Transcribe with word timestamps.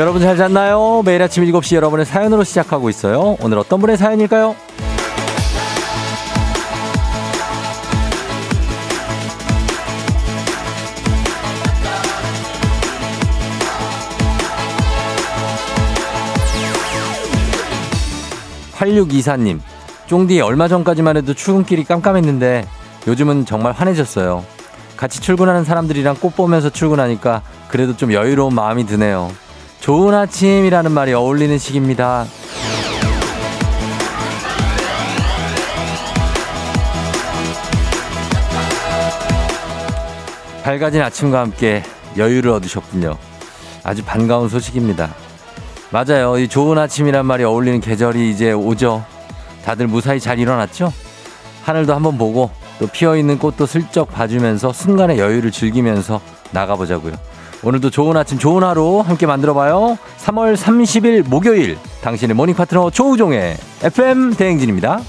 여러분 0.00 0.22
잘 0.22 0.34
잤나요? 0.34 1.02
매일 1.04 1.20
아침 1.20 1.44
7시 1.44 1.76
여러분의 1.76 2.06
사연으로 2.06 2.42
시작하고 2.42 2.88
있어요. 2.88 3.36
오늘 3.38 3.58
어떤 3.58 3.80
분의 3.80 3.98
사연일까요? 3.98 4.56
8624님, 18.72 19.60
쫑디 20.06 20.40
얼마 20.40 20.66
전까지만 20.66 21.18
해도 21.18 21.34
출근길이 21.34 21.84
깜깜했는데 21.84 22.66
요즘은 23.06 23.44
정말 23.44 23.72
환해졌어요. 23.72 24.46
같이 24.96 25.20
출근하는 25.20 25.64
사람들이랑 25.64 26.16
꽃 26.20 26.34
보면서 26.34 26.70
출근하니까 26.70 27.42
그래도 27.68 27.94
좀 27.98 28.14
여유로운 28.14 28.54
마음이 28.54 28.86
드네요. 28.86 29.30
좋은 29.80 30.14
아침이라는 30.14 30.92
말이 30.92 31.12
어울리는 31.14 31.56
시기입니다. 31.56 32.26
밝아진 40.62 41.00
아침과 41.00 41.40
함께 41.40 41.82
여유를 42.18 42.50
얻으셨군요. 42.52 43.16
아주 43.82 44.04
반가운 44.04 44.48
소식입니다. 44.50 45.14
맞아요. 45.90 46.38
이 46.38 46.46
좋은 46.46 46.76
아침이란 46.78 47.24
말이 47.24 47.42
어울리는 47.42 47.80
계절이 47.80 48.30
이제 48.30 48.52
오죠. 48.52 49.04
다들 49.64 49.86
무사히 49.86 50.20
잘 50.20 50.38
일어났죠? 50.38 50.92
하늘도 51.64 51.94
한번 51.94 52.18
보고 52.18 52.50
또 52.78 52.86
피어 52.86 53.16
있는 53.16 53.38
꽃도 53.38 53.66
슬쩍 53.66 54.12
봐주면서 54.12 54.72
순간의 54.72 55.18
여유를 55.18 55.50
즐기면서 55.50 56.20
나가보자고요. 56.52 57.29
오늘도 57.62 57.90
좋은 57.90 58.16
아침, 58.16 58.38
좋은 58.38 58.62
하루 58.62 59.00
함께 59.00 59.26
만들어봐요. 59.26 59.98
3월 60.18 60.56
30일 60.56 61.28
목요일 61.28 61.76
당신의 62.02 62.34
모닝 62.34 62.54
파트너 62.54 62.90
조우종의 62.90 63.56
FM 63.82 64.34
대행진입니다. 64.34 65.00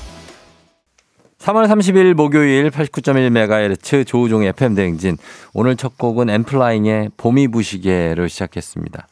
3월 1.39 1.67
30일 1.67 2.13
목요일 2.13 2.69
89.1MHz 2.69 4.05
조우종의 4.05 4.49
FM 4.49 4.75
대행진. 4.75 5.17
오늘 5.53 5.77
첫 5.77 5.97
곡은 5.97 6.29
엔플라잉의 6.29 7.11
봄이 7.15 7.47
부시게로 7.47 8.27
시작했습니다. 8.27 9.07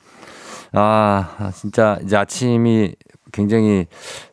아, 0.74 1.52
진짜 1.56 1.98
이제 2.04 2.18
아침이 2.18 2.94
굉장히 3.32 3.88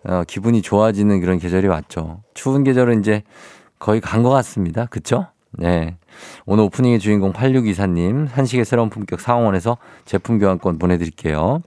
어, 0.04 0.22
기분이 0.27 0.62
좋아지는 0.62 1.20
그런 1.20 1.38
계절이 1.38 1.68
왔죠. 1.68 2.22
추운 2.34 2.64
계절은 2.64 3.00
이제 3.00 3.22
거의 3.78 4.00
간 4.00 4.22
것 4.24 4.30
같습니다. 4.30 4.86
그쵸? 4.86 5.28
네. 5.56 5.96
오늘 6.44 6.64
오프닝의 6.64 6.98
주인공 6.98 7.32
8624님, 7.32 8.28
한식의 8.30 8.64
새로운 8.64 8.90
품격 8.90 9.20
상원에서 9.20 9.78
제품 10.04 10.38
교환권 10.38 10.78
보내드릴게요. 10.78 11.62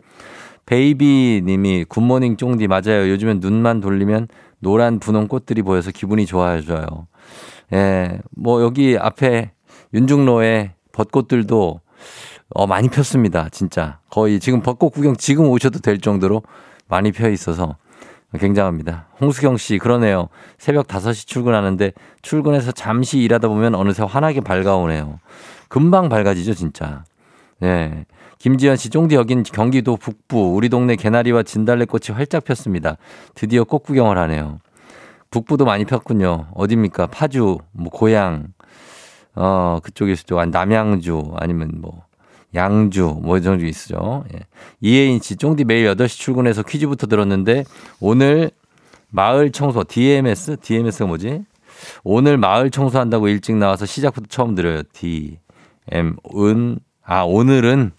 베이비 0.66 1.42
님이 1.46 1.86
굿모닝 1.86 2.38
쫑디 2.38 2.68
맞아요. 2.68 3.10
요즘엔 3.10 3.40
눈만 3.40 3.82
돌리면 3.82 4.28
노란 4.60 5.00
분홍 5.00 5.28
꽃들이 5.28 5.64
보여서 5.64 5.92
기분이 5.92 6.26
좋아져요. 6.26 7.08
예, 7.74 8.20
뭐 8.36 8.62
여기 8.62 8.98
앞에 8.98 9.52
윤중로에 9.94 10.74
벚꽃들도 10.92 11.82
어, 12.52 12.68
많이 12.68 12.90
폈습니다. 12.90 13.50
진짜. 13.50 14.00
거의 14.10 14.40
지금 14.40 14.62
벚꽃 14.62 14.94
구경 14.94 15.16
지금 15.16 15.48
오셔도 15.50 15.80
될 15.80 16.00
정도로 16.00 16.44
많이 16.88 17.12
펴 17.12 17.30
있어서 17.30 17.78
굉장합니다. 18.38 19.08
홍수경 19.20 19.58
씨, 19.58 19.80
그러네요. 19.80 20.30
새벽 20.58 20.88
5시 20.88 21.26
출근하는데 21.26 21.94
출근해서 22.22 22.72
잠시 22.72 23.20
일하다 23.20 23.48
보면 23.48 23.74
어느새 23.74 24.04
환하게 24.04 24.42
밝아오네요. 24.42 25.20
금방 25.68 26.10
밝아지죠, 26.10 26.54
진짜. 26.54 27.04
네. 27.60 28.06
김지현 28.38 28.78
씨, 28.78 28.90
쫑디 28.90 29.16
여긴 29.16 29.44
경기도 29.44 29.98
북부, 29.98 30.54
우리 30.56 30.70
동네 30.70 30.96
개나리와 30.96 31.44
진달래꽃이 31.44 32.16
활짝 32.16 32.46
폈습니다. 32.46 32.98
드디어 33.36 33.64
꽃 33.64 33.80
구경을 33.80 34.18
하네요. 34.18 34.60
북부도 35.32 35.66
많이 35.66 35.86
폈군요. 35.86 36.48
어딥니까? 36.54 37.08
파주, 37.08 37.58
뭐, 37.72 37.90
고향, 37.90 38.48
어, 39.36 39.80
그쪽일 39.84 40.16
수도, 40.16 40.44
남양주, 40.44 41.34
아니면 41.38 41.72
뭐, 41.82 42.04
양주 42.56 43.20
뭐 43.22 43.38
이런 43.38 43.60
게 43.60 43.68
있죠. 43.68 44.26
예. 44.34 44.40
이혜인 44.82 45.22
씨 45.22 45.36
쫑디 45.36 45.66
매일 45.66 45.88
8시 45.94 46.18
출근해서 46.20 46.64
퀴즈부터 46.64 47.08
들었는데 47.08 47.64
오늘 48.00 48.52
마을 49.10 49.52
청소 49.52 49.84
DMS 49.84 50.58
DMS가 50.62 51.06
뭐지? 51.06 51.44
오늘 52.04 52.38
마을 52.38 52.72
청소한다고 52.72 53.28
일찍 53.28 53.56
나와서 53.56 53.86
시작부터 53.86 54.28
처음 54.30 54.56
들어요. 54.56 54.84
D 54.94 55.38
M 55.92 56.16
은 56.36 56.80
아 57.10 57.24
오늘은 57.24 57.92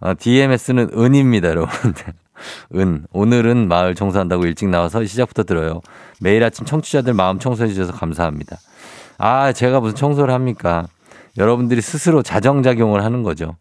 어, 0.00 0.12
DMS는 0.18 0.90
은입니다, 0.92 1.50
여러분. 1.50 1.94
은 2.74 3.06
오늘은 3.12 3.68
마을 3.68 3.94
청소한다고 3.94 4.44
일찍 4.44 4.68
나와서 4.68 5.04
시작부터 5.04 5.44
들어요. 5.44 5.80
매일 6.20 6.42
아침 6.42 6.66
청취자들 6.66 7.14
마음 7.14 7.38
청소해 7.38 7.68
주셔서 7.68 7.92
감사합니다. 7.92 8.58
아 9.18 9.52
제가 9.52 9.78
무슨 9.78 9.94
청소를 9.94 10.34
합니까? 10.34 10.88
여러분들이 11.38 11.80
스스로 11.80 12.22
자정작용을 12.22 13.04
하는 13.04 13.22
거죠. 13.22 13.56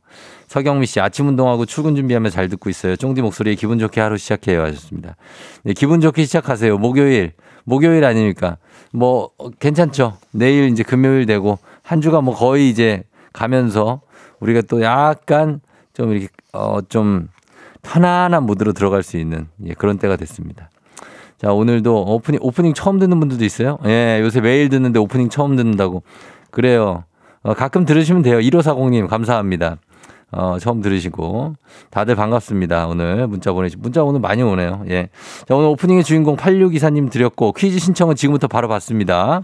서경미 0.48 0.86
씨 0.86 1.00
아침 1.00 1.28
운동하고 1.28 1.66
출근 1.66 1.96
준비하며 1.96 2.30
잘 2.30 2.50
듣고 2.50 2.70
있어요. 2.70 2.96
쫑디 2.96 3.22
목소리에 3.22 3.56
기분 3.56 3.80
좋게 3.80 4.00
하루 4.00 4.18
시작해요 4.18 4.62
하셨습니다. 4.62 5.16
네, 5.64 5.74
기분 5.74 6.02
좋게 6.02 6.24
시작하세요. 6.26 6.78
목요일 6.78 7.34
목요일 7.64 8.06
아닙니까? 8.06 8.58
뭐 8.92 9.32
괜찮죠. 9.60 10.18
내일 10.32 10.70
이제 10.70 10.84
금요일 10.84 11.26
되고 11.26 11.58
한 11.82 12.02
주가 12.02 12.22
뭐 12.22 12.36
거의 12.36 12.70
이제 12.70 13.04
가면서 13.34 14.02
우리가 14.40 14.62
또 14.62 14.82
약간 14.82 15.60
좀 15.94 16.12
이렇게 16.12 16.28
어 16.54 16.82
좀 16.88 17.28
편안한 17.86 18.44
모드로 18.46 18.74
들어갈 18.74 19.04
수 19.04 19.18
있는 19.18 19.48
예, 19.66 19.74
그런 19.74 19.98
때가 20.00 20.16
됐습니다. 20.18 20.70
자, 21.38 21.52
오늘도 21.52 22.06
오프닝, 22.08 22.40
오프닝 22.42 22.74
처음 22.74 22.98
듣는 22.98 23.20
분들도 23.20 23.46
있어요. 23.46 23.78
예, 23.86 24.20
요새 24.22 24.42
매일 24.42 24.70
듣는데 24.70 25.00
오프닝 25.00 25.30
처음 25.30 25.56
듣는다고. 25.56 26.02
그래요. 26.50 27.04
어, 27.46 27.54
가끔 27.54 27.86
들으시면 27.86 28.24
돼요. 28.24 28.40
1540님, 28.40 29.08
감사합니다. 29.08 29.78
어, 30.32 30.58
처음 30.60 30.82
들으시고. 30.82 31.54
다들 31.92 32.16
반갑습니다. 32.16 32.88
오늘 32.88 33.28
문자 33.28 33.54
보내시, 33.54 33.78
문자 33.78 34.04
오늘 34.04 34.20
많이 34.20 34.42
오네요. 34.42 34.84
예. 34.90 35.10
자, 35.48 35.56
오늘 35.56 35.68
오프닝의 35.70 36.04
주인공 36.04 36.38
8624님 36.38 37.12
드렸고, 37.12 37.52
퀴즈 37.52 37.78
신청은 37.78 38.16
지금부터 38.16 38.48
바로 38.48 38.68
받습니다. 38.68 39.44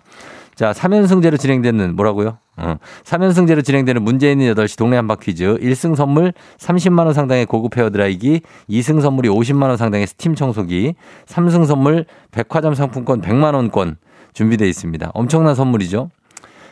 자, 0.56 0.72
3연승제로 0.72 1.38
진행되는, 1.38 1.95
뭐라고요? 1.95 2.39
어, 2.57 2.78
3연승제로 3.03 3.63
진행되는 3.63 4.01
문제 4.01 4.31
있는 4.31 4.51
8시 4.56 4.79
동네 4.79 4.95
한바 4.95 5.18
퀴즈. 5.18 5.59
1승 5.62 5.95
선물 5.95 6.33
30만원 6.57 7.13
상당의 7.13 7.45
고급 7.45 7.78
헤어드라이기, 7.78 8.41
2승 8.68 9.00
선물이 9.00 9.29
50만원 9.29 9.78
상당의 9.78 10.07
스팀 10.07 10.33
청소기, 10.33 10.95
3승 11.28 11.68
선물 11.68 12.06
백화점 12.31 12.73
상품권 12.73 13.22
100만원권 13.22 13.97
준비되어 14.33 14.68
있습니다. 14.68 15.12
엄청난 15.13 15.53
선물이죠. 15.53 16.09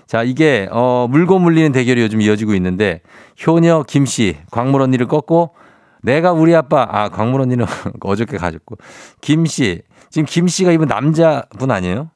자, 0.09 0.23
이게, 0.23 0.67
어, 0.71 1.05
물고 1.07 1.37
물리는 1.37 1.71
대결이 1.71 2.01
요즘 2.01 2.19
이어지고 2.19 2.55
있는데, 2.55 3.01
효녀 3.45 3.83
김씨, 3.83 4.37
광물 4.49 4.81
언니를 4.81 5.07
꺾고, 5.07 5.53
내가 6.01 6.31
우리 6.31 6.55
아빠, 6.55 6.87
아, 6.89 7.09
광물 7.09 7.41
언니는 7.41 7.67
어저께 8.01 8.37
가졌고, 8.37 8.77
김씨, 9.21 9.83
지금 10.09 10.25
김씨가 10.25 10.71
이분 10.71 10.87
남자분 10.87 11.69
아니에요? 11.69 12.09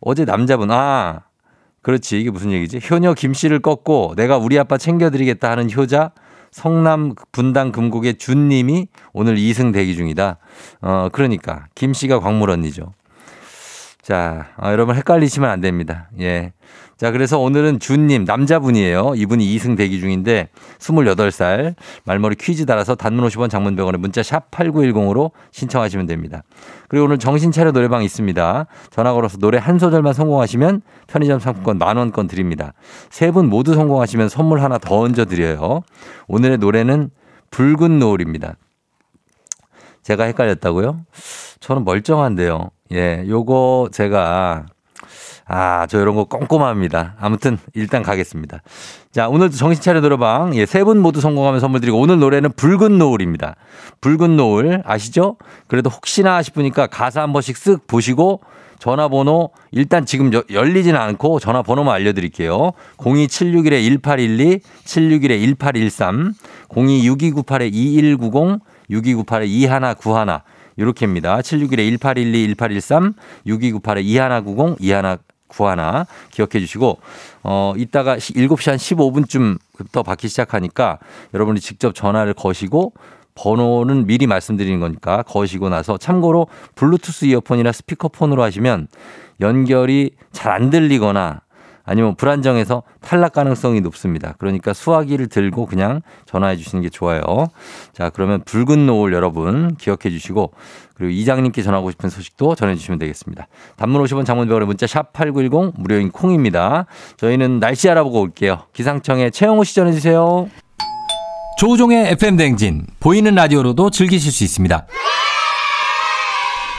어제 0.00 0.24
남자분, 0.24 0.70
아, 0.70 1.24
그렇지. 1.82 2.18
이게 2.18 2.30
무슨 2.30 2.52
얘기지? 2.52 2.80
효녀 2.90 3.12
김씨를 3.12 3.60
꺾고, 3.60 4.14
내가 4.16 4.38
우리 4.38 4.58
아빠 4.58 4.78
챙겨드리겠다 4.78 5.50
하는 5.50 5.70
효자, 5.70 6.12
성남 6.52 7.14
분당 7.32 7.70
금곡의 7.70 8.14
준님이 8.14 8.88
오늘 9.12 9.36
2승 9.36 9.74
대기 9.74 9.94
중이다. 9.94 10.38
어, 10.80 11.08
그러니까, 11.12 11.66
김씨가 11.74 12.20
광물 12.20 12.48
언니죠. 12.48 12.94
자, 14.00 14.48
아, 14.56 14.72
여러분 14.72 14.96
헷갈리시면 14.96 15.50
안 15.50 15.60
됩니다. 15.60 16.08
예. 16.18 16.52
자, 17.00 17.10
그래서 17.10 17.38
오늘은 17.38 17.78
준님, 17.78 18.24
남자분이에요. 18.24 19.14
이분이 19.16 19.56
2승 19.56 19.74
대기 19.74 20.00
중인데 20.00 20.50
28살 20.80 21.74
말머리 22.04 22.36
퀴즈 22.36 22.66
달아서 22.66 22.94
단문 22.94 23.26
50원 23.26 23.48
장문 23.48 23.74
100원에 23.74 23.96
문자 23.96 24.22
샵 24.22 24.50
8910으로 24.50 25.30
신청하시면 25.50 26.04
됩니다. 26.04 26.42
그리고 26.88 27.06
오늘 27.06 27.16
정신차려 27.18 27.72
노래방 27.72 28.04
있습니다. 28.04 28.66
전화 28.90 29.14
걸어서 29.14 29.38
노래 29.38 29.56
한 29.56 29.78
소절만 29.78 30.12
성공하시면 30.12 30.82
편의점 31.06 31.38
상품권 31.40 31.78
만원권 31.78 32.26
드립니다. 32.26 32.74
세 33.08 33.30
분 33.30 33.48
모두 33.48 33.74
성공하시면 33.74 34.28
선물 34.28 34.60
하나 34.60 34.76
더 34.76 34.98
얹어 34.98 35.24
드려요. 35.24 35.80
오늘의 36.28 36.58
노래는 36.58 37.08
붉은 37.50 37.98
노을입니다. 37.98 38.56
제가 40.02 40.24
헷갈렸다고요? 40.24 41.00
저는 41.60 41.84
멀쩡한데요. 41.86 42.72
예, 42.92 43.24
요거 43.26 43.88
제가 43.90 44.66
아, 45.52 45.88
저 45.88 46.00
이런 46.00 46.14
거 46.14 46.24
꼼꼼합니다. 46.26 47.16
아무튼 47.18 47.58
일단 47.74 48.04
가겠습니다. 48.04 48.62
자, 49.10 49.28
오늘도 49.28 49.56
정신 49.56 49.82
차려 49.82 50.00
들어방. 50.00 50.54
예, 50.54 50.64
세 50.64 50.84
분 50.84 51.00
모두 51.00 51.20
성공하면 51.20 51.58
선물 51.58 51.80
드리고 51.80 51.98
오늘 51.98 52.20
노래는 52.20 52.52
붉은 52.52 52.98
노을입니다. 52.98 53.56
붉은 54.00 54.36
노을 54.36 54.84
아시죠? 54.86 55.38
그래도 55.66 55.90
혹시나 55.90 56.40
싶으니까 56.40 56.86
가사 56.86 57.22
한 57.22 57.32
번씩 57.32 57.56
쓱 57.56 57.88
보시고 57.88 58.42
전화번호 58.78 59.50
일단 59.72 60.06
지금 60.06 60.30
열리지는 60.52 60.98
않고 61.00 61.40
전화번호만 61.40 61.96
알려드릴게요. 61.96 62.70
02761-1812, 62.98 64.60
761-1813, 64.84 66.32
026298-2190, 66.68 68.60
6298-2191 68.90 70.42
이렇게입니다. 70.76 71.38
761-1812, 71.38 72.56
1813, 72.56 73.14
6298-2190, 73.48 74.76
2191 74.78 75.29
기억해 76.30 76.60
주시고 76.60 76.98
어 77.42 77.74
이따가 77.76 78.16
7시 78.16 78.70
한 78.70 78.76
15분쯤부터 78.76 80.04
받기 80.04 80.28
시작하니까 80.28 80.98
여러분이 81.34 81.60
직접 81.60 81.94
전화를 81.94 82.34
거시고 82.34 82.92
번호는 83.34 84.06
미리 84.06 84.26
말씀드리는 84.26 84.80
거니까 84.80 85.22
거시고 85.22 85.68
나서 85.68 85.96
참고로 85.96 86.48
블루투스 86.74 87.26
이어폰이나 87.26 87.72
스피커폰으로 87.72 88.42
하시면 88.42 88.88
연결이 89.40 90.10
잘 90.32 90.52
안 90.52 90.70
들리거나 90.70 91.40
아니면 91.90 92.14
불안정해서 92.14 92.84
탈락 93.00 93.32
가능성이 93.32 93.80
높습니다. 93.80 94.34
그러니까 94.38 94.72
수화기를 94.72 95.26
들고 95.26 95.66
그냥 95.66 96.02
전화해 96.24 96.56
주시는 96.56 96.82
게 96.82 96.88
좋아요. 96.88 97.24
자, 97.92 98.10
그러면 98.10 98.42
붉은 98.44 98.86
노을 98.86 99.12
여러분 99.12 99.74
기억해 99.74 100.08
주시고 100.08 100.52
그리고 100.94 101.10
이장님께 101.10 101.62
전하고 101.62 101.90
싶은 101.90 102.08
소식도 102.08 102.54
전해 102.54 102.76
주시면 102.76 103.00
되겠습니다. 103.00 103.48
단문 103.76 104.04
50원 104.04 104.24
장문병원의 104.24 104.68
문자 104.68 104.86
샵 104.86 105.12
8910 105.12 105.80
무료인 105.80 106.12
콩입니다. 106.12 106.86
저희는 107.16 107.58
날씨 107.58 107.90
알아보고 107.90 108.20
올게요. 108.20 108.66
기상청에 108.72 109.30
최영호 109.30 109.64
씨 109.64 109.74
전해 109.74 109.90
주세요. 109.90 110.48
조우종의 111.58 112.12
FM 112.12 112.36
댕진 112.36 112.86
보이는 113.00 113.34
라디오로도 113.34 113.90
즐기실 113.90 114.30
수 114.30 114.44
있습니다. 114.44 114.86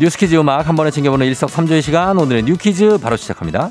뉴스퀴즈 0.00 0.34
음악 0.36 0.66
한 0.66 0.76
번에 0.76 0.90
챙겨보는 0.90 1.26
일석삼조의 1.26 1.82
시간 1.82 2.16
오늘의 2.16 2.44
뉴퀴즈 2.44 3.00
바로 3.02 3.16
시작합니다. 3.16 3.70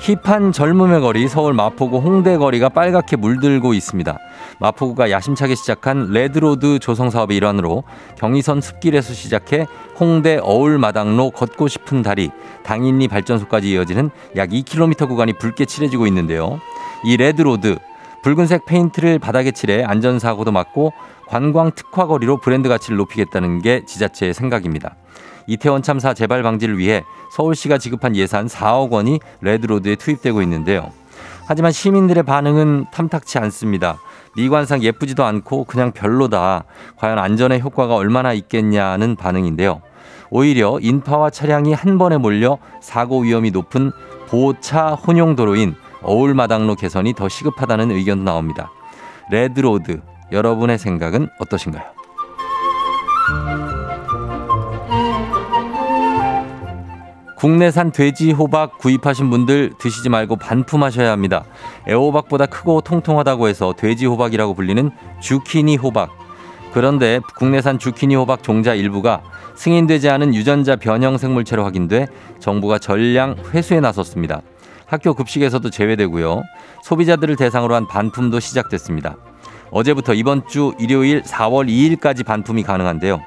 힙한 0.00 0.52
젊음의 0.52 1.02
거리 1.02 1.28
서울 1.28 1.52
마포구 1.52 1.98
홍대 1.98 2.38
거리가 2.38 2.70
빨갛게 2.70 3.16
물들고 3.16 3.74
있습니다. 3.74 4.18
마포구가 4.58 5.10
야심차게 5.10 5.54
시작한 5.54 6.08
레드로드 6.12 6.78
조성 6.78 7.10
사업의 7.10 7.36
일환으로 7.36 7.84
경의선 8.16 8.62
숲길에서 8.62 9.12
시작해 9.12 9.66
홍대 10.00 10.38
어울마당로 10.40 11.30
걷고 11.30 11.68
싶은 11.68 12.00
거리 12.00 12.30
당인리 12.62 13.08
발전소까지 13.08 13.72
이어지는 13.72 14.08
약 14.36 14.48
2km 14.48 15.08
구간이 15.08 15.34
붉게 15.34 15.66
칠해지고 15.66 16.06
있는데요. 16.06 16.58
이 17.04 17.18
레드로드 17.18 17.76
붉은색 18.24 18.64
페인트를 18.64 19.18
바닥에 19.18 19.50
칠해 19.50 19.84
안전사고도 19.84 20.50
막고 20.50 20.94
관광 21.26 21.72
특화거리로 21.72 22.38
브랜드 22.38 22.70
가치를 22.70 22.96
높이겠다는 22.96 23.60
게 23.60 23.84
지자체의 23.84 24.32
생각입니다. 24.32 24.96
이태원 25.46 25.82
참사 25.82 26.14
재발 26.14 26.42
방지를 26.42 26.78
위해 26.78 27.04
서울시가 27.36 27.76
지급한 27.76 28.16
예산 28.16 28.46
4억 28.46 28.90
원이 28.90 29.20
레드로드에 29.42 29.96
투입되고 29.96 30.40
있는데요. 30.40 30.90
하지만 31.46 31.70
시민들의 31.70 32.22
반응은 32.22 32.86
탐탁치 32.90 33.36
않습니다. 33.40 33.98
미관상 34.36 34.82
예쁘지도 34.82 35.22
않고 35.22 35.64
그냥 35.64 35.92
별로다. 35.92 36.64
과연 36.96 37.18
안전의 37.18 37.60
효과가 37.60 37.94
얼마나 37.94 38.32
있겠냐는 38.32 39.16
반응인데요. 39.16 39.82
오히려 40.30 40.78
인파와 40.80 41.28
차량이 41.28 41.74
한 41.74 41.98
번에 41.98 42.16
몰려 42.16 42.56
사고 42.80 43.20
위험이 43.20 43.50
높은 43.50 43.92
보차 44.28 44.94
혼용도로인 44.94 45.74
어울마당로 46.04 46.74
개선이 46.76 47.14
더 47.14 47.28
시급하다는 47.28 47.90
의견도 47.90 48.24
나옵니다. 48.24 48.70
레드로드, 49.30 50.00
여러분의 50.32 50.78
생각은 50.78 51.28
어떠신가요? 51.40 51.84
국내산 57.36 57.92
돼지 57.92 58.32
호박 58.32 58.78
구입하신 58.78 59.28
분들 59.28 59.74
드시지 59.78 60.08
말고 60.08 60.36
반품하셔야 60.36 61.10
합니다. 61.10 61.44
애호박보다 61.86 62.46
크고 62.46 62.80
통통하다고 62.80 63.48
해서 63.48 63.74
돼지 63.76 64.06
호박이라고 64.06 64.54
불리는 64.54 64.90
주키니 65.20 65.76
호박. 65.76 66.10
그런데 66.72 67.20
국내산 67.36 67.78
주키니 67.78 68.14
호박 68.16 68.42
종자 68.42 68.74
일부가 68.74 69.22
승인되지 69.56 70.08
않은 70.08 70.34
유전자 70.34 70.74
변형 70.76 71.18
생물체로 71.18 71.64
확인돼 71.64 72.06
정부가 72.40 72.78
전량 72.78 73.36
회수에 73.52 73.78
나섰습니다. 73.80 74.40
학교 74.86 75.14
급식에서도 75.14 75.68
제외되고요. 75.70 76.42
소비자들을 76.82 77.36
대상으로 77.36 77.74
한 77.74 77.86
반품도 77.86 78.40
시작됐습니다. 78.40 79.16
어제부터 79.70 80.14
이번 80.14 80.46
주 80.46 80.72
일요일 80.78 81.22
4월 81.22 81.68
2일까지 81.68 82.24
반품이 82.24 82.62
가능한데요. 82.62 83.20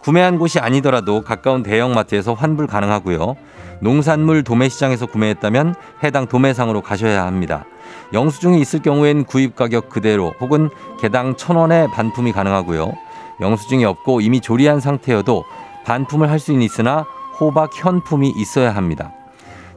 구매한 0.00 0.38
곳이 0.38 0.58
아니더라도 0.58 1.22
가까운 1.22 1.62
대형마트에서 1.62 2.32
환불 2.32 2.66
가능하고요. 2.66 3.36
농산물 3.80 4.44
도매시장에서 4.44 5.06
구매했다면 5.06 5.74
해당 6.02 6.26
도매상으로 6.26 6.80
가셔야 6.80 7.26
합니다. 7.26 7.64
영수증이 8.12 8.60
있을 8.60 8.80
경우엔 8.80 9.24
구입 9.24 9.56
가격 9.56 9.88
그대로 9.88 10.34
혹은 10.40 10.70
개당 11.00 11.36
천원에 11.36 11.86
반품이 11.88 12.32
가능하고요. 12.32 12.92
영수증이 13.40 13.84
없고 13.84 14.20
이미 14.20 14.40
조리한 14.40 14.80
상태여도 14.80 15.44
반품을 15.84 16.30
할 16.30 16.38
수는 16.38 16.62
있으나 16.62 17.04
호박 17.38 17.70
현품이 17.74 18.32
있어야 18.36 18.74
합니다. 18.74 19.12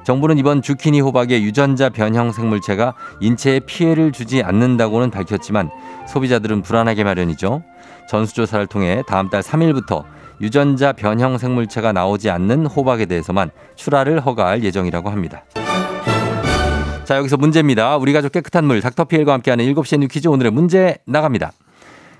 정부는 0.03 0.37
이번 0.37 0.61
주키니 0.61 1.01
호박의 1.01 1.43
유전자 1.43 1.89
변형 1.89 2.31
생물체가 2.31 2.93
인체에 3.21 3.61
피해를 3.61 4.11
주지 4.11 4.43
않는다고는 4.43 5.11
밝혔지만 5.11 5.69
소비자들은 6.07 6.61
불안하게 6.61 7.03
마련이죠. 7.03 7.63
전수조사를 8.09 8.67
통해 8.67 9.01
다음 9.07 9.29
달 9.29 9.41
3일부터 9.41 10.03
유전자 10.41 10.91
변형 10.91 11.37
생물체가 11.37 11.93
나오지 11.93 12.29
않는 12.29 12.65
호박에 12.65 13.05
대해서만 13.05 13.51
출하를 13.75 14.19
허가할 14.19 14.63
예정이라고 14.63 15.09
합니다. 15.09 15.43
자, 17.05 17.17
여기서 17.17 17.37
문제입니다. 17.37 17.97
우리 17.97 18.13
가족 18.13 18.31
깨끗한 18.31 18.65
물 18.65 18.81
닥터피엘과 18.81 19.33
함께하는 19.33 19.65
7시의 19.73 19.99
뉴 19.99 20.07
퀴즈 20.07 20.27
오늘의 20.27 20.51
문제 20.51 20.97
나갑니다. 21.05 21.51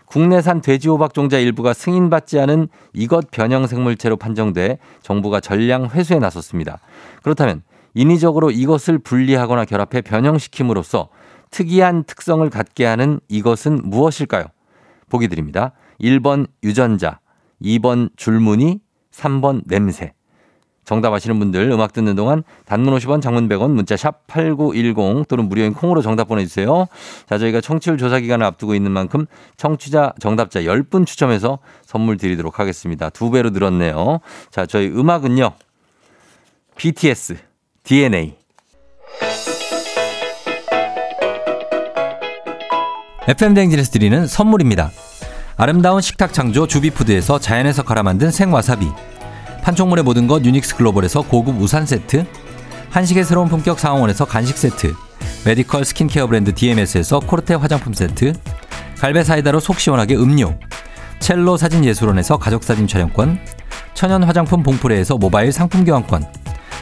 국내산 0.05 0.61
돼지호박 0.61 1.13
종자 1.13 1.39
일부가 1.39 1.73
승인받지 1.73 2.39
않은 2.39 2.67
이것 2.93 3.31
변형 3.31 3.65
생물체로 3.65 4.15
판정돼 4.15 4.77
정부가 5.01 5.39
전량 5.39 5.87
회수에 5.87 6.19
나섰습니다. 6.19 6.79
그렇다면 7.23 7.63
인위적으로 7.93 8.51
이것을 8.51 9.00
분리하거나 9.00 9.65
결합해 9.65 10.01
변형시킴으로써 10.01 11.09
특이한 11.51 12.03
특성을 12.05 12.47
갖게 12.50 12.85
하는 12.85 13.19
이것은 13.29 13.81
무엇일까요? 13.83 14.45
보기 15.09 15.27
드립니다. 15.27 15.73
1번 16.01 16.47
유전자, 16.63 17.19
2번 17.62 18.09
줄무늬, 18.15 18.79
3번 19.12 19.62
냄새. 19.65 20.13
정답 20.85 21.13
아시는 21.13 21.39
분들 21.39 21.71
음악 21.71 21.93
듣는 21.93 22.15
동안 22.15 22.43
단문 22.65 22.93
50원 22.97 23.21
장문 23.21 23.47
100원 23.47 23.71
문자 23.71 23.95
샵 23.95 24.27
8910 24.27 25.27
또는 25.29 25.47
무료인 25.47 25.73
콩으로 25.73 26.01
정답 26.01 26.27
보내주세요. 26.27 26.88
자 27.25 27.38
저희가 27.38 27.62
청취율 27.62 27.97
조사 27.97 28.19
기간을 28.19 28.45
앞두고 28.45 28.75
있는 28.75 28.91
만큼 28.91 29.25
청취자 29.55 30.13
정답자 30.19 30.62
10분 30.62 31.05
추첨해서 31.05 31.59
선물 31.85 32.17
드리도록 32.17 32.59
하겠습니다. 32.59 33.09
두 33.09 33.31
배로 33.31 33.51
늘었네요. 33.51 34.19
자 34.50 34.65
저희 34.65 34.88
음악은요. 34.88 35.53
BTS 36.75 37.38
DNA. 37.83 38.33
FM 43.27 43.53
댕진에서 43.53 43.91
드리는 43.91 44.25
선물입니다. 44.25 44.89
아름다운 45.57 45.99
식탁 45.99 46.31
창조 46.31 46.65
주비푸드에서 46.65 47.39
자연에서 47.39 47.83
갈아 47.83 48.01
만든 48.01 48.31
생와사비. 48.31 48.89
판촉물의 49.63 50.05
모든 50.05 50.27
것 50.27 50.45
유닉스 50.45 50.77
글로벌에서 50.77 51.23
고급 51.23 51.59
우산 51.59 51.85
세트. 51.85 52.25
한식의 52.91 53.25
새로운 53.25 53.49
품격 53.49 53.77
상황원에서 53.77 54.23
간식 54.23 54.57
세트. 54.57 54.93
메디컬 55.45 55.83
스킨케어 55.83 56.27
브랜드 56.27 56.55
DMS에서 56.55 57.19
코르테 57.19 57.55
화장품 57.55 57.93
세트. 57.93 58.31
갈배 58.97 59.25
사이다로 59.25 59.59
속 59.59 59.81
시원하게 59.81 60.15
음료. 60.15 60.57
첼로 61.19 61.57
사진 61.57 61.83
예술원에서 61.83 62.37
가족사진 62.37 62.87
촬영권. 62.87 63.39
천연 63.93 64.23
화장품 64.23 64.63
봉프레에서 64.63 65.17
모바일 65.17 65.51
상품 65.51 65.85
교환권, 65.85 66.25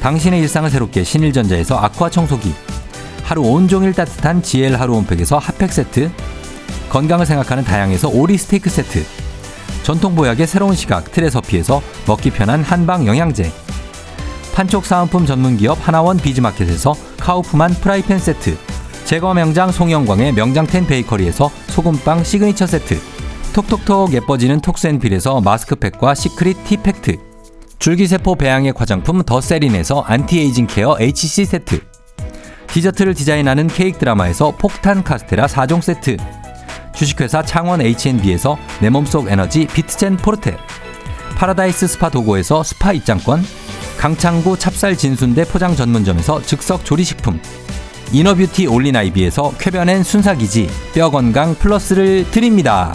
당신의 0.00 0.40
일상을 0.40 0.68
새롭게 0.70 1.04
신일전자에서 1.04 1.76
아쿠아 1.78 2.10
청소기, 2.10 2.54
하루 3.22 3.42
온종일 3.42 3.92
따뜻한 3.92 4.42
GL 4.42 4.74
하루 4.74 4.94
온팩에서 4.96 5.38
핫팩 5.38 5.72
세트, 5.72 6.10
건강을 6.88 7.26
생각하는 7.26 7.64
다향에서 7.64 8.08
오리 8.08 8.38
스테이크 8.38 8.70
세트, 8.70 9.04
전통 9.82 10.14
보약의 10.14 10.46
새로운 10.46 10.74
시각 10.74 11.12
트레서피에서 11.12 11.82
먹기 12.06 12.30
편한 12.30 12.62
한방 12.62 13.06
영양제, 13.06 13.52
판촉 14.54 14.86
사은품 14.86 15.26
전문기업 15.26 15.86
하나원 15.86 16.16
비즈마켓에서 16.16 16.94
카우프만 17.18 17.72
프라이팬 17.74 18.18
세트, 18.18 18.56
제과 19.04 19.34
명장 19.34 19.70
송영광의 19.70 20.32
명장텐 20.32 20.86
베이커리에서 20.86 21.50
소금빵 21.68 22.24
시그니처 22.24 22.66
세트, 22.66 22.98
톡톡톡 23.52 24.14
예뻐지는 24.14 24.60
톡스앤필에서 24.60 25.42
마스크팩과 25.42 26.14
시크릿 26.14 26.64
티팩트, 26.64 27.29
줄기세포 27.80 28.34
배양액 28.34 28.78
화장품 28.78 29.22
더 29.22 29.40
세린에서 29.40 30.02
안티에이징 30.02 30.66
케어 30.66 30.98
HC 31.00 31.46
세트, 31.46 31.80
디저트를 32.68 33.14
디자인하는 33.14 33.68
케이크 33.68 33.98
드라마에서 33.98 34.54
폭탄 34.58 35.02
카스테라 35.02 35.46
4종 35.46 35.80
세트, 35.80 36.18
주식회사 36.94 37.42
창원 37.42 37.80
H&B에서 37.80 38.58
내 38.82 38.90
몸속 38.90 39.28
에너지 39.28 39.66
비트젠 39.66 40.18
포르테, 40.18 40.58
파라다이스 41.36 41.86
스파 41.86 42.10
도고에서 42.10 42.62
스파 42.62 42.92
입장권, 42.92 43.42
강창구 43.96 44.58
찹쌀 44.58 44.94
진순대 44.94 45.46
포장 45.46 45.74
전문점에서 45.74 46.42
즉석 46.42 46.84
조리식품, 46.84 47.40
이너뷰티 48.12 48.66
올린 48.66 48.94
아이비에서 48.94 49.54
쾌변엔 49.58 50.02
순삭이지. 50.02 50.68
뼈 50.94 51.10
건강 51.10 51.54
플러스를 51.54 52.30
드립니다. 52.30 52.94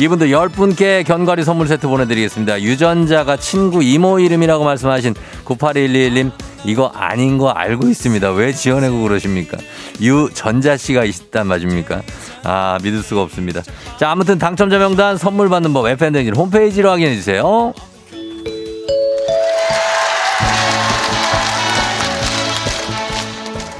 이분들 0.00 0.28
10분께 0.28 1.04
견과리 1.04 1.44
선물 1.44 1.68
세트 1.68 1.86
보내드리겠습니다. 1.86 2.62
유전자가 2.62 3.36
친구 3.36 3.82
이모 3.82 4.18
이름이라고 4.18 4.64
말씀하신 4.64 5.14
9811님 5.44 6.32
이거 6.64 6.86
아닌 6.86 7.36
거 7.36 7.50
알고 7.50 7.86
있습니다. 7.86 8.30
왜 8.32 8.54
지어내고 8.54 9.02
그러십니까? 9.02 9.58
유전자 10.00 10.78
씨가 10.78 11.04
있단 11.04 11.46
맞습니까? 11.48 12.00
아 12.44 12.78
믿을 12.82 13.02
수가 13.02 13.20
없습니다. 13.20 13.60
자 13.98 14.10
아무튼 14.10 14.38
당첨자 14.38 14.78
명단 14.78 15.18
선물 15.18 15.50
받는 15.50 15.74
법 15.74 15.86
FN댕진 15.86 16.34
홈페이지로 16.34 16.88
확인해 16.88 17.14
주세요. 17.14 17.74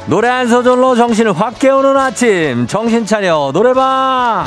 노래 0.06 0.28
한 0.28 0.48
소절로 0.48 0.96
정신을 0.96 1.32
확 1.32 1.58
깨우는 1.58 1.96
아침 1.96 2.66
정신 2.66 3.06
차려 3.06 3.52
노래방 3.54 4.44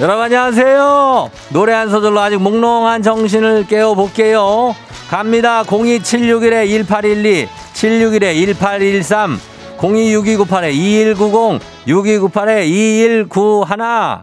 여러분 0.00 0.26
안녕하세요. 0.26 1.28
노래 1.52 1.72
한 1.72 1.90
소절로 1.90 2.20
아직 2.20 2.40
몽롱한 2.40 3.02
정신을 3.02 3.66
깨워볼게요. 3.66 4.76
갑니다. 5.10 5.64
02761-1812 5.64 7.48
761-1813 7.74 9.38
026298-2190 9.76 11.58
6298-2191 11.88 14.22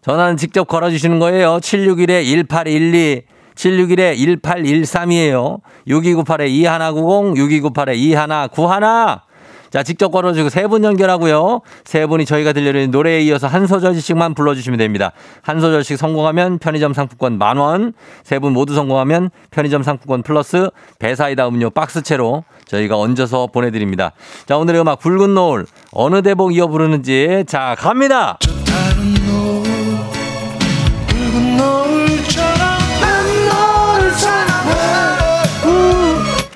전화는 0.00 0.36
직접 0.36 0.66
걸어주시는 0.66 1.20
거예요. 1.20 1.58
761-1812 1.58 3.22
761-1813이에요. 3.54 5.60
6298-2190, 5.86 7.70
6298-2191. 8.50 9.20
자, 9.72 9.82
직접 9.82 10.10
걸어주고 10.10 10.48
세 10.50 10.66
분 10.68 10.84
연결하고요. 10.84 11.60
세 11.84 12.06
분이 12.06 12.24
저희가 12.26 12.52
들려드리는 12.52 12.90
노래에 12.90 13.20
이어서 13.22 13.46
한 13.46 13.66
소절씩만 13.66 14.34
불러주시면 14.34 14.78
됩니다. 14.78 15.12
한 15.42 15.60
소절씩 15.60 15.96
성공하면 15.98 16.58
편의점 16.58 16.92
상품권 16.94 17.38
만 17.38 17.56
원, 17.56 17.92
세 18.22 18.38
분 18.38 18.52
모두 18.52 18.74
성공하면 18.74 19.30
편의점 19.50 19.82
상품권 19.82 20.22
플러스 20.22 20.68
배사이다 20.98 21.48
음료 21.48 21.70
박스채로 21.70 22.44
저희가 22.66 22.98
얹어서 22.98 23.48
보내드립니다. 23.48 24.12
자, 24.46 24.56
오늘의 24.58 24.80
음악 24.82 24.98
붉은 25.00 25.34
노을 25.34 25.66
어느 25.92 26.22
대목 26.22 26.54
이어 26.54 26.66
부르는지 26.68 27.44
자, 27.46 27.74
갑니다! 27.78 28.38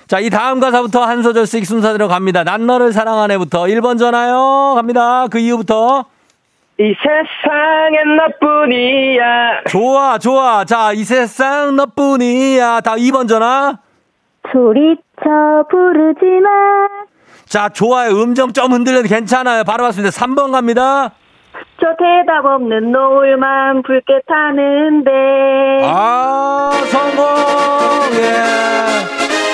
자, 0.07 0.21
이 0.21 0.31
다음 0.31 0.61
가사부터 0.61 1.03
한 1.03 1.23
소절씩 1.23 1.67
순서대로 1.67 2.07
갑니다. 2.07 2.45
난 2.45 2.67
너를 2.67 2.93
사랑하네부터 2.93 3.65
1번 3.65 3.99
전화요. 3.99 4.75
갑니다. 4.77 5.27
그 5.29 5.39
이후부터. 5.41 6.05
이 6.79 6.95
세상엔 6.95 8.17
너뿐이야. 8.17 9.65
좋아, 9.69 10.19
좋아. 10.19 10.65
자, 10.65 10.93
이 10.93 11.03
세상 11.03 11.75
너뿐이야. 11.75 12.83
다 12.83 12.95
2번 12.95 13.27
전화. 13.29 13.79
소리쳐 14.53 15.65
부르지 15.71 16.25
마. 16.41 16.51
자, 17.47 17.69
좋아요. 17.69 18.11
음정 18.23 18.53
좀 18.53 18.73
흔들려도 18.73 19.09
괜찮아요. 19.09 19.65
바로 19.65 19.85
왔습니다. 19.85 20.17
3번 20.17 20.53
갑니다. 20.53 21.11
저 21.81 21.87
대답 21.99 22.45
없는 22.45 22.93
노을만 22.93 23.83
붉게 23.83 24.21
타는데. 24.29 25.11
아, 25.83 26.71
성공! 26.91 27.25
예. 28.23 29.46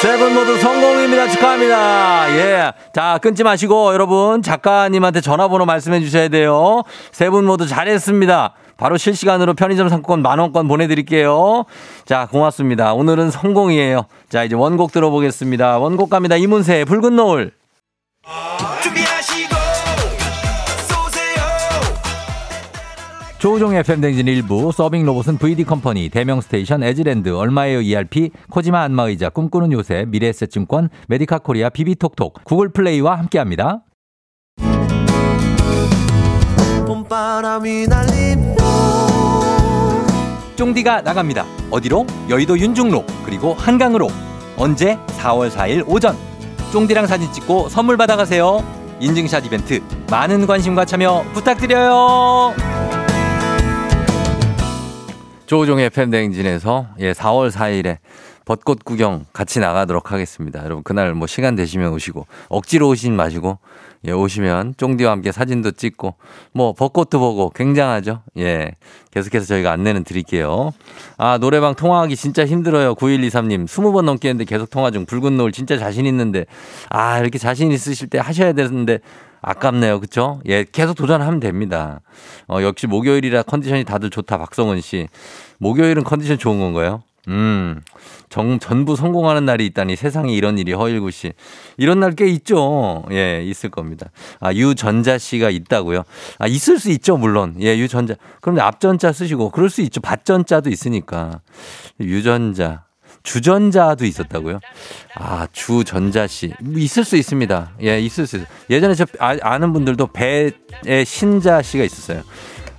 세분 0.00 0.32
모두 0.34 0.56
성공입니다. 0.58 1.28
축하합니다. 1.28 2.30
예. 2.36 2.72
자, 2.94 3.18
끊지 3.20 3.42
마시고 3.42 3.92
여러분 3.92 4.42
작가님한테 4.42 5.20
전화번호 5.20 5.64
말씀해 5.66 6.00
주셔야 6.00 6.28
돼요. 6.28 6.82
세 7.12 7.28
분 7.30 7.44
모두 7.44 7.66
잘했습니다. 7.66 8.54
바로 8.76 8.96
실시간으로 8.96 9.54
편의점 9.54 9.88
상품권 9.88 10.22
만원권 10.22 10.68
보내드릴게요. 10.68 11.64
자, 12.06 12.28
고맙습니다. 12.30 12.94
오늘은 12.94 13.30
성공이에요. 13.32 14.06
자, 14.28 14.44
이제 14.44 14.54
원곡 14.54 14.92
들어보겠습니다. 14.92 15.78
원곡 15.78 16.10
갑니다. 16.10 16.36
이문세, 16.36 16.84
붉은 16.84 17.16
노을. 17.16 17.50
준비 18.82 19.00
조우종의 23.38 23.80
FM댕진 23.80 24.26
1부 24.26 24.72
서빙 24.72 25.06
로봇은 25.06 25.38
VD 25.38 25.62
컴퍼니, 25.62 26.08
대명 26.08 26.40
스테이션, 26.40 26.82
에즈랜드, 26.82 27.28
얼마에요 27.28 27.80
ERP, 27.80 28.30
코지마 28.50 28.82
안마의자, 28.82 29.28
꿈꾸는 29.28 29.70
요새, 29.72 30.04
미래에셋증권, 30.08 30.88
메디카 31.06 31.38
코리아, 31.38 31.68
비비톡톡, 31.70 32.42
구글 32.42 32.70
플레이와 32.70 33.16
함께합니다. 33.16 33.84
쫑디가 40.56 41.02
나갑니다. 41.02 41.46
어디로? 41.70 42.06
여의도 42.28 42.58
윤중로 42.58 43.04
그리고 43.24 43.54
한강으로. 43.54 44.08
언제? 44.56 44.98
4월 45.18 45.48
4일 45.50 45.84
오전. 45.86 46.16
쫑디랑 46.72 47.06
사진 47.06 47.32
찍고 47.32 47.68
선물 47.68 47.96
받아가세요. 47.96 48.64
인증샷 48.98 49.46
이벤트 49.46 49.80
많은 50.10 50.46
관심과 50.48 50.84
참여 50.84 51.24
부탁드려요. 51.32 52.87
조종의 55.48 55.86
FM 55.86 56.10
대행진에서 56.10 56.88
예, 56.98 57.12
4월 57.12 57.50
4일에 57.50 57.96
벚꽃 58.44 58.84
구경 58.84 59.24
같이 59.32 59.60
나가도록 59.60 60.12
하겠습니다. 60.12 60.62
여러분 60.62 60.82
그날 60.82 61.14
뭐 61.14 61.26
시간 61.26 61.54
되시면 61.54 61.90
오시고 61.94 62.26
억지로 62.50 62.88
오신 62.88 63.16
마시고 63.16 63.58
예, 64.04 64.12
오시면 64.12 64.74
쫑디와 64.76 65.10
함께 65.10 65.32
사진도 65.32 65.70
찍고 65.70 66.16
뭐 66.52 66.74
벚꽃도 66.74 67.18
보고 67.18 67.48
굉장하죠. 67.48 68.24
예. 68.36 68.72
계속해서 69.10 69.46
저희가 69.46 69.72
안내는 69.72 70.04
드릴게요. 70.04 70.72
아, 71.16 71.38
노래방 71.38 71.74
통화하기 71.74 72.14
진짜 72.14 72.44
힘들어요. 72.44 72.94
9123님. 72.94 73.64
20번 73.64 74.02
넘게 74.02 74.28
했는데 74.28 74.44
계속 74.44 74.68
통화 74.68 74.90
중 74.90 75.06
붉은 75.06 75.38
노을 75.38 75.50
진짜 75.52 75.78
자신 75.78 76.04
있는데 76.04 76.44
아, 76.90 77.18
이렇게 77.20 77.38
자신 77.38 77.72
있으실 77.72 78.08
때 78.08 78.18
하셔야 78.18 78.52
되는데 78.52 78.98
아깝네요. 79.40 80.00
그쵸? 80.00 80.40
예, 80.46 80.64
계속 80.70 80.94
도전하면 80.94 81.40
됩니다. 81.40 82.00
어, 82.48 82.62
역시 82.62 82.86
목요일이라 82.86 83.42
컨디션이 83.42 83.84
다들 83.84 84.10
좋다. 84.10 84.38
박성은 84.38 84.80
씨. 84.80 85.08
목요일은 85.58 86.04
컨디션 86.04 86.38
좋은 86.38 86.58
건가요? 86.58 87.02
음, 87.28 87.82
정, 88.30 88.58
전부 88.58 88.96
성공하는 88.96 89.44
날이 89.44 89.66
있다니 89.66 89.96
세상에 89.96 90.32
이런 90.32 90.56
일이 90.56 90.72
허일구 90.72 91.10
씨. 91.10 91.32
이런 91.76 92.00
날 92.00 92.12
꽤 92.14 92.26
있죠. 92.28 93.04
예, 93.10 93.42
있을 93.44 93.68
겁니다. 93.70 94.06
아, 94.40 94.52
유전자 94.54 95.18
씨가 95.18 95.50
있다고요? 95.50 96.04
아, 96.38 96.46
있을 96.46 96.78
수 96.78 96.90
있죠, 96.92 97.18
물론. 97.18 97.56
예, 97.60 97.76
유전자. 97.76 98.14
그럼 98.40 98.60
앞전자 98.60 99.12
쓰시고, 99.12 99.50
그럴 99.50 99.68
수 99.68 99.82
있죠. 99.82 100.00
받전자도 100.00 100.70
있으니까. 100.70 101.40
유전자. 102.00 102.87
주전자도 103.22 104.04
있었다고요? 104.04 104.60
아, 105.16 105.46
주전자 105.52 106.26
씨. 106.26 106.52
있을 106.76 107.04
수 107.04 107.16
있습니다. 107.16 107.72
예, 107.82 108.00
있을 108.00 108.26
수 108.26 108.36
있어요. 108.36 108.48
예전에 108.70 108.94
저 108.94 109.06
아, 109.18 109.36
아는 109.42 109.72
분들도 109.72 110.08
배의 110.08 110.52
신자 111.04 111.60
씨가 111.62 111.84
있었어요. 111.84 112.22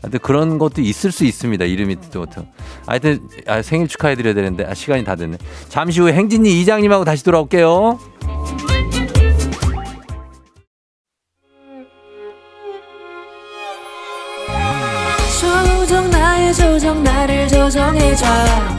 근데 0.01 0.17
그런 0.17 0.57
것도 0.57 0.81
있을 0.81 1.11
수 1.11 1.25
있습니다. 1.25 1.65
이름이 1.65 1.97
또. 2.11 2.25
또. 2.25 2.45
하여튼 2.87 3.19
아, 3.47 3.61
생일 3.61 3.87
축하해드려야 3.87 4.33
되는데 4.33 4.65
아, 4.65 4.73
시간이 4.73 5.03
다 5.03 5.15
됐네. 5.15 5.37
잠시 5.67 5.99
후에 5.99 6.13
행진이 6.13 6.61
이장님하고 6.61 7.03
다시 7.05 7.23
돌아올게요. 7.23 7.99
조정 16.79 17.03
나를 17.03 17.47
조정해줘 17.47 18.78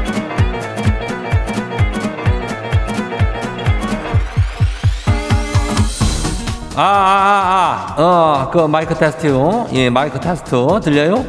아, 6.75 6.81
아, 6.81 6.83
아, 6.83 7.95
아. 7.97 8.01
어, 8.01 8.49
그 8.49 8.59
마이크 8.59 8.95
테스트요. 8.95 9.67
예, 9.73 9.89
마이크 9.89 10.19
테스트. 10.19 10.55
들려요? 10.81 11.25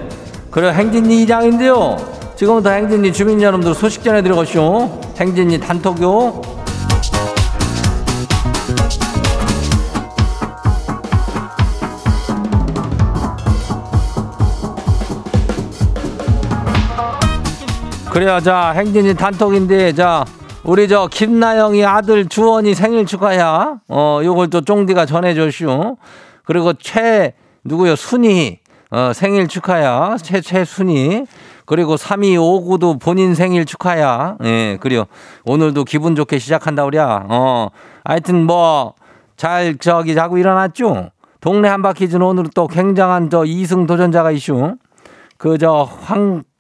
그래, 0.51 0.73
행진이 0.73 1.23
이장인데요. 1.23 1.97
지금부터 2.37 2.71
행진이 2.71 3.13
주민 3.13 3.43
여러분들 3.43 3.75
소식 3.75 4.05
전해드려가시오. 4.05 5.01
행진이 5.19 5.59
단톡요. 5.59 6.43
그래요, 18.11 18.39
자, 18.41 18.73
행진이 18.77 19.15
단톡인데, 19.15 19.95
자, 19.95 20.25
우리 20.65 20.87
저 20.87 21.09
김나영이 21.09 21.85
아들 21.85 22.27
주원이 22.27 22.75
생일 22.75 23.05
축하야. 23.05 23.81
어, 23.89 24.21
요걸 24.23 24.51
또 24.51 24.61
쫑디가 24.61 25.07
전해줘시오. 25.07 25.97
그리고 26.45 26.73
최, 26.75 27.35
누구요? 27.65 27.97
순이, 27.97 28.61
어, 28.91 29.13
생일 29.13 29.49
축하야. 29.49 30.17
최, 30.23 30.41
최순이. 30.41 31.25
그리고 31.67 31.97
3259도 31.97 33.01
본인 33.01 33.35
생일 33.35 33.65
축하야. 33.65 34.37
예, 34.45 34.79
그래요. 34.81 35.07
오늘도 35.45 35.85
기분 35.85 36.15
좋게 36.15 36.39
시작한다, 36.39 36.85
우리야. 36.85 37.27
어, 37.29 37.69
하여튼 38.05 38.45
뭐, 38.47 38.95
잘 39.37 39.77
저기 39.79 40.15
자고 40.15 40.39
일어났죠? 40.39 41.11
동네 41.41 41.69
한바퀴즈는 41.69 42.25
오늘 42.25 42.45
또 42.55 42.69
굉장한 42.69 43.31
저 43.31 43.45
이승 43.45 43.87
도전자가 43.87 44.31
이슈. 44.31 44.77
그 45.39 45.59
저 45.59 45.89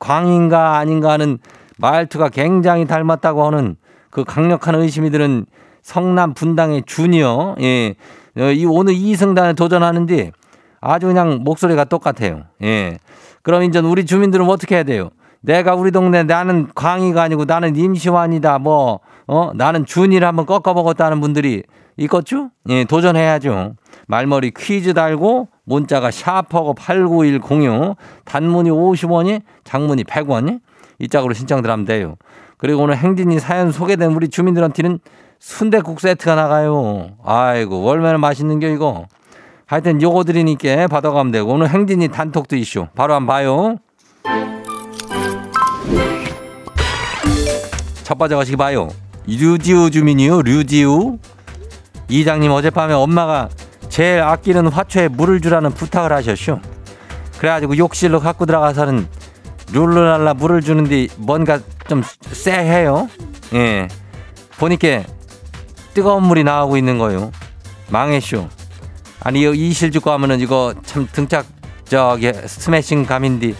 황광인가 0.00 0.76
아닌가 0.76 1.12
하는 1.12 1.38
말투가 1.78 2.30
굉장히 2.30 2.84
닮았다고 2.84 3.46
하는 3.46 3.76
그 4.12 4.24
강력한 4.24 4.74
의심이 4.76 5.10
드는 5.10 5.46
성남 5.80 6.34
분당의 6.34 6.84
주니어. 6.86 7.56
예. 7.60 7.94
어, 8.38 8.44
이 8.52 8.64
오늘 8.66 8.94
이승단에 8.94 9.54
도전하는데 9.54 10.32
아주 10.80 11.06
그냥 11.06 11.40
목소리가 11.42 11.84
똑같아요. 11.84 12.42
예. 12.62 12.98
그럼 13.42 13.64
이제 13.64 13.80
우리 13.80 14.04
주민들은 14.06 14.48
어떻게 14.48 14.76
해야 14.76 14.84
돼요? 14.84 15.10
내가 15.40 15.74
우리 15.74 15.90
동네 15.90 16.22
나는 16.22 16.68
광희가 16.74 17.22
아니고 17.22 17.46
나는 17.46 17.74
임시완이다. 17.74 18.58
뭐, 18.58 19.00
어, 19.26 19.50
나는 19.54 19.86
준이를 19.86 20.28
한번 20.28 20.46
꺾어 20.46 20.74
먹었다는 20.74 21.20
분들이 21.20 21.62
있겠죠? 21.96 22.50
예, 22.68 22.84
도전해야죠. 22.84 23.74
말머리 24.08 24.52
퀴즈 24.56 24.92
달고 24.92 25.48
문자가 25.64 26.10
샤퍼고 26.10 26.74
89106 26.74 27.96
단문이 28.24 28.70
50원이 28.70 29.40
장문이 29.64 30.04
100원이 30.04 30.60
이 30.98 31.08
짝으로 31.08 31.32
신청들 31.32 31.70
하면 31.70 31.86
돼요. 31.86 32.16
그리고 32.62 32.82
오늘 32.82 32.96
행진이 32.96 33.40
사연 33.40 33.72
소개된 33.72 34.12
우리 34.12 34.28
주민들한테는 34.28 35.00
순대국 35.40 35.98
세트가 35.98 36.36
나가요. 36.36 37.10
아이고, 37.24 37.84
얼마나 37.88 38.18
맛있는 38.18 38.60
게 38.60 38.72
이거. 38.72 39.06
하여튼 39.66 40.00
요거 40.00 40.22
드리니까 40.22 40.86
받아가면 40.86 41.32
되고 41.32 41.52
오늘 41.52 41.68
행진이 41.68 42.06
단톡도 42.06 42.54
이슈. 42.54 42.86
바로 42.94 43.14
한번 43.14 43.34
봐요. 43.34 43.76
첫 48.04 48.16
번째 48.16 48.36
거시기 48.36 48.56
봐요. 48.56 48.90
류지우 49.26 49.90
주민이요. 49.90 50.42
류지우. 50.42 51.18
이장님 52.08 52.52
어젯밤에 52.52 52.94
엄마가 52.94 53.48
제일 53.88 54.20
아끼는 54.20 54.68
화초에 54.68 55.08
물을 55.08 55.40
주라는 55.40 55.72
부탁을 55.72 56.12
하셨슈. 56.12 56.60
그래가지고 57.38 57.76
욕실로 57.76 58.20
갖고 58.20 58.46
들어가서는 58.46 59.08
룰루랄라 59.72 60.34
물을 60.34 60.60
주는데 60.60 61.08
뭔가 61.16 61.60
좀 61.88 62.02
쎄해요. 62.32 63.08
예. 63.54 63.88
보니까 64.58 65.02
뜨거운 65.94 66.24
물이 66.24 66.44
나오고 66.44 66.76
있는 66.76 66.98
거요. 66.98 67.32
망했쇼. 67.90 68.48
아니 69.20 69.42
이 69.42 69.72
실죽고 69.72 70.10
하면은 70.12 70.40
이거 70.40 70.74
참 70.84 71.08
등짝 71.12 71.46
저기 71.84 72.32
스매싱 72.32 73.06
감인데 73.06 73.54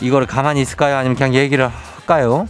이거를 0.00 0.26
가만히 0.26 0.62
있을까요? 0.62 0.96
아니면 0.96 1.16
그냥 1.16 1.34
얘기를 1.34 1.68
할까요? 1.68 2.46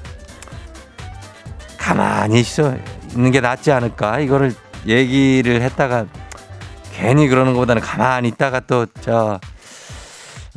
가만히 1.76 2.40
있어 2.40 2.74
있는 3.12 3.30
게 3.30 3.40
낫지 3.40 3.72
않을까? 3.72 4.20
이거를 4.20 4.54
얘기를 4.86 5.60
했다가 5.62 6.06
괜히 6.94 7.28
그러는 7.28 7.52
것보다는 7.54 7.82
가만히 7.82 8.28
있다가 8.28 8.60
또 8.60 8.86
저 9.00 9.40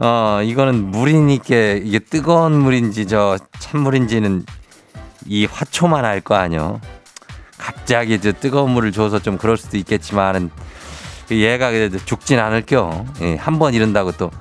어 0.03 0.41
이거는 0.43 0.89
물이니까 0.89 1.55
이게 1.83 1.99
뜨거운 1.99 2.53
물인지 2.59 3.05
저 3.07 3.37
찬물인지는 3.59 4.43
이 5.27 5.45
화초만 5.45 6.03
알 6.05 6.21
거 6.21 6.33
아니요. 6.35 6.81
갑자기 7.59 8.19
저 8.19 8.31
뜨거운 8.31 8.71
물을 8.71 8.91
줘서 8.91 9.19
좀 9.19 9.37
그럴 9.37 9.57
수도 9.57 9.77
있겠지만은 9.77 10.49
얘가 11.29 11.69
그래도 11.69 11.99
죽진 12.03 12.39
않을겨. 12.39 13.05
예, 13.21 13.35
한번 13.35 13.75
이런다고 13.75 14.11
또 14.13 14.31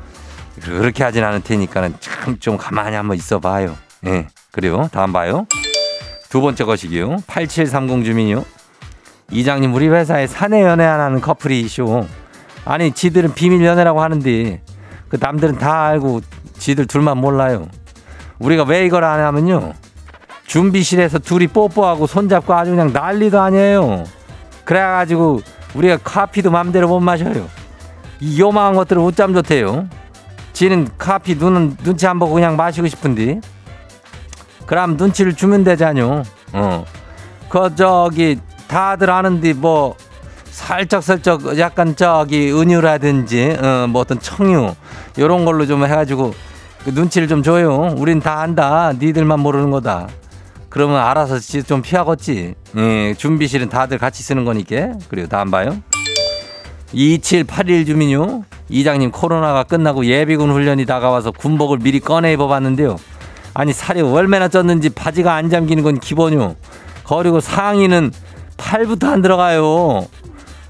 그렇게 0.62 1.04
하진 1.04 1.22
않을 1.24 1.42
테니까는 1.42 1.94
참 2.00 2.38
좀 2.40 2.56
가만히 2.56 2.96
한번 2.96 3.16
있어 3.18 3.38
봐요. 3.38 3.76
예, 4.06 4.28
그래요. 4.52 4.88
다음 4.92 5.12
봐요. 5.12 5.46
두 6.30 6.40
번째 6.40 6.64
것이기요. 6.64 7.18
8730 7.26 8.02
주민이요. 8.04 8.44
이장님 9.30 9.74
우리 9.74 9.88
회사에 9.88 10.26
사내 10.26 10.62
연애하는 10.62 11.20
커플이 11.20 11.60
이쇼. 11.60 12.06
아니 12.64 12.92
지들은 12.92 13.34
비밀 13.34 13.62
연애라고 13.64 14.00
하는데 14.00 14.62
그 15.10 15.18
남들은 15.20 15.58
다 15.58 15.86
알고 15.86 16.20
지들 16.58 16.86
둘만 16.86 17.18
몰라요. 17.18 17.68
우리가 18.38 18.62
왜 18.62 18.86
이걸 18.86 19.04
안 19.04 19.20
하면요. 19.20 19.74
준비실에서 20.46 21.18
둘이 21.18 21.48
뽀뽀하고 21.48 22.06
손잡고 22.06 22.54
아주 22.54 22.70
그냥 22.70 22.92
난리도 22.92 23.38
아니에요. 23.38 24.04
그래가지고 24.64 25.40
우리가 25.74 25.98
커피도 25.98 26.50
맘대로 26.50 26.88
못 26.88 27.00
마셔요. 27.00 27.48
이 28.20 28.40
요망한 28.40 28.74
것들을 28.74 29.02
웃잠 29.02 29.34
좋대요. 29.34 29.88
지는 30.52 30.88
커피 30.96 31.34
눈은 31.34 31.76
눈치 31.82 32.06
안 32.06 32.18
보고 32.18 32.34
그냥 32.34 32.56
마시고 32.56 32.86
싶은데. 32.86 33.40
그럼 34.66 34.96
눈치를 34.96 35.34
주면 35.34 35.64
되잖요. 35.64 36.22
어. 36.52 36.84
그 37.48 37.74
저기 37.74 38.38
다들 38.68 39.10
아는데 39.10 39.52
뭐 39.52 39.96
살짝 40.64 41.02
살짝 41.02 41.58
약간 41.58 41.96
저기 41.96 42.52
은유라든지 42.52 43.56
어, 43.60 43.86
뭐 43.88 44.02
어떤 44.02 44.20
청유 44.20 44.74
요런 45.18 45.44
걸로 45.46 45.66
좀 45.66 45.84
해가지고 45.84 46.34
그 46.84 46.90
눈치를 46.90 47.28
좀 47.28 47.42
줘요. 47.42 47.94
우린 47.96 48.20
다 48.20 48.40
안다. 48.40 48.92
니들만 48.92 49.40
모르는 49.40 49.70
거다. 49.70 50.08
그러면 50.68 51.00
알아서 51.00 51.38
지- 51.38 51.62
좀 51.64 51.82
피하겠지. 51.82 52.54
예, 52.76 53.14
준비실은 53.14 53.68
다들 53.70 53.98
같이 53.98 54.22
쓰는 54.22 54.44
거니까. 54.44 54.92
그리고 55.08 55.28
다안 55.28 55.50
봐요. 55.50 55.76
2781 56.92 57.86
주민요. 57.86 58.44
이장님 58.68 59.10
코로나가 59.10 59.64
끝나고 59.64 60.04
예비군 60.06 60.50
훈련이 60.52 60.86
다가와서 60.86 61.32
군복을 61.32 61.78
미리 61.78 62.00
꺼내 62.00 62.32
입어봤는데요. 62.34 62.96
아니 63.54 63.72
살이 63.72 64.00
얼마나 64.02 64.48
쪘는지 64.48 64.94
바지가 64.94 65.34
안 65.34 65.50
잠기는 65.50 65.82
건 65.82 65.98
기본요. 65.98 66.54
그리고 67.04 67.40
상의는 67.40 68.12
팔부터 68.56 69.08
안 69.10 69.22
들어가요. 69.22 70.06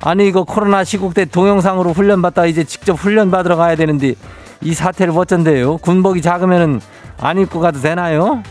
아니 0.02 0.26
이거 0.26 0.44
코로나 0.44 0.82
시국 0.84 1.14
때 1.14 1.24
동영상으로 1.24 1.92
훈련 1.92 2.22
받다 2.22 2.46
이제 2.46 2.64
직접 2.64 2.94
훈련 2.94 3.30
받으러 3.30 3.56
가야 3.56 3.76
되는데 3.76 4.14
이 4.62 4.74
사태를 4.74 5.12
어쩐대요? 5.16 5.78
군복이 5.78 6.22
작으면은 6.22 6.80
안 7.18 7.38
입고 7.38 7.60
가도 7.60 7.80
되나요? 7.80 8.42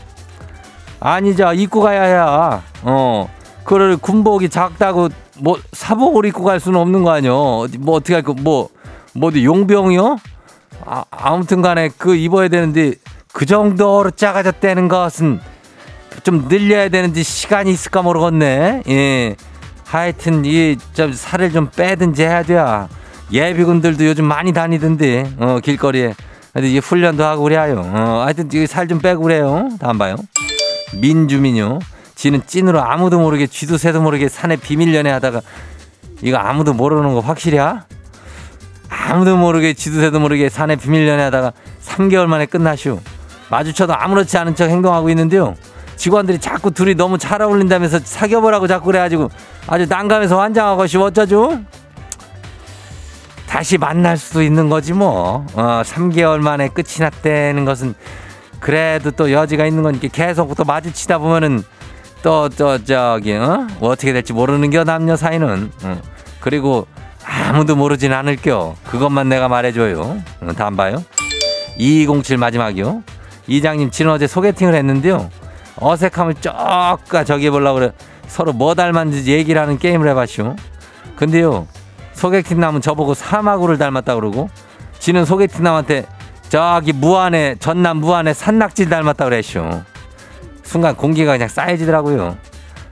아니죠 0.99 1.51
입고 1.53 1.81
가야 1.81 2.03
해야. 2.03 2.63
어. 2.83 3.29
그걸 3.63 3.97
군복이 3.97 4.49
작다고 4.49 5.09
뭐 5.39 5.57
사복을 5.73 6.25
입고 6.25 6.43
갈 6.43 6.59
수는 6.59 6.79
없는 6.79 7.03
거 7.03 7.11
아니요? 7.11 7.67
뭐 7.79 7.95
어떻게 7.95 8.15
할거 8.15 8.33
뭐 8.33 8.69
뭐도 9.13 9.43
용병이요? 9.43 10.17
아, 10.85 11.03
아무튼간에 11.11 11.89
그 11.97 12.15
입어야 12.15 12.47
되는데 12.47 12.93
그 13.33 13.45
정도로 13.45 14.11
작아졌다는 14.11 14.87
것은 14.87 15.39
좀 16.23 16.47
늘려야 16.47 16.89
되는지 16.89 17.23
시간이 17.23 17.71
있을까 17.71 18.01
모르겠네. 18.01 18.83
예. 18.87 19.35
하여튼 19.89 20.45
이좀 20.45 21.13
살을 21.13 21.51
좀 21.51 21.69
빼든지 21.75 22.21
해야 22.23 22.43
돼요. 22.43 22.87
예비군들도 23.31 24.05
요즘 24.05 24.25
많이 24.25 24.53
다니던데 24.53 25.31
어 25.39 25.59
길거리에. 25.63 26.13
근데 26.53 26.69
이게 26.69 26.77
훈련도 26.79 27.23
하고 27.23 27.43
그래요. 27.43 27.81
어 27.83 28.23
하여튼 28.23 28.49
살 28.67 28.87
좀 28.87 28.99
빼고 28.99 29.23
그래요. 29.23 29.67
다음 29.79 29.97
봐요. 29.97 30.15
민주민요. 30.93 31.79
지는 32.13 32.41
찐으로 32.45 32.81
아무도 32.81 33.19
모르게 33.19 33.47
쥐도 33.47 33.77
새도 33.77 34.01
모르게 34.01 34.29
산에 34.29 34.57
비밀 34.57 34.93
연애하다가 34.93 35.41
이거 36.21 36.37
아무도 36.37 36.73
모르는 36.73 37.13
거 37.15 37.21
확실이야? 37.21 37.85
아무도 38.89 39.37
모르게 39.37 39.73
쥐도 39.73 40.01
새도 40.01 40.19
모르게 40.19 40.49
산에 40.49 40.75
비밀 40.75 41.07
연애하다가 41.07 41.53
3개월 41.83 42.25
만에 42.27 42.45
끝나슈. 42.45 42.99
마주쳐도 43.49 43.95
아무렇지 43.95 44.37
않은 44.37 44.53
척 44.55 44.69
행동하고 44.69 45.09
있는데요. 45.09 45.55
직원들이 45.99 46.39
자꾸 46.39 46.71
둘이 46.71 46.95
너무 46.95 47.17
잘 47.17 47.41
어울린다면서 47.41 47.99
사귀어보라고 47.99 48.67
자꾸 48.67 48.85
그래가지고 48.85 49.29
아주 49.67 49.85
난감해서 49.85 50.39
환장하고 50.39 50.87
싶어 50.87 51.03
어쩌죠? 51.05 51.59
다시 53.45 53.77
만날 53.77 54.17
수도 54.17 54.41
있는 54.41 54.69
거지 54.69 54.93
뭐. 54.93 55.45
어, 55.53 55.81
3개월 55.83 56.39
만에 56.39 56.69
끝이 56.69 56.99
났다는 56.99 57.65
것은 57.65 57.95
그래도 58.61 59.11
또 59.11 59.33
여지가 59.33 59.65
있는 59.65 59.83
거니까 59.83 60.07
계속 60.07 60.55
또 60.55 60.63
마주치다 60.63 61.17
보면은 61.17 61.63
또, 62.23 62.47
또, 62.49 62.81
저기, 62.83 63.33
어? 63.33 63.67
뭐 63.79 63.91
어떻게 63.91 64.13
될지 64.13 64.31
모르는 64.31 64.69
겨, 64.69 64.83
남녀 64.85 65.15
사이는. 65.17 65.71
어. 65.83 66.01
그리고 66.39 66.87
아무도 67.25 67.75
모르진 67.75 68.13
않을 68.13 68.37
겨. 68.37 68.75
그것만 68.85 69.27
내가 69.27 69.49
말해줘요. 69.49 70.21
어, 70.41 70.53
다음 70.57 70.75
봐요. 70.77 71.03
2207 71.77 72.37
마지막이요. 72.37 73.03
이장님, 73.47 73.91
지는 73.91 74.11
어제 74.11 74.27
소개팅을 74.27 74.75
했는데요. 74.75 75.29
어색함을 75.81 76.35
쪼까 76.35 77.23
저기 77.25 77.47
해보려고 77.47 77.79
그래. 77.79 77.91
서로 78.27 78.53
뭐 78.53 78.75
닮았는지 78.75 79.31
얘기를 79.31 79.59
하는 79.61 79.77
게임을 79.77 80.07
해봤쇼. 80.09 80.55
근데요, 81.15 81.67
소개팅 82.13 82.59
남은 82.59 82.81
저보고 82.81 83.13
사마구를 83.13 83.77
닮았다 83.77 84.15
그러고, 84.15 84.49
지는 84.99 85.25
소개팅 85.25 85.63
남한테 85.63 86.05
저기 86.49 86.93
무안에, 86.93 87.55
전남 87.59 87.97
무안에 87.97 88.33
산낙지 88.33 88.89
닮았다 88.89 89.25
그랬쇼. 89.25 89.81
순간 90.63 90.95
공기가 90.95 91.31
그냥 91.31 91.47
싸해지더라고요. 91.47 92.37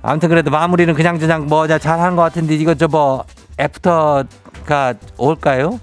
아무튼 0.01 0.29
그래도 0.29 0.49
마무리는 0.51 0.93
그냥 0.93 1.19
저냥 1.19 1.45
뭐 1.47 1.67
잘한 1.67 2.15
것 2.15 2.21
같은데 2.23 2.55
이거 2.55 2.73
저 2.73 2.87
뭐 2.87 3.25
애프터가 3.59 4.93
올까요? 5.17 5.79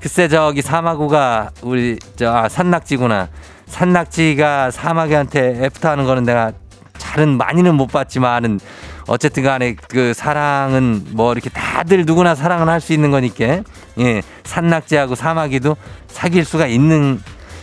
글쎄 0.00 0.28
저기 0.28 0.62
사마귀가 0.62 1.50
우리 1.62 1.98
저 2.16 2.30
아, 2.32 2.48
산낙지구나. 2.48 3.28
산낙지가 3.70 4.72
사마귀한테 4.72 5.64
애프터 5.64 5.90
하는 5.90 6.04
거는 6.04 6.24
내가 6.24 6.52
잘은 6.98 7.38
많이는 7.38 7.74
못 7.74 7.86
봤지만은 7.86 8.60
어쨌든 9.06 9.42
간에 9.42 9.74
그 9.88 10.12
사랑은 10.12 11.06
뭐 11.12 11.32
이렇게 11.32 11.48
다들 11.50 12.04
누구나 12.04 12.34
사랑은 12.34 12.68
할수 12.68 12.92
있는 12.92 13.10
거니까 13.10 13.62
예 13.98 14.22
산낙지하고 14.44 15.14
사마귀도 15.14 15.76
사귈 16.08 16.44
수가 16.44 16.66
있는 16.66 17.20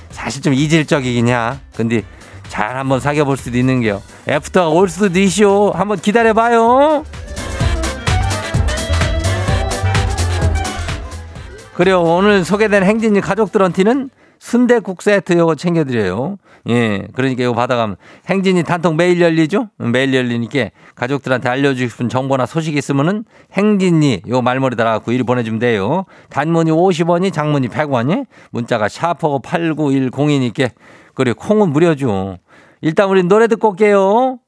사실 0.10 0.42
좀 0.42 0.54
이질적이긴 0.54 1.30
야 1.30 1.60
근데 1.76 2.02
잘 2.48 2.78
한번 2.78 3.00
사귀어 3.00 3.26
볼 3.26 3.38
수도 3.38 3.58
있는 3.58 3.82
게요. 3.82 4.02
애프터가 4.28 4.70
올 4.70 4.90
수도 4.90 5.20
있쇼 5.20 5.72
한번 5.76 6.00
기다려 6.00 6.34
봐요. 6.34 7.06
그래요. 11.74 12.02
오늘 12.02 12.44
소개된 12.44 12.84
행진이 12.84 13.22
가족들한테는 13.22 14.10
순대국 14.40 15.02
세트 15.02 15.34
요거 15.34 15.56
챙겨드려요. 15.56 16.38
예. 16.70 17.08
그러니까 17.14 17.44
이거 17.44 17.54
받아가면 17.54 17.98
행진이 18.28 18.64
단통 18.64 18.96
매일 18.96 19.22
열리죠? 19.22 19.70
매일 19.78 20.14
열리니까 20.14 20.70
가족들한테 20.96 21.50
알려주고 21.50 21.90
싶은 21.90 22.10
정보나 22.10 22.46
소식이 22.46 22.78
있으면은 22.78 23.26
행진이 23.54 24.24
요 24.30 24.42
말머리 24.42 24.76
달아갖고 24.76 25.12
일 25.12 25.24
보내주면 25.24 25.60
돼요. 25.60 26.06
단문이 26.30 26.72
50원이 26.72 27.32
장문이 27.34 27.70
100원이 27.70 28.26
문자가 28.52 28.88
샤퍼고 28.88 29.42
8910이니까 29.42 30.72
그리고 31.14 31.40
콩은 31.42 31.70
무료죠. 31.70 32.38
일단 32.82 33.10
우리 33.10 33.24
노래 33.24 33.48
듣고 33.48 33.70
올게요. 33.70 34.40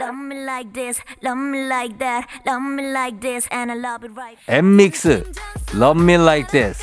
Love 0.00 0.18
me 0.18 0.42
like 0.42 0.72
this, 0.72 1.00
love 1.22 1.40
me 1.40 1.64
like 1.66 1.98
that, 1.98 2.26
love 2.44 2.60
me 2.60 2.90
like 2.90 3.20
this, 3.20 3.48
and 3.52 3.70
I 3.70 3.78
love 3.78 4.04
it 4.04 4.12
right. 4.18 4.36
엠믹스 4.48 5.30
Love 5.74 6.00
Me 6.00 6.14
Like 6.14 6.50
This. 6.50 6.82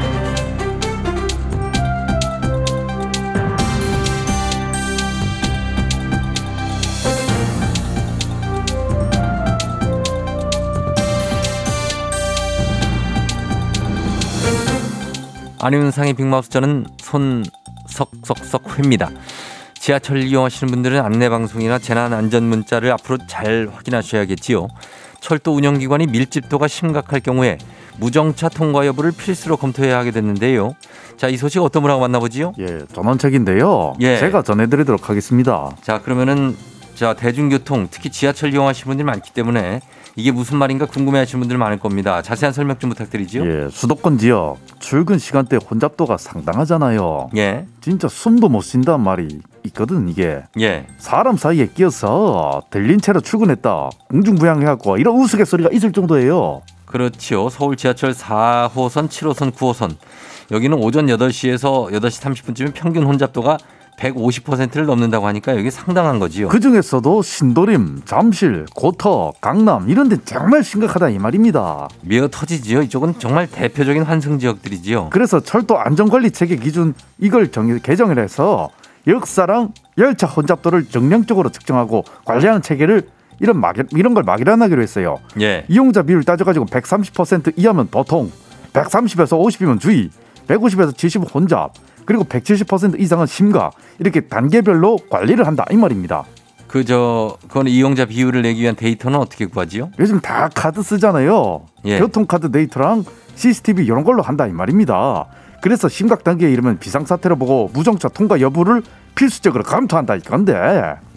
안윤상의 15.63 16.15
빅마우스 16.15 16.49
저는 16.49 16.87
손석석석 16.97 18.79
회입니다. 18.79 19.11
지하철 19.75 20.23
이용하시는 20.23 20.71
분들은 20.71 20.99
안내방송이나 20.99 21.77
재난안전 21.77 22.43
문자를 22.43 22.91
앞으로 22.91 23.19
잘 23.27 23.69
확인하셔야겠지요. 23.71 24.67
철도 25.19 25.53
운영기관이 25.53 26.07
밀집도가 26.07 26.67
심각할 26.67 27.19
경우에 27.19 27.59
무정차 27.99 28.49
통과 28.49 28.87
여부를 28.87 29.11
필수로 29.11 29.57
검토해야 29.57 29.99
하게 29.99 30.09
됐는데요. 30.09 30.73
자, 31.15 31.27
이 31.27 31.37
소식 31.37 31.61
어떤 31.61 31.83
분하고 31.83 32.01
만나보지요? 32.01 32.53
예, 32.57 32.79
전원책인데요. 32.93 33.93
예. 34.01 34.17
제가 34.17 34.41
전해드리도록 34.41 35.09
하겠습니다. 35.11 35.69
자, 35.83 36.01
그러면은 36.01 36.57
자, 36.95 37.13
대중교통, 37.13 37.89
특히 37.91 38.09
지하철 38.09 38.51
이용하시는 38.51 38.87
분들이 38.87 39.05
많기 39.05 39.31
때문에 39.31 39.81
이게 40.15 40.31
무슨 40.31 40.57
말인가 40.57 40.85
궁금해 40.85 41.19
하시는 41.19 41.39
분들 41.39 41.57
많을 41.57 41.79
겁니다. 41.79 42.21
자세한 42.21 42.53
설명 42.53 42.77
좀 42.79 42.89
부탁드리지요. 42.89 43.45
예, 43.45 43.69
수도권 43.69 44.17
지역 44.17 44.57
출근 44.79 45.17
시간대 45.17 45.57
혼잡도가 45.57 46.17
상당하잖아요. 46.17 47.29
예. 47.37 47.65
진짜 47.79 48.07
숨도 48.07 48.49
못 48.49 48.61
쉰단 48.61 49.01
말이 49.01 49.39
있거든 49.67 50.09
이게. 50.09 50.43
예. 50.59 50.87
사람 50.97 51.37
사이에 51.37 51.67
끼어서 51.67 52.63
들린 52.69 52.99
채로 52.99 53.21
출근했다. 53.21 53.89
공중부양해갖고 54.09 54.97
이런 54.97 55.15
우스갯소리가 55.17 55.69
있을 55.71 55.91
정도예요. 55.91 56.61
그렇지요. 56.85 57.49
서울 57.49 57.77
지하철 57.77 58.11
4호선, 58.11 59.07
7호선, 59.07 59.51
9호선. 59.53 59.95
여기는 60.51 60.77
오전 60.77 61.05
8시에서 61.07 61.89
8시 61.91 62.21
30분쯤에 62.21 62.73
평균 62.73 63.03
혼잡도가 63.05 63.57
150%를 64.01 64.85
넘는다고 64.85 65.27
하니까 65.27 65.55
여기 65.55 65.69
상당한 65.69 66.19
거지요. 66.19 66.47
그 66.47 66.59
중에서도 66.59 67.21
신도림, 67.21 68.01
잠실, 68.05 68.65
고터, 68.75 69.31
강남 69.39 69.89
이런 69.89 70.09
데 70.09 70.17
정말 70.25 70.63
심각하다 70.63 71.09
이 71.09 71.19
말입니다. 71.19 71.87
미어 72.01 72.27
터지지요. 72.27 72.81
이쪽은 72.81 73.15
정말 73.19 73.47
대표적인 73.47 74.03
환승 74.03 74.39
지역들이지요. 74.39 75.09
그래서 75.11 75.39
철도 75.39 75.79
안전관리 75.79 76.31
체계 76.31 76.55
기준 76.55 76.93
이걸 77.19 77.51
정 77.51 77.79
개정을 77.79 78.19
해서 78.19 78.69
역사랑 79.07 79.73
열차 79.97 80.27
혼잡도를 80.27 80.85
정량적으로 80.85 81.49
측정하고 81.49 82.03
관리하는 82.25 82.61
체계를 82.61 83.07
이런 83.39 83.59
막 83.59 83.75
이런 83.91 84.13
걸 84.13 84.23
마련하기로 84.23 84.81
했어요. 84.81 85.17
예. 85.39 85.65
이용자 85.67 86.03
비율 86.03 86.23
따져가지고 86.23 86.65
130% 86.67 87.53
이하면 87.57 87.87
보통, 87.89 88.31
130에서 88.73 89.39
50이면 89.39 89.79
주의, 89.79 90.09
150에서 90.47 90.95
70 90.95 91.33
혼잡, 91.33 91.73
그리고 92.11 92.25
170% 92.25 92.99
이상은 92.99 93.25
심각 93.25 93.73
이렇게 93.97 94.19
단계별로 94.19 94.97
관리를 95.09 95.47
한다 95.47 95.63
이 95.71 95.77
말입니다. 95.77 96.25
그저 96.67 97.37
그건 97.47 97.67
이용자 97.67 98.05
비율을 98.05 98.41
내기 98.41 98.61
위한 98.61 98.75
데이터는 98.75 99.17
어떻게 99.17 99.45
구하지요? 99.45 99.91
요즘 99.97 100.19
다 100.19 100.49
카드 100.53 100.83
쓰잖아요. 100.83 101.61
예. 101.85 101.99
교통카드 101.99 102.51
데이터랑 102.51 103.05
CCTV 103.35 103.85
이런 103.85 104.03
걸로 104.03 104.21
한다 104.21 104.45
이 104.45 104.51
말입니다. 104.51 105.27
그래서 105.61 105.87
심각 105.87 106.25
단계에 106.25 106.51
이르면 106.51 106.79
비상 106.79 107.05
사태로 107.05 107.37
보고 107.37 107.69
무정차 107.73 108.09
통과 108.09 108.41
여부를 108.41 108.83
필수적으로 109.15 109.63
감토한다 109.63 110.15
이건데 110.15 110.53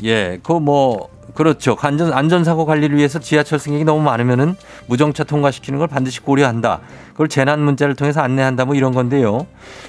예, 0.05 0.39
그뭐 0.45 1.09
그렇죠. 1.35 1.77
안전 1.81 2.13
안전사고 2.13 2.65
관리를 2.65 2.97
위해서 2.97 3.19
지하철 3.19 3.59
승객이 3.59 3.85
너무 3.85 4.03
많으면은 4.03 4.55
무정차 4.87 5.25
통과시키는 5.25 5.79
걸 5.79 5.89
반드시 5.89 6.21
고려한다. 6.21 6.81
그걸 7.13 7.29
재난 7.29 7.61
문자를 7.61 7.95
통해서 7.97 8.21
안내한다. 8.21 8.65
뭐 8.65 8.75
이런 8.75 8.93
건데요. 8.95 9.47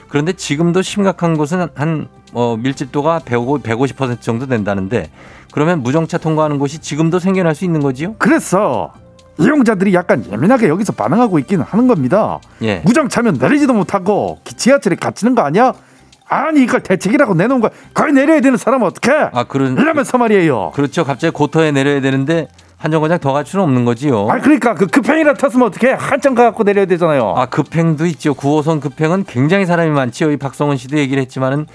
그런데 0.10 0.34
지금도 0.34 0.81
심각한 0.81 1.38
곳은 1.38 1.67
한 1.75 2.08
어, 2.34 2.58
밀집도가 2.58 3.19
150, 3.19 3.63
150% 3.63 4.21
정도 4.21 4.45
된다는데 4.47 5.10
그러면 5.53 5.84
무정차 5.84 6.17
통과하는 6.17 6.58
곳이 6.60 6.79
지금도 6.79 7.19
생겨날 7.19 7.55
수 7.55 7.63
있는 7.63 7.79
거지요? 7.79 8.15
그래서 8.17 8.91
이용자들이 9.39 9.93
약간 9.93 10.25
예민하게 10.31 10.67
여기서 10.67 10.93
반응하고 10.93 11.39
있기는 11.39 11.63
하는 11.63 11.88
겁니다. 11.88 12.39
예. 12.62 12.79
무정차면 12.86 13.38
내리지도 13.39 13.73
못하고 13.73 14.39
기- 14.43 14.55
지하철에 14.55 14.95
갇히는 14.95 15.36
거 15.36 15.43
아니야? 15.43 15.73
아니 16.28 16.64
이걸 16.64 16.82
대책이라고 16.82 17.36
내놓은 17.36 17.62
거 17.62 17.70
거기 17.94 18.12
내려야 18.12 18.42
되는 18.42 18.58
사람은 18.58 18.88
어떡해? 18.88 19.30
아 19.34 19.44
그런 19.46 19.78
이러면서 19.78 20.18
말이에요. 20.18 20.72
그렇죠. 20.74 21.04
갑자기 21.04 21.32
고터에 21.32 21.72
내려야 21.72 22.02
되는데 22.02 22.48
한 22.78 22.92
정거장 22.92 23.20
더 23.20 23.34
갈 23.34 23.46
수는 23.46 23.64
없는 23.66 23.86
거지요. 23.86 24.28
아 24.30 24.40
그러니까 24.40 24.74
그 24.76 24.88
급행이라 24.88 25.36
탔으면 25.36 25.68
어떡해? 25.68 25.94
한참 25.98 26.36
가갖고 26.36 26.64
내려야 26.64 26.86
되잖아요. 26.86 27.34
아 27.38 27.46
급행도 27.46 28.06
있죠. 28.08 28.34
9호선 28.34 28.82
급행은 28.82 29.26
굉장히 29.26 29.66
사람이 29.66 29.92
많지요. 29.92 30.32
이 30.32 30.38
박성은 30.38 30.78
씨도 30.78 30.98
얘기를 30.98 31.22
했지만은 31.22 31.68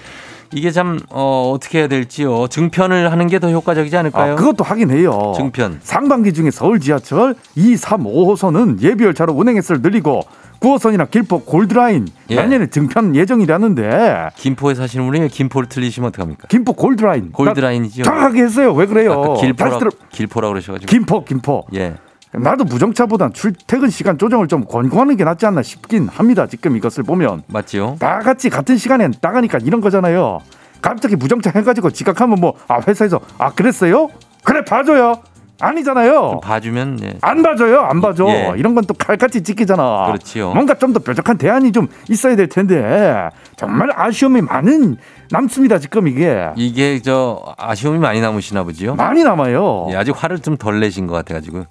이게 0.53 0.71
참 0.71 0.99
어, 1.11 1.53
어떻게 1.55 1.79
해야 1.81 1.87
될지요. 1.89 2.47
증편을 2.49 3.11
하는 3.13 3.27
게 3.29 3.39
더 3.41 3.49
효과적이지 3.51 3.97
않을까요? 3.97 4.33
아, 4.33 4.37
그것도 4.37 4.65
하긴 4.65 4.91
해요. 4.91 5.33
증편. 5.35 5.79
상반기 5.83 6.33
중에 6.35 6.51
서울 6.51 6.79
지하철 6.79 7.35
2, 7.55 7.77
3, 7.77 8.05
5호선은 8.05 8.83
예비 8.83 9.05
열차로 9.05 9.33
운행 9.33 9.57
횟수를 9.57 9.81
늘리고 9.81 10.23
9호선이나 10.61 11.11
길포 11.11 11.45
골드라인 11.45 12.07
예. 12.29 12.37
내년에 12.37 12.67
증편 12.67 13.17
예정이라는데 13.17 14.29
김포에 14.37 14.75
사시는 14.75 15.07
분이 15.11 15.29
김포를 15.29 15.71
틀리시면 15.71 16.09
어떡합니까? 16.09 16.49
김포 16.49 16.75
골드라인 16.75 17.33
골드라인이죠. 17.33 18.03
나 18.03 18.11
정확하게 18.11 18.43
했어요. 18.43 18.75
왜 18.75 18.85
그래요? 18.85 19.23
다시 19.37 19.47
길포라 19.47 19.79
들어 19.79 19.91
길포라 20.11 20.49
그러셔가지고. 20.49 20.91
김포 20.91 21.25
김포. 21.25 21.65
예. 21.75 21.95
나도 22.33 22.64
무정차보단 22.64 23.33
출퇴근 23.33 23.90
시간 23.90 24.16
조정을 24.16 24.47
좀 24.47 24.64
권고하는 24.64 25.16
게 25.16 25.25
낫지 25.25 25.47
않나 25.47 25.62
싶긴 25.62 26.09
합니다. 26.09 26.47
지금 26.47 26.77
이것을 26.77 27.03
보면 27.03 27.43
맞지요? 27.49 27.97
다 27.99 28.21
같이 28.21 28.49
같은 28.51 28.77
시간에 28.77 29.09
나가니까 29.21 29.59
이런 29.62 29.81
거잖아요. 29.81 30.38
갑자기 30.81 31.16
무정차 31.16 31.51
해가지고 31.55 31.90
지각하면 31.90 32.40
뭐 32.40 32.55
아 32.69 32.81
회사에서 32.87 33.21
아 33.38 33.51
그랬어요? 33.53 34.09
그래 34.45 34.64
봐줘요. 34.64 35.14
아니잖아요. 35.62 36.40
봐주면 36.40 37.01
예. 37.03 37.19
안 37.21 37.43
봐줘요, 37.43 37.81
안 37.81 38.01
봐줘. 38.01 38.27
예. 38.29 38.53
이런 38.57 38.75
건 38.75 38.85
또 38.87 38.95
칼같이 38.95 39.43
지키잖아. 39.43 40.07
그렇지요. 40.07 40.53
뭔가 40.55 40.73
좀 40.75 40.95
더 40.95 41.01
뾰족한 41.01 41.37
대안이 41.37 41.73
좀 41.73 41.87
있어야 42.09 42.35
될 42.37 42.49
텐데 42.49 43.29
정말 43.57 43.90
아쉬움이 43.95 44.40
많은 44.40 44.97
남습니다 45.31 45.79
지금 45.79 46.09
이게 46.09 46.49
이게 46.57 47.03
저 47.03 47.55
아쉬움이 47.59 47.99
많이 47.99 48.21
남으시나 48.23 48.62
보지요? 48.62 48.95
많이 48.95 49.23
남아요. 49.23 49.88
예, 49.90 49.97
아직 49.97 50.12
화를 50.16 50.38
좀 50.38 50.57
덜 50.57 50.79
내신 50.81 51.07
것 51.09 51.12
같아가지고. 51.14 51.66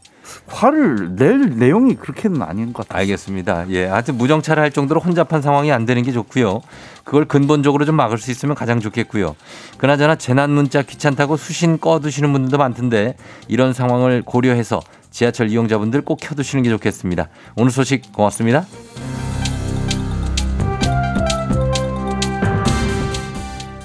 화를 0.47 1.15
낼 1.15 1.57
내용이 1.57 1.95
그렇게는 1.95 2.41
아닌 2.41 2.73
것 2.73 2.87
같아요. 2.87 3.01
알겠습니다. 3.01 3.69
예, 3.69 3.85
하여튼 3.85 4.17
무정차를 4.17 4.61
할 4.61 4.71
정도로 4.71 4.99
혼잡한 4.99 5.41
상황이 5.41 5.71
안 5.71 5.85
되는 5.85 6.03
게 6.03 6.11
좋고요. 6.11 6.61
그걸 7.03 7.25
근본적으로 7.25 7.85
좀 7.85 7.95
막을 7.95 8.17
수 8.17 8.31
있으면 8.31 8.55
가장 8.55 8.79
좋겠고요. 8.79 9.35
그나저나 9.77 10.15
재난 10.15 10.51
문자 10.51 10.81
귀찮다고 10.81 11.37
수신 11.37 11.79
꺼두시는 11.79 12.31
분들도 12.31 12.57
많던데 12.57 13.15
이런 13.47 13.73
상황을 13.73 14.21
고려해서 14.23 14.79
지하철 15.11 15.49
이용자분들 15.49 16.01
꼭 16.01 16.19
켜두시는 16.21 16.63
게 16.63 16.69
좋겠습니다. 16.69 17.29
오늘 17.55 17.71
소식 17.71 18.11
고맙습니다. 18.13 18.65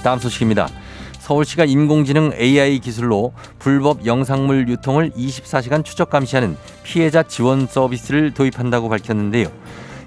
다음 0.03 0.19
소식입니다. 0.19 0.69
서울시가 1.25 1.65
인공지능 1.65 2.33
AI 2.39 2.81
기술로 2.81 3.33
불법 3.59 4.05
영상물 4.05 4.69
유통을 4.69 5.13
24시간 5.13 5.83
추적 5.83 6.11
감시하는 6.11 6.55
피해자 6.83 7.23
지원 7.23 7.67
서비스를 7.67 8.33
도입한다고 8.35 8.91
밝혔는데요. 8.91 9.47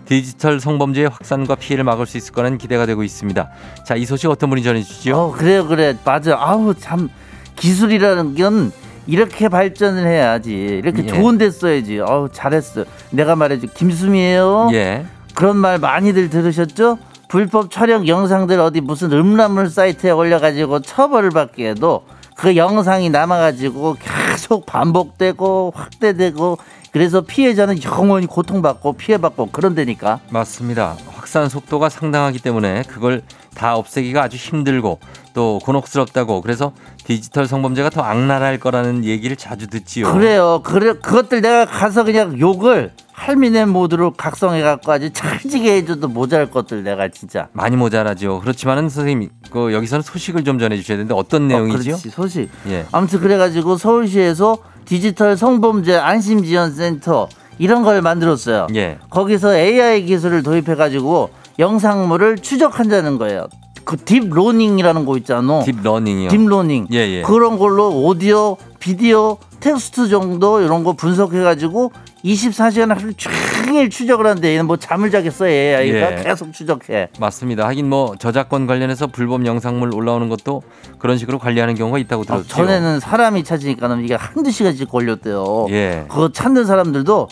디지털 0.05 0.59
성범죄의 0.59 1.09
확산과 1.09 1.55
피해를 1.55 1.83
막을 1.83 2.05
수 2.05 2.17
있을 2.17 2.33
거라는 2.33 2.59
기대가 2.59 2.85
되고 2.85 3.01
있습니다. 3.03 3.49
자, 3.83 3.95
이 3.95 4.05
소식 4.05 4.29
어떤 4.29 4.51
분이 4.51 4.61
전해주시죠? 4.61 5.17
어, 5.17 5.31
그래요, 5.31 5.65
그래. 5.67 5.97
맞아. 6.05 6.37
아우, 6.39 6.75
참. 6.75 7.09
기술이라는 7.55 8.35
건 8.35 8.71
이렇게 9.07 9.49
발전을 9.49 10.05
해야지. 10.05 10.53
이렇게 10.53 11.01
예. 11.01 11.07
좋은 11.07 11.39
데 11.39 11.49
써야지. 11.49 11.99
어우, 11.99 12.29
잘했어. 12.31 12.85
내가 13.09 13.35
말해줘. 13.35 13.67
김수미예요 13.73 14.69
예. 14.73 15.03
그런 15.33 15.57
말 15.57 15.79
많이들 15.79 16.29
들으셨죠? 16.29 16.99
불법 17.27 17.71
촬영 17.71 18.07
영상들 18.07 18.59
어디 18.59 18.81
무슨 18.81 19.11
음란물 19.11 19.69
사이트에 19.69 20.11
올려가지고 20.11 20.81
처벌을 20.81 21.29
받게 21.31 21.69
해도 21.69 22.03
그 22.35 22.55
영상이 22.55 23.09
남아가지고 23.09 23.97
계속 23.99 24.65
반복되고 24.65 25.73
확대되고 25.75 26.57
그래서 26.91 27.21
피해자는 27.21 27.83
영원히 27.83 28.27
고통받고 28.27 28.93
피해받고 28.93 29.49
그런다니까. 29.51 30.19
맞습니다. 30.29 30.95
확산 31.07 31.49
속도가 31.49 31.89
상당하기 31.89 32.39
때문에 32.39 32.83
그걸 32.87 33.23
다 33.57 33.75
없애기가 33.75 34.21
아주 34.21 34.37
힘들고 34.37 34.99
또 35.33 35.59
곤혹스럽다고 35.63 36.41
그래서 36.41 36.73
디지털 37.03 37.47
성범죄가 37.47 37.89
더 37.89 38.01
악랄할 38.03 38.59
거라는 38.59 39.03
얘기를 39.03 39.35
자주 39.35 39.65
듣지요. 39.67 40.13
그래요. 40.13 40.61
그래 40.63 40.93
그것들 40.93 41.41
내가 41.41 41.65
가서 41.65 42.03
그냥 42.03 42.39
욕을 42.39 42.91
할미네 43.13 43.65
모드로 43.65 44.13
각성해 44.13 44.61
갖고 44.61 44.91
아주 44.91 45.11
찰지게 45.11 45.77
해줘도 45.77 46.07
모자랄 46.07 46.51
것들 46.51 46.83
내가 46.83 47.07
진짜. 47.07 47.47
많이 47.51 47.75
모자라죠. 47.75 48.41
그렇지만은 48.41 48.89
선생님, 48.89 49.29
그 49.49 49.73
여기서는 49.73 50.03
소식을 50.03 50.43
좀 50.43 50.59
전해 50.59 50.77
주셔야 50.77 50.97
되는데 50.97 51.15
어떤 51.15 51.47
내용이지요? 51.47 51.95
어, 51.95 51.97
소식. 51.97 52.49
예. 52.67 52.85
아무튼 52.91 53.19
그래가지고 53.19 53.77
서울시에서 53.77 54.59
디지털 54.85 55.35
성범죄 55.35 55.95
안심지원센터 55.97 57.27
이런 57.57 57.81
걸 57.81 58.03
만들었어요. 58.03 58.67
예. 58.75 58.99
거기서 59.09 59.55
AI 59.57 60.05
기술을 60.05 60.43
도입해가지고 60.43 61.31
영상물을 61.59 62.37
추적한다는 62.37 63.17
거예요. 63.17 63.47
그 63.83 63.95
deep 63.95 64.19
learning이라는 64.19 65.05
거 65.05 65.17
있잖아. 65.17 65.61
deep 65.63 65.80
learning이요. 65.80 66.29
Deep 66.29 66.47
learning. 66.47 66.87
예, 66.91 66.97
예. 66.97 67.21
그런 67.21 67.57
걸로 67.57 67.89
오디오, 68.03 68.57
비디오, 68.79 69.37
텍스트 69.61 70.09
정도 70.09 70.61
이런 70.61 70.83
거 70.83 70.93
분석해가지고 70.93 71.91
24시간 72.25 72.89
하루 72.89 73.13
종일 73.13 73.89
추적을 73.89 74.25
하는데 74.27 74.51
얘는 74.51 74.67
뭐 74.67 74.75
잠을 74.75 75.09
자겠어 75.09 75.47
AI가 75.47 76.19
예. 76.19 76.23
계속 76.23 76.51
추적해. 76.51 77.07
맞습니다. 77.19 77.65
하긴 77.67 77.89
뭐 77.89 78.15
저작권 78.19 78.67
관련해서 78.67 79.07
불법 79.07 79.45
영상물 79.45 79.95
올라오는 79.95 80.27
것도 80.27 80.63
그런 80.99 81.17
식으로 81.17 81.39
관리하는 81.39 81.75
경우가 81.75 81.97
있다고 81.99 82.23
아, 82.23 82.25
들었죠. 82.25 82.47
전에는 82.49 82.99
사람이 82.99 83.45
찾으니까는 83.45 84.03
이게 84.03 84.15
한두 84.15 84.51
시간씩 84.51 84.89
걸렸대요. 84.89 85.67
예. 85.69 86.05
그거 86.09 86.29
찾는 86.31 86.65
사람들도 86.65 87.29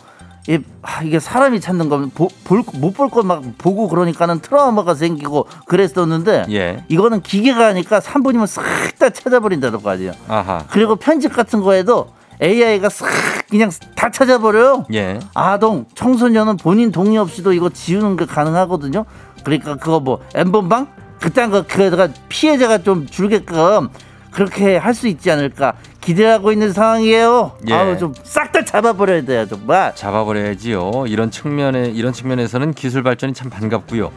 이, 0.47 0.59
아, 0.83 1.01
이게 1.01 1.19
사람이 1.19 1.59
찾는 1.59 1.89
거면 1.89 2.11
못볼거막 2.79 3.57
보고 3.57 3.87
그러니까는 3.87 4.39
트라우마가 4.41 4.93
생기고 4.93 5.47
그랬었는데 5.65 6.45
예. 6.51 6.83
이거는 6.87 7.21
기계가 7.21 7.67
하니까 7.67 7.99
3분이면 7.99 8.47
싹 8.47 8.63
다 8.99 9.09
찾아버린다는 9.09 9.81
거 9.81 9.89
아니에요. 9.89 10.13
아하. 10.27 10.63
그리고 10.69 10.95
편집 10.95 11.33
같은 11.33 11.61
거에도 11.61 12.13
AI가 12.41 12.89
싹 12.89 13.07
그냥 13.49 13.69
다 13.95 14.09
찾아버려요. 14.09 14.85
예. 14.93 15.19
아동, 15.33 15.85
청소년은 15.95 16.57
본인 16.57 16.91
동의 16.91 17.17
없이도 17.17 17.53
이거 17.53 17.69
지우는 17.69 18.15
게 18.15 18.25
가능하거든요. 18.25 19.05
그러니까 19.43 19.75
그거 19.75 19.99
뭐 19.99 20.21
엠번방 20.33 20.87
그딴 21.19 21.51
거 21.51 21.63
그에다가 21.63 22.09
피해자가 22.29 22.79
좀 22.79 23.05
줄게끔 23.07 23.89
그렇게 24.35 24.75
할 24.77 24.93
수 24.93 25.07
있지 25.07 25.31
않을까 25.31 25.73
기대하고 26.01 26.51
있는 26.51 26.71
상황이에요. 26.73 27.57
예. 27.69 27.73
아우 27.73 27.97
좀 27.97 28.13
싹 28.23 28.51
다 28.51 28.63
잡아버려야 28.63 29.23
돼요 29.23 29.47
정말. 29.47 29.95
잡아버려야지요. 29.95 31.05
이런 31.07 31.31
측면에 31.31 31.89
이런 31.89 32.13
측면에서는 32.13 32.73
기술 32.73 33.01
발전이 33.03 33.33
참 33.33 33.49
반갑고요. 33.49 34.11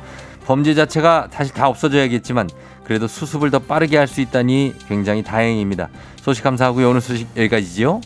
범죄 0.46 0.74
자체가 0.74 1.28
다시 1.32 1.52
다 1.52 1.68
없어져야겠지만 1.68 2.48
그래도 2.84 3.06
수습을 3.06 3.50
더 3.50 3.58
빠르게 3.58 3.96
할 3.96 4.06
수 4.08 4.20
있다니 4.20 4.74
굉장히 4.88 5.22
다행입니다. 5.22 5.88
소식 6.20 6.42
감사하고요. 6.42 6.90
오늘 6.90 7.00
소식 7.00 7.28
여기까지지요. 7.36 8.00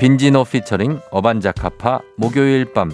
빈지노 0.00 0.44
피처링 0.44 1.00
어반자카파 1.10 2.00
목요일 2.16 2.72
밤 2.72 2.90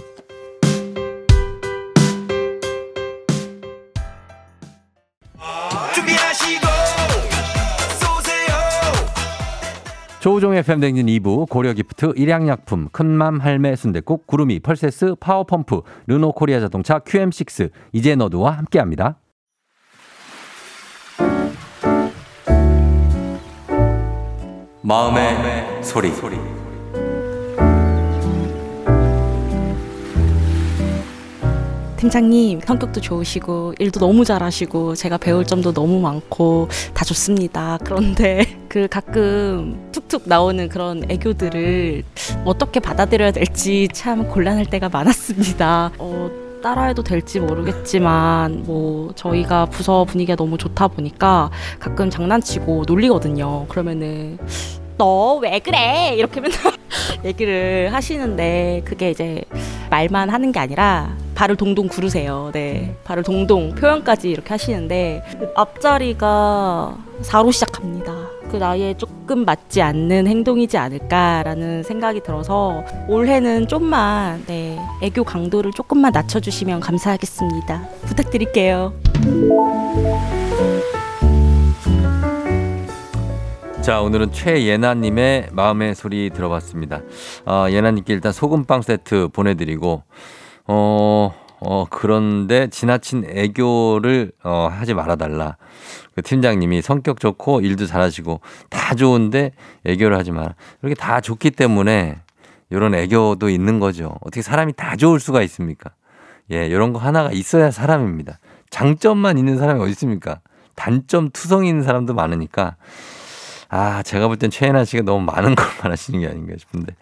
조우종의 10.21 10.65
팬댕진 10.65 11.07
2부 11.07 11.49
고려기프트 11.49 12.15
일양약품 12.17 12.89
큰맘 12.91 13.39
할매 13.39 13.77
순대국 13.77 14.27
구름이 14.27 14.59
펄세스 14.61 15.15
파워펌프 15.21 15.83
르노코리아 16.09 16.59
자동차 16.59 16.99
QM6 16.99 17.71
이제 17.93 18.17
너도와 18.17 18.51
함께합니다. 18.53 19.21
마음의, 24.83 25.85
소리. 25.85 26.58
팀장님 31.99 32.61
성격도 32.61 33.01
좋으시고 33.01 33.75
일도 33.79 33.99
너무 33.99 34.25
잘하시고 34.25 34.95
제가 34.95 35.19
배울 35.19 35.45
점도 35.45 35.73
너무 35.73 36.01
많고 36.01 36.69
다 36.95 37.05
좋습니다. 37.05 37.79
그런데 37.85 38.45
그 38.69 38.87
가끔 38.89 39.89
툭툭 39.91 40.23
나오는 40.27 40.69
그런 40.69 41.03
애교들을 41.11 42.05
어떻게 42.45 42.79
받아들여야 42.79 43.33
될지 43.33 43.89
참 43.93 44.29
곤란할 44.29 44.67
때가 44.67 44.89
많았습니다. 44.89 45.91
어, 45.99 46.31
따라해도 46.63 47.03
될지 47.03 47.41
모르겠지만 47.41 48.63
뭐 48.65 49.13
저희가 49.17 49.67
부서 49.67 50.05
분위기가 50.05 50.37
너무 50.37 50.57
좋다 50.57 50.89
보니까 50.89 51.51
가끔 51.81 52.11
장난치고 52.11 52.85
놀리거든요. 52.87 53.67
그러면은 53.69 54.39
너 54.99 55.39
왜 55.41 55.59
그래 55.61 56.15
이렇게 56.17 56.41
맨날 56.41 56.59
얘기를 57.25 57.91
하시는데 57.93 58.83
그게 58.85 59.11
이제 59.11 59.43
말만 59.91 60.29
하는 60.31 60.53
게 60.53 60.59
아니라 60.61 61.17
발을 61.35 61.57
동동 61.57 61.87
구르세요. 61.89 62.51
네. 62.53 62.95
발을 63.05 63.23
동동 63.23 63.75
표현까지 63.75 64.29
이렇게 64.31 64.49
하시는데 64.51 65.23
앞자리가 65.55 66.97
4로 67.23 67.53
시작합니다. 67.53 68.13
그 68.51 68.57
나이에 68.57 68.95
조금 68.97 69.45
맞지 69.45 69.83
않는 69.83 70.27
행동이지 70.27 70.79
않을까라는 70.79 71.83
생각이 71.85 72.21
들어서 72.23 72.83
올해는 73.07 73.69
좀만 73.69 74.45
네, 74.47 74.79
애교 75.03 75.23
강도를 75.25 75.73
조금만 75.73 76.13
낮춰주시면 76.13 76.81
감사하겠습니다. 76.81 77.89
부탁드릴게요. 78.07 78.95
자, 83.83 84.03
오늘은 84.03 84.33
최예나님의 84.33 85.49
마음의 85.53 85.95
소리 85.95 86.31
들어봤습니다. 86.31 87.01
어, 87.47 87.67
예나님께 87.71 88.13
일단 88.13 88.33
소금빵 88.33 88.83
세트 88.83 89.29
보내드리고, 89.33 90.03
어, 90.67 91.35
어, 91.61 91.85
그런데 91.89 92.69
지나친 92.69 93.25
애교를, 93.25 94.33
어, 94.45 94.69
하지 94.71 94.95
말아달라. 94.95 95.57
그 96.15 96.23
팀장님이 96.23 96.83
성격 96.83 97.21
좋고 97.21 97.61
일도 97.61 97.87
잘하시고 97.87 98.41
다 98.69 98.95
좋은데 98.95 99.53
애교를 99.85 100.19
하지 100.19 100.33
마라. 100.33 100.55
이렇게 100.83 100.95
다 100.95 101.21
좋기 101.21 101.53
때문에 101.53 102.17
이런 102.71 102.95
애교도 102.95 103.49
있는 103.49 103.79
거죠. 103.79 104.17
어떻게 104.21 104.43
사람이 104.43 104.75
다 104.75 104.97
좋을 104.97 105.21
수가 105.21 105.43
있습니까? 105.43 105.91
예, 106.53 106.67
이런 106.67 106.93
거 106.93 106.99
하나가 106.99 107.31
있어야 107.31 107.71
사람입니다. 107.71 108.39
장점만 108.71 109.39
있는 109.39 109.59
사람이 109.59 109.81
어디 109.81 109.93
있습니까? 109.93 110.41
단점 110.75 111.31
있는 111.65 111.83
사람도 111.83 112.15
많으니까 112.15 112.77
아, 113.69 114.03
제가 114.03 114.29
볼 114.29 114.37
땐 114.39 114.51
최애나 114.51 114.85
씨가 114.85 115.03
너무 115.03 115.25
많은 115.25 115.55
걸 115.55 115.67
말하시는 115.83 116.21
게 116.21 116.27
아닌가 116.29 116.55
싶은데. 116.59 116.95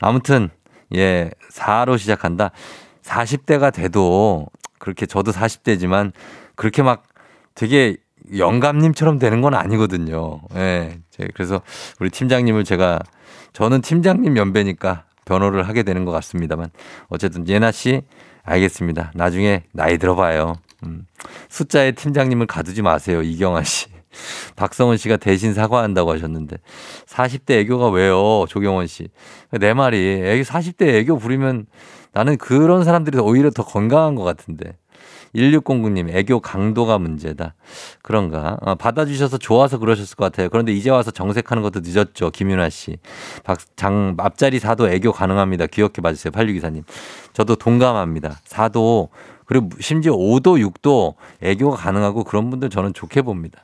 아무튼, 0.00 0.50
예, 0.94 1.30
4로 1.52 1.98
시작한다. 1.98 2.50
40대가 3.02 3.72
돼도 3.72 4.46
그렇게 4.78 5.06
저도 5.06 5.32
40대지만 5.32 6.12
그렇게 6.54 6.82
막 6.82 7.04
되게 7.54 7.96
영감님처럼 8.36 9.18
되는 9.18 9.40
건 9.40 9.54
아니거든요. 9.54 10.40
예. 10.56 10.98
제- 11.10 11.28
그래서 11.34 11.62
우리 12.00 12.10
팀장님을 12.10 12.64
제가 12.64 12.98
저는 13.52 13.80
팀장님 13.80 14.36
연배니까 14.36 15.04
변호를 15.24 15.66
하게 15.68 15.82
되는 15.82 16.04
것 16.04 16.12
같습니다만 16.12 16.70
어쨌든 17.08 17.48
예나 17.48 17.72
씨 17.72 18.02
알겠습니다. 18.42 19.12
나중에 19.14 19.64
나이 19.72 19.98
들어봐요. 19.98 20.54
음. 20.84 21.06
숫자에 21.48 21.92
팀장님을 21.92 22.46
가두지 22.46 22.82
마세요. 22.82 23.22
이경아 23.22 23.64
씨. 23.64 23.86
박성원 24.56 24.96
씨가 24.96 25.16
대신 25.16 25.54
사과한다고 25.54 26.12
하셨는데 26.12 26.56
40대 27.06 27.60
애교가 27.60 27.88
왜요? 27.90 28.46
조경원 28.48 28.86
씨. 28.86 29.08
내 29.52 29.74
말이 29.74 30.22
애교 30.24 30.42
40대 30.42 30.86
애교 31.00 31.18
부리면 31.18 31.66
나는 32.12 32.36
그런 32.36 32.84
사람들이 32.84 33.18
오히려 33.18 33.50
더 33.50 33.64
건강한 33.64 34.14
것 34.14 34.24
같은데. 34.24 34.76
1609님, 35.34 36.10
애교 36.10 36.40
강도가 36.40 36.98
문제다. 36.98 37.54
그런가? 38.02 38.58
아, 38.62 38.74
받아주셔서 38.74 39.38
좋아서 39.38 39.78
그러셨을 39.78 40.16
것 40.16 40.24
같아요. 40.24 40.48
그런데 40.48 40.72
이제 40.72 40.90
와서 40.90 41.10
정색하는 41.10 41.62
것도 41.62 41.80
늦었죠. 41.84 42.30
김윤아 42.30 42.68
씨. 42.70 42.96
박, 43.44 43.58
장, 43.76 44.16
앞자리 44.18 44.58
4도 44.58 44.90
애교 44.90 45.12
가능합니다. 45.12 45.66
기억해 45.66 45.94
봐주세요. 46.02 46.32
86기사님. 46.32 46.82
저도 47.32 47.56
동감합니다. 47.56 48.40
4도, 48.48 49.08
그리고 49.46 49.68
심지어 49.78 50.14
5도, 50.14 50.60
6도 50.68 51.14
애교가 51.42 51.76
가능하고 51.76 52.24
그런 52.24 52.50
분들 52.50 52.70
저는 52.70 52.92
좋게 52.92 53.22
봅니다. 53.22 53.62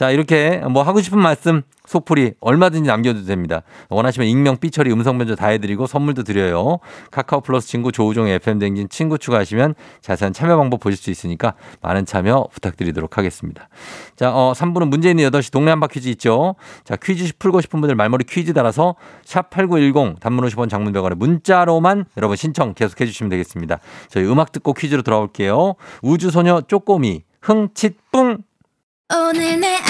자, 0.00 0.10
이렇게 0.10 0.62
뭐 0.70 0.82
하고 0.82 1.02
싶은 1.02 1.18
말씀, 1.18 1.60
속풀이 1.84 2.32
얼마든지 2.40 2.88
남겨도 2.88 3.24
됩니다. 3.26 3.60
원하시면 3.90 4.28
익명, 4.28 4.56
삐처리, 4.56 4.90
음성 4.90 5.18
변조 5.18 5.36
다 5.36 5.48
해드리고 5.48 5.86
선물도 5.86 6.22
드려요. 6.22 6.78
카카오 7.10 7.42
플러스 7.42 7.68
친구 7.68 7.92
조우종의 7.92 8.36
FM 8.36 8.60
댕진 8.60 8.88
친구 8.88 9.18
추가하시면 9.18 9.74
자세한 10.00 10.32
참여 10.32 10.56
방법 10.56 10.80
보실 10.80 10.96
수 10.96 11.10
있으니까 11.10 11.52
많은 11.82 12.06
참여 12.06 12.48
부탁드리도록 12.50 13.18
하겠습니다. 13.18 13.68
자, 14.16 14.32
어, 14.34 14.54
3부는 14.56 14.88
문제 14.88 15.10
있는 15.10 15.28
8시 15.30 15.52
동네 15.52 15.70
한바 15.70 15.88
퀴즈 15.88 16.08
있죠. 16.08 16.54
자, 16.84 16.96
퀴즈 16.96 17.34
풀고 17.38 17.60
싶은 17.60 17.82
분들 17.82 17.94
말머리 17.94 18.24
퀴즈 18.24 18.54
달아서 18.54 18.94
샵 19.26 19.50
8910 19.50 20.18
단문 20.18 20.46
50원 20.46 20.70
장문 20.70 20.94
100원에 20.94 21.14
문자로만 21.14 22.06
여러분 22.16 22.38
신청 22.38 22.72
계속 22.72 22.98
해 23.02 23.04
주시면 23.04 23.28
되겠습니다. 23.28 23.80
저희 24.08 24.24
음악 24.24 24.52
듣고 24.52 24.72
퀴즈로 24.72 25.02
돌아올게요. 25.02 25.74
우주소녀 26.00 26.62
쪼꼬미 26.62 27.24
흥칫뿡 27.42 28.38
오늘 29.12 29.58
내 29.58 29.89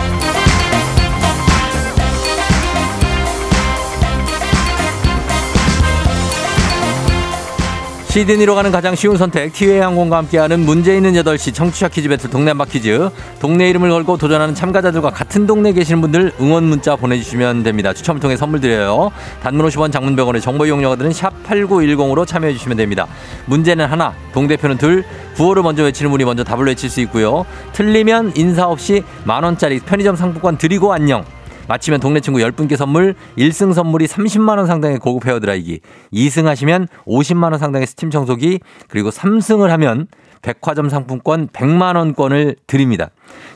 시드니로 8.11 8.55
가는 8.55 8.73
가장 8.73 8.93
쉬운 8.93 9.15
선택 9.15 9.53
티웨이 9.53 9.79
항공과 9.79 10.17
함께하는 10.17 10.59
문제 10.65 10.97
있는 10.97 11.13
8시 11.13 11.53
청취자 11.53 11.87
퀴즈 11.87 12.09
배틀 12.09 12.29
동네 12.29 12.49
한바 12.49 12.65
퀴즈. 12.65 13.09
동네 13.39 13.69
이름을 13.69 13.89
걸고 13.89 14.17
도전하는 14.17 14.53
참가자들과 14.53 15.11
같은 15.11 15.47
동네에 15.47 15.71
계시는 15.71 16.01
분들 16.01 16.33
응원 16.41 16.65
문자 16.65 16.97
보내주시면 16.97 17.63
됩니다. 17.63 17.93
추첨을 17.93 18.19
통해 18.19 18.35
선물 18.35 18.59
드려요. 18.59 19.13
단문 19.41 19.65
50원 19.65 19.93
장문 19.93 20.17
100원의 20.17 20.41
정보 20.41 20.65
이용료들은 20.65 21.13
샵 21.13 21.31
8910으로 21.47 22.27
참여해 22.27 22.51
주시면 22.51 22.75
됩니다. 22.75 23.07
문제는 23.45 23.85
하나 23.85 24.13
동대표는 24.33 24.77
둘 24.77 25.05
구호를 25.37 25.63
먼저 25.63 25.83
외치는 25.83 26.11
분이 26.11 26.25
먼저 26.25 26.43
답을 26.43 26.67
외칠 26.67 26.89
수 26.89 26.99
있고요. 26.99 27.45
틀리면 27.71 28.33
인사 28.35 28.67
없이 28.67 29.05
만원짜리 29.23 29.79
편의점 29.79 30.17
상품권 30.17 30.57
드리고 30.57 30.91
안녕 30.91 31.23
마치면 31.71 32.01
동네 32.01 32.19
친구 32.19 32.39
10분께 32.39 32.75
선물, 32.75 33.15
1승 33.37 33.73
선물이 33.73 34.05
30만원 34.05 34.67
상당의 34.67 34.99
고급 34.99 35.25
헤어드라이기, 35.25 35.79
2승 36.11 36.43
하시면 36.43 36.89
50만원 37.05 37.59
상당의 37.59 37.87
스팀 37.87 38.09
청소기, 38.09 38.59
그리고 38.89 39.09
3승을 39.09 39.69
하면 39.69 40.07
백화점 40.41 40.89
상품권 40.89 41.47
100만원권을 41.47 42.57
드립니다. 42.67 43.11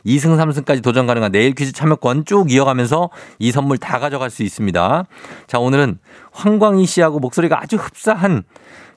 2승, 0.06 0.38
3승까지 0.38 0.82
도전 0.82 1.08
가능한 1.08 1.34
내일 1.34 1.54
퀴즈 1.54 1.74
참여권 1.74 2.24
쭉 2.24 2.50
이어가면서 2.54 3.10
이 3.38 3.52
선물 3.52 3.78
다 3.80 4.00
가져갈 4.00 4.30
수 4.30 4.44
있습니다. 4.44 5.06
자, 5.48 5.60
오늘은 5.60 6.00
황광희 6.32 6.86
씨하고 6.86 7.20
목소리가 7.20 7.62
아주 7.62 7.76
흡사한 7.76 8.44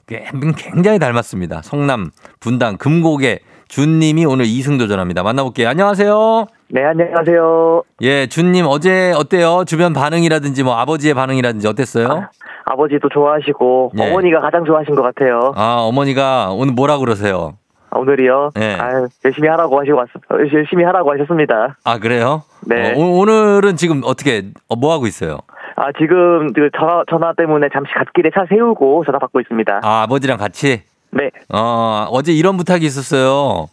굉장히 0.07 0.97
닮았습니다. 0.97 1.61
성남, 1.61 2.11
분당, 2.39 2.77
금곡에 2.77 3.39
준님이 3.69 4.25
오늘 4.25 4.45
2승 4.45 4.79
도전합니다. 4.79 5.21
만나볼게요. 5.23 5.69
안녕하세요. 5.69 6.47
네, 6.69 6.83
안녕하세요. 6.83 7.83
예, 8.01 8.25
준님 8.27 8.65
어제 8.67 9.13
어때요? 9.15 9.63
주변 9.65 9.93
반응이라든지 9.93 10.63
뭐 10.63 10.75
아버지의 10.77 11.13
반응이라든지 11.13 11.67
어땠어요? 11.67 12.27
아 12.65 12.75
버지도 12.75 13.09
좋아하시고 13.09 13.91
예. 13.99 14.09
어머니가 14.09 14.41
가장 14.41 14.65
좋아하신 14.65 14.95
것 14.95 15.03
같아요. 15.03 15.53
아, 15.55 15.77
어머니가 15.81 16.49
오늘 16.51 16.73
뭐라 16.73 16.97
그러세요? 16.97 17.53
아, 17.91 17.99
오늘이요. 17.99 18.51
네. 18.55 18.75
아, 18.79 19.07
열심히 19.23 19.47
하라고 19.49 19.79
하시고 19.79 19.97
왔, 19.97 20.07
열심히 20.53 20.83
하라고 20.83 21.11
하셨습니다. 21.13 21.77
아, 21.83 21.97
그래요? 21.99 22.43
네. 22.67 22.93
어, 22.93 22.99
오- 22.99 23.19
오늘은 23.21 23.75
지금 23.77 24.01
어떻게, 24.03 24.43
어, 24.67 24.75
뭐 24.75 24.93
하고 24.93 25.07
있어요? 25.07 25.37
아, 25.75 25.91
지금 25.99 26.53
그 26.53 26.69
전화, 26.77 27.03
전화 27.09 27.33
때문에 27.35 27.67
잠시 27.73 27.91
갓길에 27.93 28.29
차 28.35 28.45
세우고 28.47 29.05
전화 29.05 29.17
받고 29.17 29.39
있습니다. 29.39 29.79
아, 29.83 30.01
아버지랑 30.03 30.37
같이? 30.37 30.83
네. 31.11 31.31
어, 31.49 32.07
어제 32.11 32.33
이런 32.33 32.57
부탁이 32.57 32.85
있었어요. 32.85 33.69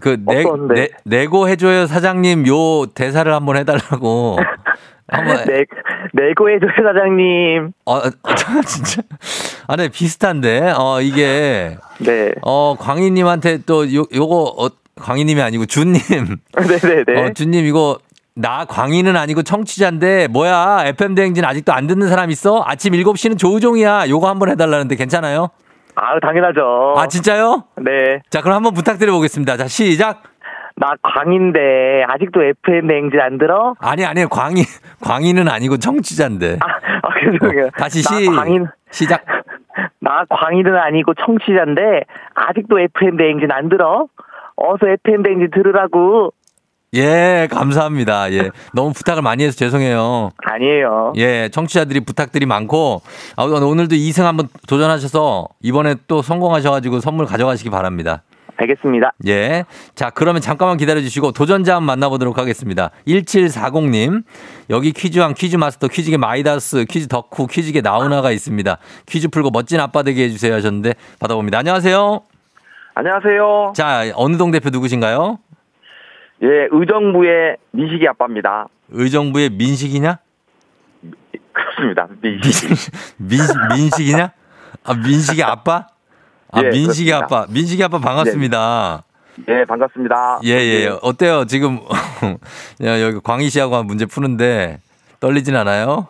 그, 0.00 0.16
내, 0.26 0.42
네. 0.42 0.48
내, 0.74 0.88
내고 1.04 1.48
해줘요 1.48 1.86
사장님 1.86 2.46
요 2.48 2.86
대사를 2.86 3.32
한번 3.32 3.56
해달라고. 3.56 4.38
한번, 5.08 5.44
네, 5.44 5.64
내고 6.12 6.50
해줘요, 6.50 6.70
사장님. 6.76 7.72
어, 7.84 7.96
어, 7.96 8.10
저 8.36 8.62
진짜. 8.66 9.02
아, 9.68 9.76
네, 9.76 9.88
비슷한데, 9.88 10.72
어, 10.76 11.00
이게, 11.00 11.76
네. 11.98 12.32
어, 12.42 12.74
광희님한테 12.78 13.60
또 13.66 13.92
요, 13.94 14.04
요거, 14.12 14.54
어, 14.58 14.68
광희님이 14.96 15.40
아니고 15.42 15.66
준님. 15.66 16.00
네네네. 16.56 17.20
어, 17.22 17.32
준님 17.32 17.66
이거, 17.66 17.98
나 18.34 18.64
광희는 18.64 19.16
아니고 19.16 19.44
청취자인데, 19.44 20.26
뭐야, 20.28 20.82
FM대행진 20.86 21.44
아직도 21.44 21.72
안 21.72 21.86
듣는 21.86 22.08
사람 22.08 22.30
있어? 22.30 22.62
아침 22.66 22.92
7시는 22.92 23.38
조우종이야. 23.38 24.08
요거 24.08 24.28
한번 24.28 24.50
해달라는데 24.50 24.96
괜찮아요? 24.96 25.50
아, 25.96 26.20
당연하죠. 26.20 26.94
아, 26.96 27.06
진짜요? 27.08 27.64
네. 27.76 28.20
자, 28.30 28.42
그럼 28.42 28.56
한번 28.56 28.74
부탁드려 28.74 29.12
보겠습니다. 29.12 29.56
자, 29.56 29.66
시작! 29.66 30.22
나 30.76 30.92
광인데, 31.02 32.04
아직도 32.06 32.42
FM 32.42 32.86
냉진 32.86 33.18
안 33.18 33.38
들어? 33.38 33.74
아니, 33.80 34.04
아니, 34.04 34.26
광희, 34.26 34.62
광희는 35.02 35.48
아니고 35.48 35.78
청취자인데. 35.78 36.58
아, 36.60 36.66
아 37.02 37.08
죄송해요. 37.18 37.70
다시 37.78 38.02
나 38.02 38.14
시, 38.14 38.26
광인, 38.26 38.66
시작. 38.90 39.24
나 40.00 40.24
광인은 40.28 40.76
아니고 40.76 41.14
청취자인데, 41.14 42.02
아직도 42.34 42.78
FM 42.78 43.16
냉진 43.16 43.50
안 43.50 43.70
들어? 43.70 44.06
어서 44.56 44.86
FM 44.86 45.22
냉진 45.22 45.50
들으라고. 45.50 46.32
예, 46.94 47.48
감사합니다. 47.50 48.32
예. 48.32 48.50
너무 48.72 48.92
부탁을 48.92 49.22
많이 49.22 49.44
해서 49.44 49.56
죄송해요. 49.56 50.30
아니에요. 50.38 51.12
예, 51.16 51.48
청취자들이 51.50 52.00
부탁들이 52.00 52.46
많고, 52.46 53.02
아, 53.36 53.44
오늘도 53.44 53.96
2승 53.96 54.22
한번 54.22 54.48
도전하셔서 54.66 55.48
이번에 55.62 55.96
또 56.06 56.22
성공하셔가지고 56.22 57.00
선물 57.00 57.26
가져가시기 57.26 57.70
바랍니다. 57.70 58.22
알겠습니다. 58.58 59.12
예. 59.26 59.64
자, 59.94 60.10
그러면 60.10 60.40
잠깐만 60.40 60.78
기다려주시고 60.78 61.32
도전자 61.32 61.76
한번 61.76 61.98
만나보도록 61.98 62.38
하겠습니다. 62.38 62.90
1740님, 63.06 64.22
여기 64.70 64.92
퀴즈왕, 64.92 65.34
퀴즈 65.34 65.56
마스터, 65.56 65.88
퀴즈계 65.88 66.16
마이다스, 66.16 66.86
퀴즈 66.88 67.06
덕후, 67.08 67.48
퀴즈계 67.48 67.82
나훈아가 67.82 68.30
있습니다. 68.30 68.78
퀴즈 69.04 69.28
풀고 69.28 69.50
멋진 69.50 69.78
아빠 69.80 70.02
되게 70.02 70.24
해주세요 70.24 70.54
하셨는데 70.54 70.94
받아봅니다. 71.18 71.58
안녕하세요. 71.58 72.22
안녕하세요. 72.94 73.74
자, 73.76 74.10
어느 74.14 74.38
동 74.38 74.50
대표 74.50 74.70
누구신가요? 74.70 75.38
예, 76.42 76.68
의정부의 76.70 77.56
미식이 77.70 78.06
아빠입니다. 78.08 78.68
의정부의 78.90 79.50
민식이냐? 79.50 80.18
그렇습니다. 81.52 82.08
민, 82.20 82.40
민, 83.18 83.40
민식이냐? 83.74 84.32
아, 84.84 84.94
민식이 84.94 85.42
아빠? 85.42 85.86
아, 86.52 86.60
예, 86.62 86.68
민식이 86.70 87.10
그렇습니다. 87.10 87.36
아빠. 87.36 87.46
민식이 87.52 87.82
아빠 87.82 87.98
반갑습니다. 87.98 89.04
예, 89.48 89.64
반갑습니다. 89.64 90.40
예, 90.44 90.50
예. 90.50 90.98
어때요? 91.02 91.44
지금, 91.46 91.80
야, 92.84 93.00
여기 93.02 93.18
광희 93.22 93.48
씨하고 93.50 93.76
한 93.76 93.86
문제 93.86 94.06
푸는데 94.06 94.78
떨리진 95.20 95.56
않아요? 95.56 96.08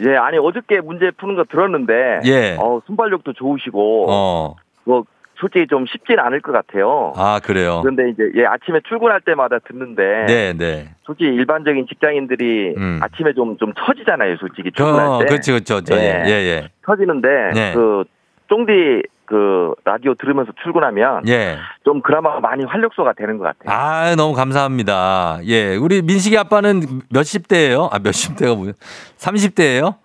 예, 0.00 0.16
아니 0.16 0.38
어저께 0.38 0.80
문제 0.80 1.10
푸는 1.10 1.34
거 1.36 1.44
들었는데, 1.44 2.20
예. 2.24 2.56
어, 2.58 2.80
순발력도 2.86 3.32
좋으시고, 3.34 4.06
어. 4.10 4.56
뭐 4.84 5.04
솔직히 5.40 5.66
좀 5.68 5.86
쉽진 5.86 6.18
않을 6.18 6.40
것 6.40 6.52
같아요. 6.52 7.12
아, 7.16 7.40
그래요? 7.42 7.80
그런데 7.82 8.10
이제 8.10 8.24
예 8.34 8.44
아침에 8.44 8.80
출근할 8.88 9.20
때마다 9.20 9.58
듣는데, 9.60 10.26
네, 10.26 10.52
네. 10.52 10.90
솔직히 11.04 11.30
일반적인 11.30 11.86
직장인들이 11.88 12.74
음. 12.76 13.00
아침에 13.02 13.32
좀 13.34 13.56
좀 13.58 13.72
처지잖아요, 13.74 14.36
솔직히 14.38 14.70
출근할 14.72 15.06
어, 15.06 15.18
때. 15.20 15.26
그렇죠, 15.26 15.52
그렇죠. 15.52 15.80
저, 15.82 15.96
예, 15.96 16.00
예. 16.00 16.22
예, 16.26 16.30
예. 16.32 16.68
처지는데 16.86 17.28
네. 17.54 17.72
그 17.74 18.04
쫑디 18.48 19.02
그 19.26 19.74
라디오 19.84 20.14
들으면서 20.14 20.52
출근하면 20.62 21.26
예. 21.28 21.58
좀 21.84 22.00
그나마 22.02 22.40
많이 22.40 22.64
활력소가 22.64 23.12
되는 23.12 23.36
것 23.38 23.44
같아요. 23.44 23.76
아, 23.76 24.14
너무 24.16 24.34
감사합니다. 24.34 25.40
예. 25.44 25.76
우리 25.76 26.02
민식이 26.02 26.36
아빠는 26.38 27.02
몇십 27.10 27.46
대예요? 27.48 27.88
아, 27.92 27.98
몇십 27.98 28.36
대가 28.36 28.54
뭐예요? 28.54 28.72
30대예요? 29.18 29.96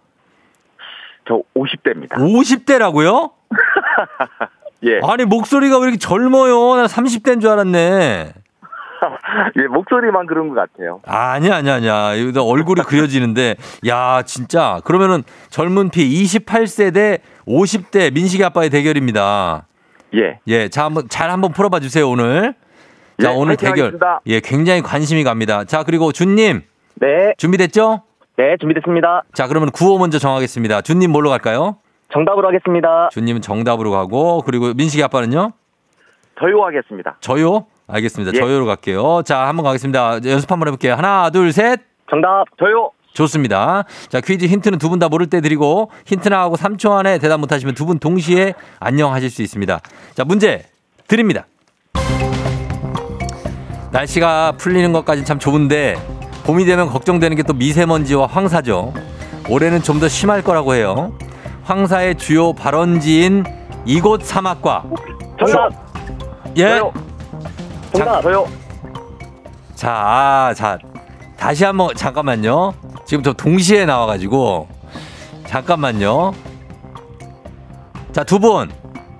저 1.27 1.41
50대입니다. 1.55 2.15
50대라고요? 2.17 3.31
예. 4.84 4.99
아니, 5.03 5.25
목소리가 5.25 5.77
왜 5.79 5.84
이렇게 5.84 5.97
젊어요? 5.97 6.75
나 6.75 6.86
30대인 6.86 7.41
줄 7.41 7.49
알았네. 7.49 8.34
예, 9.57 9.67
목소리만 9.67 10.25
그런 10.25 10.49
것 10.49 10.55
같아요. 10.55 11.01
아니야, 11.05 11.55
아니야, 11.57 11.75
아니야. 11.75 12.19
여기다 12.21 12.43
얼굴이 12.43 12.81
그려지는데, 12.81 13.55
야, 13.88 14.21
진짜. 14.23 14.81
그러면은 14.86 15.23
젊은 15.49 15.89
피 15.89 16.23
28세 16.23 16.93
대 16.93 17.19
50대 17.47 18.13
민식이 18.13 18.43
아빠의 18.43 18.69
대결입니다. 18.69 19.67
예. 20.15 20.39
예, 20.47 20.69
자, 20.69 20.86
한번 20.86 21.09
잘 21.09 21.31
한번 21.31 21.51
풀어봐 21.51 21.79
주세요, 21.79 22.07
오늘. 22.09 22.53
자, 23.21 23.31
예, 23.31 23.36
오늘 23.36 23.57
대결. 23.57 23.79
하겠습니다. 23.79 24.21
예, 24.27 24.39
굉장히 24.39 24.81
관심이 24.81 25.23
갑니다. 25.23 25.63
자, 25.65 25.84
그리고 25.84 26.11
준님, 26.11 26.61
네, 26.95 27.34
준비됐죠? 27.38 28.03
네 28.36 28.57
준비됐습니다. 28.59 29.23
자, 29.34 29.47
그러면 29.47 29.69
구호 29.71 29.99
먼저 29.99 30.17
정하겠습니다. 30.17 30.81
준님 30.81 31.11
뭘로 31.11 31.29
갈까요? 31.29 31.77
정답으로 32.14 32.47
하겠습니다. 32.47 33.09
준님은 33.11 33.41
정답으로 33.41 33.91
가고, 33.91 34.41
그리고 34.45 34.74
민식이 34.74 35.03
아빠는요? 35.03 35.51
저요 36.39 36.64
하겠습니다. 36.64 37.18
저요? 37.20 37.66
알겠습니다. 37.88 38.32
예. 38.36 38.39
저요로 38.39 38.66
갈게요. 38.66 39.24
자, 39.26 39.47
한번 39.47 39.66
가겠습니다. 39.66 40.20
연습 40.26 40.51
한번 40.51 40.68
해볼게요. 40.70 40.93
하나, 40.95 41.30
둘, 41.30 41.51
셋. 41.51 41.82
정답 42.09 42.45
저요. 42.59 42.91
좋습니다. 43.14 43.84
자, 44.09 44.22
퀴즈 44.22 44.45
힌트는 44.45 44.80
두 44.80 44.89
분 44.89 44.97
다 44.99 45.07
모를 45.09 45.28
때 45.28 45.41
드리고 45.41 45.91
힌트 46.05 46.30
나하고 46.30 46.55
3초 46.55 46.91
안에 46.93 47.20
대답 47.20 47.39
못 47.39 47.51
하시면 47.51 47.76
두 47.76 47.86
분 47.86 47.99
동시에 47.99 48.53
안녕 48.80 49.14
하실 49.14 49.30
수 49.30 49.41
있습니다. 49.43 49.80
자, 50.16 50.24
문제 50.24 50.66
드립니다. 51.07 51.45
날씨가 53.91 54.53
풀리는 54.57 54.91
것까지 54.93 55.24
참 55.26 55.38
좋은데 55.39 55.95
봄이 56.45 56.66
되면 56.66 56.88
걱정되는 56.89 57.38
게 57.38 57.43
또 57.43 57.53
미세먼지와 57.53 58.26
황사죠. 58.28 58.93
올해는 59.49 59.82
좀 59.84 59.99
더 59.99 60.07
심할 60.07 60.41
거라고 60.41 60.74
해요. 60.74 61.14
황사의 61.64 62.16
주요 62.18 62.53
발원지인 62.53 63.43
이곳 63.86 64.24
사막과 64.24 64.84
정답 65.39 65.72
예. 66.57 66.64
저요. 66.70 66.93
정답 67.93 68.22
저요. 68.22 68.47
자, 69.76 69.91
아, 69.91 70.53
자, 70.55 70.78
다시 71.38 71.66
한번 71.66 71.95
잠깐만요. 71.95 72.74
지금 73.05 73.24
저 73.24 73.34
동시에 73.34 73.86
나와 73.86 74.05
가지고 74.05 74.68
잠깐만요. 75.47 76.34
자, 78.11 78.24
두 78.24 78.39
분, 78.39 78.70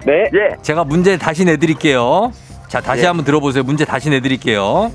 네. 0.06 0.30
예. 0.34 0.56
제가 0.62 0.84
문제 0.84 1.18
다시 1.18 1.46
내 1.46 1.58
드릴게요. 1.58 2.32
자, 2.68 2.80
다시 2.80 3.04
예. 3.04 3.08
한번 3.08 3.26
들어보세요. 3.26 3.64
문제 3.64 3.86
다시 3.86 4.10
내 4.10 4.20
드릴게요. 4.20 4.91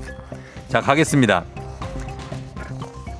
자, 0.69 0.81
가겠습니다. 0.81 1.43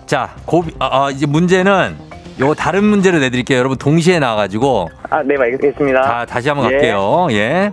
자, 0.06 0.36
고비, 0.46 0.74
아, 0.80 1.06
아, 1.06 1.12
이제 1.12 1.26
문제는 1.26 2.09
요거 2.40 2.54
다른 2.56 2.84
문제로 2.86 3.20
내드릴게요. 3.20 3.58
여러분 3.60 3.78
동시에 3.78 4.20
나와가지고 4.20 4.90
아, 5.10 5.22
네, 5.24 5.36
알겠습니다. 5.38 6.02
자, 6.04 6.26
다시 6.26 6.48
한번 6.50 6.68
예. 6.72 6.76
갈게요. 6.76 7.28
예. 7.32 7.72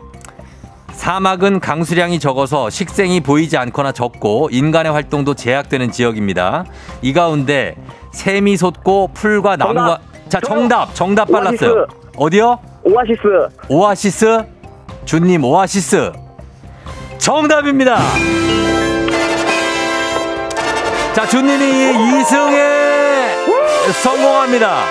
사막은 0.91 1.61
강수량이 1.61 2.19
적어서 2.19 2.71
식생이 2.71 3.21
보이지 3.21 3.57
않거나 3.59 3.93
적고 3.93 4.49
인간의 4.51 4.93
활동도 4.93 5.35
제약되는 5.35 5.93
지역입니다. 5.93 6.64
이 7.03 7.12
가운데 7.12 7.77
샘이 8.12 8.57
솟고 8.57 9.11
풀과 9.14 9.57
나무가 9.57 9.99
자 10.29 10.41
정답 10.41 10.95
정답 10.95 11.31
빨랐어요. 11.31 11.71
오아시스. 11.71 11.87
어디요? 12.17 12.59
오아시스. 12.83 13.23
오아시스 13.69 14.39
주님 15.05 15.45
오아시스 15.45 16.12
정답입니다. 17.19 17.99
자 21.12 21.27
주님이 21.27 21.93
2승에 21.93 22.76
성공합니다. 23.93 24.82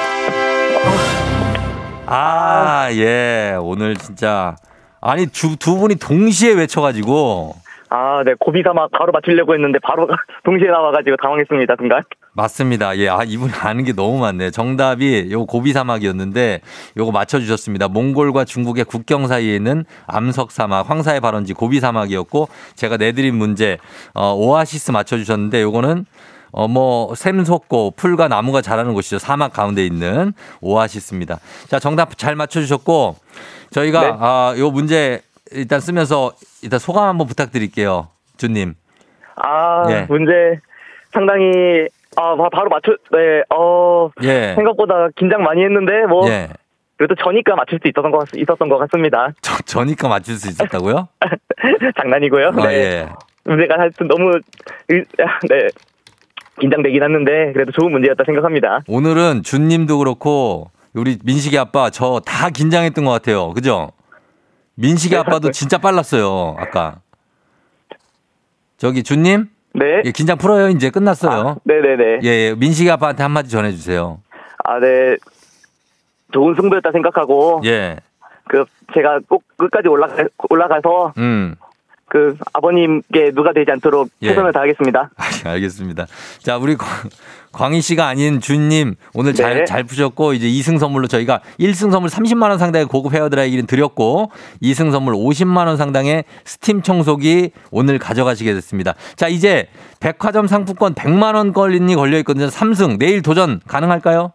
아 2.08 2.90
예 2.94 3.58
오늘 3.60 3.96
진짜 3.96 4.56
아니 5.02 5.26
두, 5.28 5.56
두 5.58 5.78
분이 5.78 5.96
동시에 5.96 6.54
외쳐가지고 6.54 7.56
아, 7.90 8.24
네, 8.26 8.34
고비 8.40 8.62
사막 8.64 8.92
바로 8.92 9.12
맞추려고 9.12 9.54
했는데 9.54 9.80
바로 9.80 10.08
동시에 10.44 10.68
나와가지고 10.70 11.16
당황했습니다, 11.22 11.76
순간. 11.78 12.02
맞습니다. 12.34 12.98
예, 12.98 13.08
아, 13.08 13.20
이분이 13.24 13.54
아는 13.62 13.84
게 13.86 13.94
너무 13.94 14.20
많네. 14.20 14.50
정답이 14.52 15.30
요 15.32 15.46
고비 15.46 15.72
사막이었는데 15.72 16.62
요거 16.98 17.12
맞춰주셨습니다. 17.12 17.88
몽골과 17.88 18.46
중국의 18.46 18.86
국경 18.86 19.28
사이에 19.28 19.56
있는 19.56 19.86
암석 20.08 20.52
사막, 20.52 20.90
황사의 20.90 21.22
발원지 21.22 21.54
고비 21.54 21.80
사막이었고 21.80 22.50
제가 22.76 22.98
내드린 22.98 23.36
문제, 23.36 23.78
어, 24.14 24.34
오아시스 24.34 24.92
맞춰주셨는데 24.92 25.62
요거는 25.62 26.06
어, 26.58 26.70
뭐, 26.70 27.14
샘솟고 27.16 27.92
풀과 27.98 28.30
나무가 28.30 28.62
자라는 28.62 28.94
곳이죠. 28.94 29.20
사막 29.20 29.52
가운데 29.52 29.86
있는 29.86 30.32
오아시스입니다. 30.62 31.40
자, 31.68 31.80
정답 31.80 32.18
잘 32.18 32.38
맞춰주셨고 32.38 33.18
저희가 33.72 34.02
네. 34.02 34.14
아, 34.18 34.56
요 34.58 34.72
문제 34.72 35.20
일단 35.52 35.82
쓰면서 35.82 36.32
일단 36.64 36.80
소감 36.80 37.10
한번 37.10 37.28
부탁드릴게요. 37.28 38.08
주님. 38.38 38.74
아, 39.36 39.84
예. 39.90 40.06
문제 40.08 40.62
상당히, 41.12 41.88
아, 42.16 42.38
바- 42.38 42.48
바로 42.50 42.70
맞춰, 42.70 42.94
네, 43.12 43.42
어, 43.54 44.10
예. 44.24 44.54
생각보다 44.56 45.10
긴장 45.18 45.44
많이 45.44 45.62
했는데, 45.62 46.06
뭐, 46.08 46.26
예. 46.30 46.48
그래도 46.96 47.16
저니까 47.16 47.56
맞출 47.58 47.80
수 47.82 47.90
있었던 47.90 48.12
것, 48.12 48.20
같, 48.20 48.30
있었던 48.34 48.70
것 48.70 48.78
같습니다. 48.78 49.28
저, 49.42 49.58
저니까 49.66 50.08
맞출 50.08 50.36
수 50.36 50.48
있었다고요? 50.50 51.10
장난이고요. 52.02 52.48
아, 52.48 52.68
네. 52.68 52.74
예. 52.76 53.10
문제가 53.44 53.78
하여튼 53.78 54.08
너무, 54.08 54.32
의- 54.88 55.04
네, 55.50 55.68
긴장되긴 56.60 57.04
했는데, 57.04 57.52
그래도 57.54 57.72
좋은 57.72 57.92
문제였다 57.92 58.24
생각합니다. 58.26 58.80
오늘은 58.88 59.44
준님도 59.44 59.98
그렇고 59.98 60.70
우리 60.94 61.18
민식이 61.24 61.58
아빠 61.58 61.90
저 61.90 62.22
다 62.26 62.50
긴장했던 62.50 63.04
것 63.06 63.12
같아요. 63.12 63.52
그죠? 63.54 63.92
민식이 64.76 65.16
아빠도 65.16 65.52
진짜 65.52 65.78
빨랐어요. 65.78 66.56
아까. 66.58 67.00
저기 68.78 69.04
준님? 69.04 69.48
네. 69.74 70.02
예, 70.06 70.12
긴장 70.12 70.38
풀어요. 70.38 70.70
이제 70.70 70.90
끝났어요. 70.90 71.58
네네네. 71.64 72.20
예, 72.24 72.28
예. 72.28 72.56
민식이 72.56 72.90
아빠한테 72.90 73.24
한마디 73.24 73.50
전해주세요. 73.50 74.20
아, 74.64 74.80
네. 74.80 75.18
좋은 76.34 76.56
승부였다 76.56 76.92
생각하고, 76.92 77.62
예. 77.66 77.98
그, 78.48 78.64
제가 78.94 79.20
꼭 79.28 79.44
끝까지 79.58 79.88
올라가, 79.88 80.24
올라가서, 80.50 81.14
음. 81.18 81.56
그, 82.16 82.38
아버님께 82.54 83.32
누가 83.36 83.52
되지 83.52 83.70
않도록 83.72 84.08
예. 84.22 84.30
최선을 84.30 84.54
다하겠습니다. 84.54 85.10
아, 85.18 85.50
알겠습니다. 85.50 86.08
자, 86.40 86.56
우리 86.56 86.78
광- 86.78 87.10
광희 87.52 87.82
씨가 87.82 88.08
아닌 88.08 88.40
준님 88.40 88.96
오늘 89.14 89.34
잘, 89.34 89.56
네. 89.58 89.66
잘 89.66 89.84
푸셨고 89.84 90.32
이제 90.32 90.48
2승 90.48 90.80
선물로 90.80 91.08
저희가 91.08 91.42
1승 91.60 91.92
선물 91.92 92.10
30만 92.10 92.44
원 92.50 92.58
상당의 92.58 92.86
고급 92.88 93.14
헤어드라이기는 93.14 93.66
드렸고 93.68 94.32
2승 94.64 94.94
선물 94.94 95.14
50만 95.14 95.68
원 95.68 95.76
상당의 95.76 96.24
스팀 96.46 96.84
청소기 96.84 97.52
오늘 97.70 98.00
가져가시게 98.00 98.54
됐습니다. 98.54 98.94
자, 99.18 99.28
이제 99.28 99.68
백화점 100.00 100.48
상품권 100.48 100.94
100만 100.96 101.36
원 101.36 101.52
걸린이 101.52 101.96
걸려 101.96 102.18
있거든요. 102.20 102.48
3승 102.48 102.98
내일 102.98 103.24
도전 103.24 103.60
가능할까요? 103.68 104.32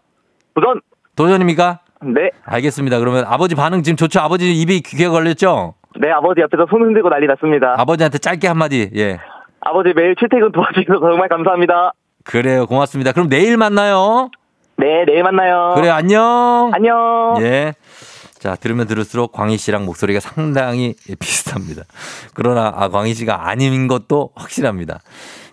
도전! 0.54 0.82
도전입니까? 1.16 1.80
네. 2.02 2.30
알겠습니다. 2.44 2.98
그러면 2.98 3.24
아버지 3.26 3.54
반응 3.54 3.82
지금 3.82 3.96
좋죠? 3.96 4.20
아버지 4.20 4.52
입이 4.60 4.80
귀에 4.82 5.08
걸렸죠? 5.08 5.74
네, 5.98 6.10
아버지 6.10 6.40
옆에서 6.40 6.66
손 6.70 6.82
흔들고 6.82 7.08
난리 7.08 7.26
났습니다. 7.26 7.74
아버지한테 7.78 8.18
짧게 8.18 8.46
한마디. 8.48 8.90
예. 8.96 9.18
아버지 9.60 9.92
매일 9.94 10.14
출퇴근 10.16 10.52
도와주셔서 10.52 11.00
정말 11.00 11.28
감사합니다. 11.28 11.92
그래요. 12.24 12.66
고맙습니다. 12.66 13.12
그럼 13.12 13.28
내일 13.28 13.56
만나요. 13.56 14.30
네, 14.76 15.04
내일 15.06 15.22
만나요. 15.22 15.72
그래 15.74 15.88
안녕. 15.90 16.70
안녕. 16.72 17.36
예. 17.40 17.74
자 18.38 18.56
들으면 18.56 18.86
들을수록 18.86 19.32
광희 19.32 19.58
씨랑 19.58 19.84
목소리가 19.84 20.20
상당히 20.20 20.94
비슷합니다. 21.18 21.82
그러나 22.32 22.72
아 22.74 22.88
광희 22.88 23.12
씨가 23.12 23.48
아닌 23.48 23.86
것도 23.86 24.30
확실합니다. 24.34 25.00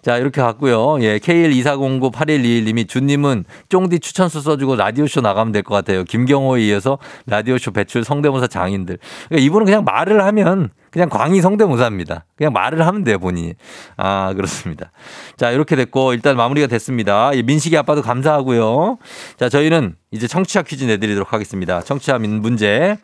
자 0.07 0.15
이렇게 0.15 0.39
갔고요. 0.41 1.01
예 1.03 1.19
K124098121님이 1.19 2.87
준님은 2.87 3.43
쫑디 3.67 3.99
추천수 3.99 4.39
써주고 4.39 4.77
라디오쇼 4.77 5.19
나가면 5.19 5.51
될 5.51 5.63
것 5.63 5.75
같아요. 5.75 6.05
김경호에 6.05 6.61
이어서 6.67 6.97
라디오쇼 7.25 7.71
배출 7.71 8.05
성대모사 8.05 8.47
장인들. 8.47 8.99
그러니까 9.27 9.45
이분은 9.45 9.65
그냥 9.65 9.83
말을 9.83 10.23
하면 10.23 10.69
그냥 10.91 11.09
광희 11.09 11.41
성대모사입니다. 11.41 12.23
그냥 12.37 12.53
말을 12.53 12.87
하면 12.87 13.03
돼요 13.03 13.19
본인이. 13.19 13.55
아 13.97 14.31
그렇습니다. 14.33 14.91
자 15.35 15.51
이렇게 15.51 15.75
됐고 15.75 16.13
일단 16.13 16.37
마무리가 16.37 16.67
됐습니다. 16.67 17.31
예, 17.33 17.41
민식이 17.41 17.75
아빠도 17.75 18.01
감사하고요. 18.01 18.99
자 19.37 19.49
저희는 19.49 19.95
이제 20.11 20.25
청취자 20.25 20.61
퀴즈 20.61 20.85
내드리도록 20.85 21.33
하겠습니다. 21.33 21.81
청취자 21.81 22.17
민- 22.17 22.41
문제. 22.41 22.97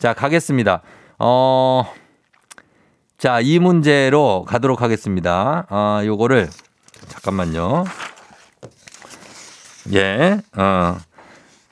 자 0.00 0.14
가겠습니다. 0.14 0.82
어. 1.20 1.84
자, 3.20 3.38
이 3.38 3.58
문제로 3.58 4.46
가도록 4.48 4.80
하겠습니다. 4.80 5.66
아, 5.68 6.02
요거를 6.06 6.48
잠깐만요. 7.08 7.84
예. 9.92 10.40
어. 10.56 10.96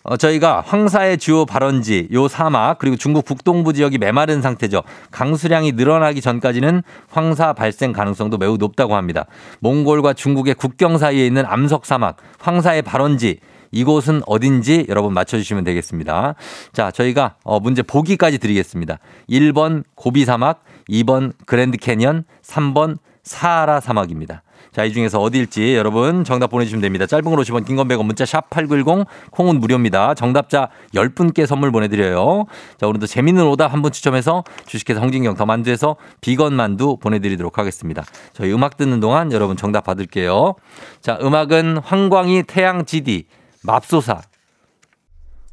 어, 0.02 0.16
저희가 0.18 0.60
황사의 0.60 1.16
주요 1.16 1.46
발원지, 1.46 2.08
요 2.12 2.28
사막, 2.28 2.78
그리고 2.78 2.96
중국 2.96 3.24
북동부 3.24 3.72
지역이 3.72 3.96
메마른 3.96 4.42
상태죠. 4.42 4.82
강수량이 5.10 5.72
늘어나기 5.72 6.20
전까지는 6.20 6.82
황사 7.08 7.54
발생 7.54 7.92
가능성도 7.92 8.36
매우 8.36 8.58
높다고 8.58 8.94
합니다. 8.94 9.24
몽골과 9.60 10.12
중국의 10.12 10.54
국경 10.54 10.98
사이에 10.98 11.26
있는 11.26 11.46
암석 11.46 11.86
사막, 11.86 12.18
황사의 12.40 12.82
발원지, 12.82 13.40
이곳은 13.70 14.22
어딘지 14.26 14.86
여러분 14.88 15.12
맞춰주시면 15.14 15.64
되겠습니다. 15.64 16.34
자, 16.72 16.90
저희가 16.90 17.36
어, 17.44 17.60
문제 17.60 17.82
보기까지 17.82 18.38
드리겠습니다. 18.38 18.98
1번 19.28 19.84
고비 19.94 20.24
사막, 20.24 20.62
2번 20.88 21.32
그랜드 21.46 21.76
캐년, 21.76 22.24
3번 22.42 22.98
사하라 23.22 23.80
사막입니다. 23.80 24.42
자, 24.72 24.84
이 24.84 24.92
중에서 24.92 25.20
어디일지 25.20 25.74
여러분 25.76 26.24
정답 26.24 26.48
보내주시면 26.48 26.82
됩니다. 26.82 27.06
짧은 27.06 27.24
걸 27.24 27.38
50원, 27.38 27.66
긴 27.66 27.76
건 27.76 27.88
100원, 27.88 28.04
문자 28.04 28.24
샵 28.24 28.48
8910, 28.50 29.06
콩은 29.30 29.60
무료입니다. 29.60 30.14
정답자 30.14 30.68
10분께 30.94 31.46
선물 31.46 31.72
보내드려요. 31.72 32.44
자, 32.78 32.86
오늘도 32.86 33.06
재밌는 33.06 33.46
오답 33.46 33.72
한 33.72 33.82
분 33.82 33.92
추첨해서 33.92 34.44
주식회사 34.66 35.00
홍진경 35.00 35.34
더 35.36 35.46
만두에서 35.46 35.96
비건 36.20 36.54
만두 36.54 36.96
보내드리도록 36.98 37.58
하겠습니다. 37.58 38.04
저희 38.34 38.52
음악 38.52 38.76
듣는 38.76 39.00
동안 39.00 39.32
여러분 39.32 39.56
정답 39.56 39.84
받을게요. 39.84 40.54
자, 41.00 41.18
음악은 41.22 41.78
황광희 41.78 42.44
태양 42.46 42.84
GD, 42.84 43.24
맙소사. 43.62 44.20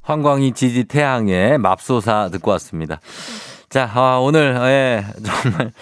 황광희 0.01 0.51
GD 0.53 0.83
태양의 0.85 1.57
맙소사 1.57 2.29
듣고 2.31 2.51
왔습니다. 2.51 2.99
자, 3.75 3.91
아, 3.93 4.19
오늘, 4.19 4.55
예, 4.61 5.03
정말. 5.21 5.73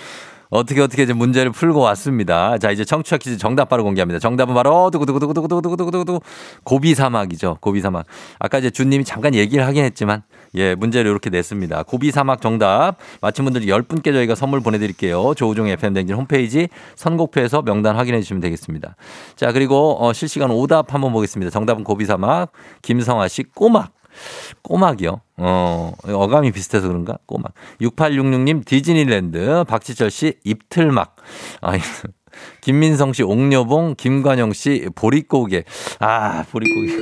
어떻게 0.50 0.82
어떻게 0.82 1.04
이제 1.04 1.14
문제를 1.14 1.52
풀고 1.52 1.80
왔습니다. 1.80 2.58
자, 2.58 2.72
이제 2.72 2.84
청취자 2.84 3.18
퀴즈 3.18 3.38
정답 3.38 3.70
바로 3.70 3.84
공개합니다. 3.84 4.18
정답은 4.18 4.56
바로 4.56 4.90
두구두구두구두구두구두구두구 4.90 6.20
고비 6.64 6.96
사막이죠. 6.96 7.60
고비 7.62 7.82
사막. 7.82 8.08
아까 8.40 8.58
이제 8.58 8.72
주님이 8.72 9.04
잠깐 9.04 9.36
얘기를 9.36 9.64
하긴 9.68 9.84
했지만 9.84 10.24
예, 10.56 10.74
문제를 10.74 11.12
이렇게 11.12 11.30
냈습니다. 11.30 11.84
고비 11.84 12.10
사막 12.10 12.42
정답 12.42 12.98
맞힌 13.22 13.46
분들 13.46 13.62
10분께 13.62 14.06
저희가 14.06 14.34
선물 14.34 14.62
보내 14.62 14.80
드릴게요. 14.80 15.36
조우종 15.36 15.68
FM 15.68 15.94
댕진 15.94 16.16
홈페이지 16.16 16.70
선곡표에서 16.96 17.62
명단 17.62 17.96
확인해 17.96 18.22
주시면 18.22 18.42
되겠습니다. 18.42 18.96
자, 19.36 19.52
그리고 19.52 20.04
어, 20.04 20.14
실시간 20.14 20.50
오답 20.50 20.96
한번 20.96 21.14
보겠습니다. 21.14 21.52
정답은 21.52 21.84
고비 21.84 22.06
사막. 22.06 22.52
김성아 22.82 23.28
씨 23.28 23.44
꼬막. 23.44 23.92
꼬막이요. 24.64 25.22
어, 25.38 25.94
어감이 26.08 26.52
비슷해서 26.52 26.88
그런가? 26.88 27.18
꼬막. 27.26 27.54
6866님 27.82 28.66
디즈니랜드. 28.66 29.66
박지철 29.68 30.10
씨 30.10 30.36
입틀막. 30.44 31.16
아, 31.62 31.74
김민성 32.62 33.14
씨 33.14 33.24
옥녀봉. 33.24 33.96
김관영 33.98 34.54
씨 34.54 34.88
보릿고개. 34.96 35.64
아, 36.00 36.44
보릿고개. 36.50 36.98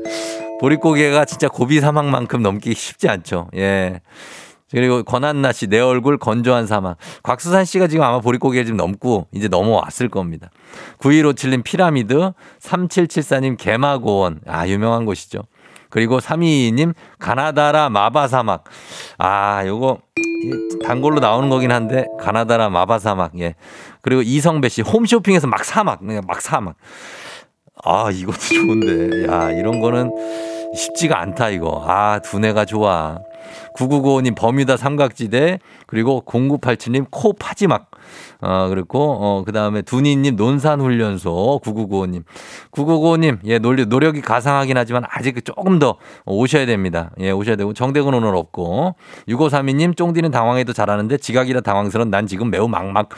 보릿고개가 0.60 1.24
진짜 1.26 1.48
고비 1.48 1.80
사막만큼 1.80 2.42
넘기 2.42 2.74
쉽지 2.74 3.08
않죠. 3.08 3.48
예. 3.54 4.00
그리고 4.72 5.04
권한나 5.04 5.52
씨, 5.52 5.68
내 5.68 5.78
얼굴 5.78 6.18
건조한 6.18 6.66
사막. 6.66 6.96
곽수산 7.22 7.64
씨가 7.64 7.86
지금 7.86 8.04
아마 8.04 8.20
보릿고개를 8.20 8.66
지금 8.66 8.76
넘고 8.76 9.28
이제 9.32 9.46
넘어왔을 9.46 10.08
겁니다. 10.08 10.50
9157님 10.98 11.62
피라미드, 11.62 12.32
3774님 12.60 13.56
개마고원. 13.58 14.40
아, 14.46 14.66
유명한 14.66 15.04
곳이죠. 15.04 15.42
그리고 15.96 16.18
322님 16.18 16.92
가나다라 17.18 17.88
마바 17.88 18.28
사막. 18.28 18.64
아, 19.16 19.66
요거 19.66 19.96
단골로 20.84 21.20
나오는 21.20 21.48
거긴 21.48 21.72
한데 21.72 22.04
가나다라 22.20 22.68
마바 22.68 22.98
사막. 22.98 23.32
예. 23.40 23.54
그리고 24.02 24.20
이성배 24.20 24.68
씨 24.68 24.82
홈쇼핑에서 24.82 25.46
막 25.46 25.64
사막. 25.64 26.00
그냥 26.00 26.20
막 26.26 26.42
사막. 26.42 26.74
아, 27.82 28.10
이것도 28.10 28.36
좋은데. 28.38 29.26
야, 29.32 29.50
이런 29.52 29.80
거는 29.80 30.10
쉽지가 30.74 31.18
않다, 31.18 31.48
이거. 31.48 31.82
아, 31.88 32.18
두뇌가 32.18 32.66
좋아. 32.66 33.18
9995님 33.76 34.34
버뮤다 34.34 34.76
삼각지대 34.76 35.58
그리고 35.86 36.22
0987님 36.26 37.06
코 37.10 37.32
파지막. 37.32 37.90
어 38.40 38.68
그리고 38.68 39.16
어 39.20 39.42
그 39.44 39.52
다음에 39.52 39.82
두니님 39.82 40.36
논산훈련소 40.36 41.60
9995님. 41.64 42.24
9995님 42.72 43.38
예 43.44 43.58
노력, 43.58 43.88
노력이 43.88 44.20
가상하긴 44.20 44.76
하지만 44.76 45.04
아직 45.08 45.44
조금 45.44 45.78
더 45.78 45.96
오셔야 46.24 46.66
됩니다. 46.66 47.10
예 47.20 47.30
오셔야 47.30 47.56
되고 47.56 47.72
정대근 47.72 48.14
오늘 48.14 48.34
없고. 48.36 48.94
6532님 49.28 49.96
쫑디는 49.96 50.30
당황해도 50.30 50.72
잘하는데 50.72 51.16
지각이라 51.18 51.60
당황스러운 51.60 52.10
난 52.10 52.26
지금 52.26 52.50
매우 52.50 52.68
막막. 52.68 53.08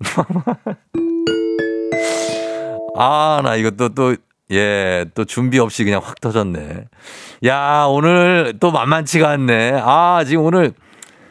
아, 3.00 3.40
나 3.44 3.52
또, 3.76 3.88
또, 3.90 4.16
예, 4.50 5.04
또 5.14 5.24
준비 5.24 5.58
없이 5.58 5.84
그냥 5.84 6.00
확 6.02 6.20
터졌네. 6.20 6.84
야, 7.46 7.84
오늘 7.88 8.54
또 8.60 8.70
만만치가 8.70 9.28
않네. 9.30 9.80
아, 9.84 10.24
지금 10.26 10.44
오늘 10.44 10.72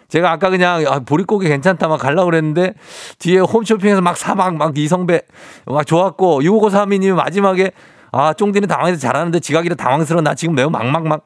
제가 0.08 0.32
아까 0.32 0.50
그냥 0.50 0.86
아, 0.88 1.00
보릿고개 1.00 1.48
괜찮다 1.50 1.88
막 1.88 1.98
가려고 1.98 2.26
그랬는데 2.26 2.74
뒤에 3.20 3.40
홈쇼핑에서 3.40 4.02
막 4.02 4.16
사막 4.18 4.56
막 4.56 4.78
이성배 4.78 5.22
막 5.66 5.86
좋았고 5.86 6.42
6553이님 6.42 7.16
마지막에 7.16 7.72
아, 8.12 8.34
쫑디는 8.34 8.68
당황해서 8.68 9.00
잘하는데 9.00 9.40
지각이라 9.40 9.76
당황스러워. 9.76 10.22
나 10.22 10.34
지금 10.36 10.56
매우 10.56 10.70
막막막. 10.70 11.26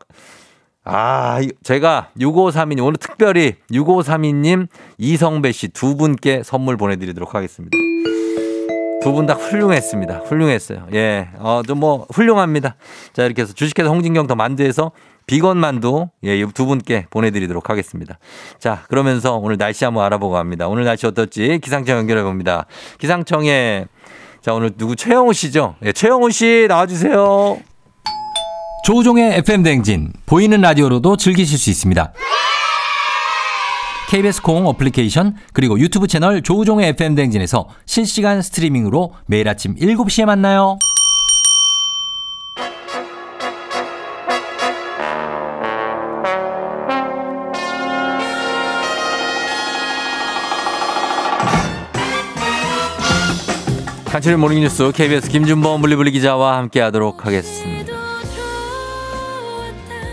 아, 0.83 1.39
이- 1.41 1.51
제가 1.61 2.09
6532님, 2.19 2.79
오늘 2.83 2.95
특별히 2.97 3.53
6532님, 3.71 4.67
이성배 4.97 5.51
씨 5.51 5.67
두 5.67 5.95
분께 5.95 6.41
선물 6.43 6.75
보내드리도록 6.77 7.35
하겠습니다. 7.35 7.77
두 9.01 9.13
분 9.13 9.25
다 9.25 9.33
훌륭했습니다. 9.33 10.21
훌륭했어요. 10.25 10.87
예, 10.93 11.29
어, 11.39 11.61
좀 11.65 11.79
뭐, 11.79 12.05
훌륭합니다. 12.13 12.75
자, 13.13 13.23
이렇게 13.23 13.41
해서 13.41 13.53
주식회사 13.53 13.89
홍진경 13.89 14.27
더 14.27 14.35
만두에서 14.35 14.91
비건 15.27 15.57
만두, 15.57 16.07
예, 16.23 16.37
이두 16.39 16.65
분께 16.65 17.05
보내드리도록 17.09 17.69
하겠습니다. 17.69 18.19
자, 18.59 18.83
그러면서 18.89 19.37
오늘 19.37 19.57
날씨 19.57 19.85
한번 19.85 20.05
알아보고 20.05 20.33
갑니다. 20.33 20.67
오늘 20.67 20.83
날씨 20.83 21.05
어떨지 21.07 21.59
기상청 21.63 21.97
연결해 21.97 22.23
봅니다. 22.23 22.65
기상청에, 22.99 23.85
자, 24.41 24.53
오늘 24.53 24.71
누구 24.77 24.95
최영우 24.95 25.33
씨죠? 25.33 25.75
예, 25.83 25.91
최영우 25.93 26.29
씨 26.31 26.65
나와주세요. 26.67 27.57
조우종의 28.83 29.37
FM 29.37 29.63
댕진 29.63 30.11
보이는 30.25 30.59
라디오로도 30.59 31.15
즐기실 31.17 31.57
수 31.57 31.69
있습니다. 31.69 32.13
KBS 34.11 34.41
콩 34.41 34.67
어플리케이션 34.67 35.37
그리고 35.53 35.79
유튜브 35.79 36.05
채널 36.05 36.41
조우종의 36.41 36.89
FM 36.89 37.15
댕진에서 37.15 37.69
실시간 37.85 38.41
스트리밍으로 38.41 39.13
매일 39.25 39.47
아침 39.47 39.73
7시에 39.75 40.25
만나요. 40.25 40.77
간추린 54.07 54.41
모닝뉴스 54.41 54.91
KBS 54.91 55.29
김준범 55.29 55.81
블리블리 55.81 56.11
기자와 56.11 56.57
함께하도록 56.57 57.25
하겠습니다. 57.25 57.93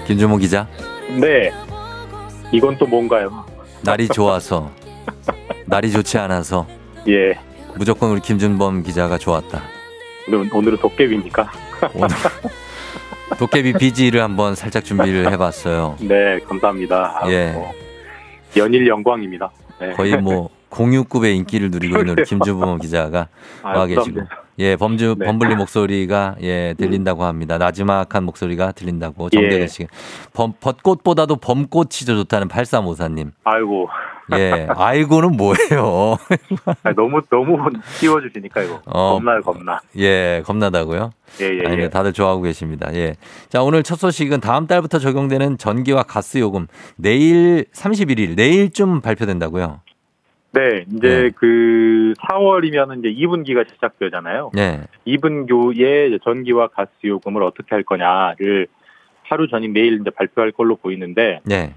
김준범 0.07 0.39
기자, 0.39 0.69
네. 1.21 1.51
이건 2.53 2.79
또 2.79 2.87
뭔가요? 2.87 3.48
날이 3.83 4.09
좋아서 4.09 4.71
날이 5.67 5.91
좋지 5.91 6.19
않아서 6.19 6.67
예. 7.09 7.39
무조건 7.77 8.11
우리 8.11 8.21
김준범 8.21 8.83
기자가 8.83 9.19
좋았다. 9.19 9.63
오늘, 10.29 10.51
오늘은 10.53 10.79
도깨비입니까? 10.79 11.51
오늘 11.95 12.09
도깨비 13.39 13.75
비지를 13.75 14.21
한번 14.23 14.55
살짝 14.55 14.85
준비를 14.85 15.31
해봤어요. 15.33 15.97
네, 16.01 16.39
감사합니다. 16.41 17.21
아, 17.23 17.31
예. 17.31 17.53
뭐, 17.53 17.73
연일 18.57 18.87
영광입니다. 18.89 19.51
네. 19.81 19.93
거의 19.93 20.17
뭐 20.17 20.51
공유급의 20.71 21.37
인기를 21.37 21.71
누리고 21.71 21.99
있는 21.99 22.13
우리 22.15 22.25
김준범 22.27 22.79
기자가 22.79 23.29
아유, 23.63 23.79
와 23.79 23.87
계시고. 23.87 24.21
예 24.59 24.75
범주 24.77 25.17
네. 25.19 25.27
범블리 25.27 25.55
목소리가 25.55 26.37
예 26.43 26.75
들린다고 26.77 27.25
합니다 27.25 27.59
나지막한 27.59 28.25
목소리가 28.25 28.73
들린다고 28.73 29.31
정대근 29.31 29.61
예. 29.61 29.67
씨 29.69 29.87
범, 30.33 30.53
벚꽃보다도 30.61 31.37
범꽃이 31.37 32.05
더 32.07 32.15
좋다는 32.17 32.49
8354님 32.49 33.31
아이고. 33.45 33.89
예 34.37 34.67
아이고는 34.69 35.37
뭐예요 35.39 36.19
아, 36.85 36.93
너무, 36.95 37.23
너무 37.31 37.57
띄워주시니까 37.99 38.63
이거. 38.63 38.79
어. 38.85 39.15
겁나요, 39.15 39.41
겁나. 39.41 39.81
예 39.97 40.43
겁나다고요 40.45 41.13
예, 41.41 41.45
예, 41.47 41.67
아니 41.67 41.83
예. 41.85 41.89
다들 41.89 42.13
좋아하고 42.13 42.43
계십니다 42.43 42.93
예 42.95 43.15
자 43.49 43.63
오늘 43.63 43.83
첫 43.83 43.97
소식은 43.97 44.41
다음 44.41 44.67
달부터 44.67 44.99
적용되는 44.99 45.57
전기와 45.57 46.03
가스 46.03 46.39
요금 46.39 46.67
내일 46.97 47.65
31일 47.73 48.35
내일쯤 48.37 49.01
발표된다고요 49.01 49.81
네, 50.53 50.87
이제 50.95 51.31
그 51.37 52.15
4월이면 52.21 52.99
이제 52.99 53.27
2분기가 53.27 53.69
시작되잖아요. 53.75 54.51
네 54.55 54.81
2분교의 55.07 56.23
전기와 56.23 56.69
가스 56.69 56.91
요금을 57.05 57.43
어떻게 57.43 57.75
할 57.75 57.83
거냐를 57.83 58.69
하루 59.29 59.47
전인 59.49 59.73
내일 59.73 60.01
이제 60.01 60.11
발표할 60.11 60.53
걸로 60.53 60.77
보이는데, 60.77 61.41
네. 61.45 61.75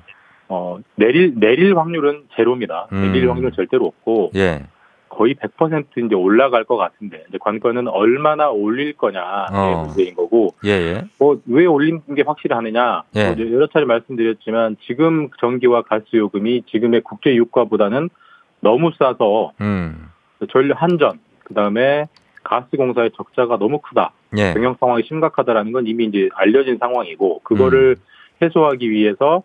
어, 0.47 0.79
내릴, 0.95 1.35
내릴 1.35 1.77
확률은 1.77 2.23
제로입니다. 2.35 2.87
음. 2.91 3.11
내릴 3.11 3.29
확률은 3.29 3.51
절대로 3.53 3.85
없고, 3.85 4.31
예. 4.35 4.63
거의 5.09 5.35
100% 5.35 6.05
이제 6.05 6.15
올라갈 6.15 6.63
것 6.63 6.77
같은데, 6.77 7.23
이제 7.27 7.37
관건은 7.39 7.89
얼마나 7.89 8.49
올릴 8.49 8.93
거냐의 8.93 9.47
어. 9.51 9.83
문제인 9.85 10.15
거고, 10.15 10.55
예, 10.65 10.69
예. 10.69 11.01
뭐, 11.19 11.39
왜 11.45 11.65
올린 11.65 12.01
게 12.15 12.23
확실히 12.25 12.55
하느냐, 12.55 13.03
예. 13.15 13.33
뭐 13.33 13.51
여러 13.51 13.67
차례 13.67 13.85
말씀드렸지만, 13.85 14.77
지금 14.87 15.29
전기와 15.39 15.81
가스 15.81 16.05
요금이 16.13 16.63
지금의 16.71 17.01
국제 17.01 17.35
유가보다는 17.35 18.09
너무 18.61 18.91
싸서, 18.97 19.51
음. 19.61 20.09
전력 20.51 20.81
한전, 20.81 21.19
그 21.43 21.53
다음에 21.53 22.07
가스공사의 22.43 23.11
적자가 23.15 23.57
너무 23.57 23.79
크다. 23.79 24.13
예. 24.37 24.53
경영 24.53 24.75
상황이 24.79 25.03
심각하다라는 25.03 25.71
건 25.71 25.87
이미 25.87 26.05
이제 26.05 26.29
알려진 26.33 26.77
상황이고 26.77 27.41
그거를 27.43 27.97
해소하기 28.41 28.89
위해서 28.89 29.43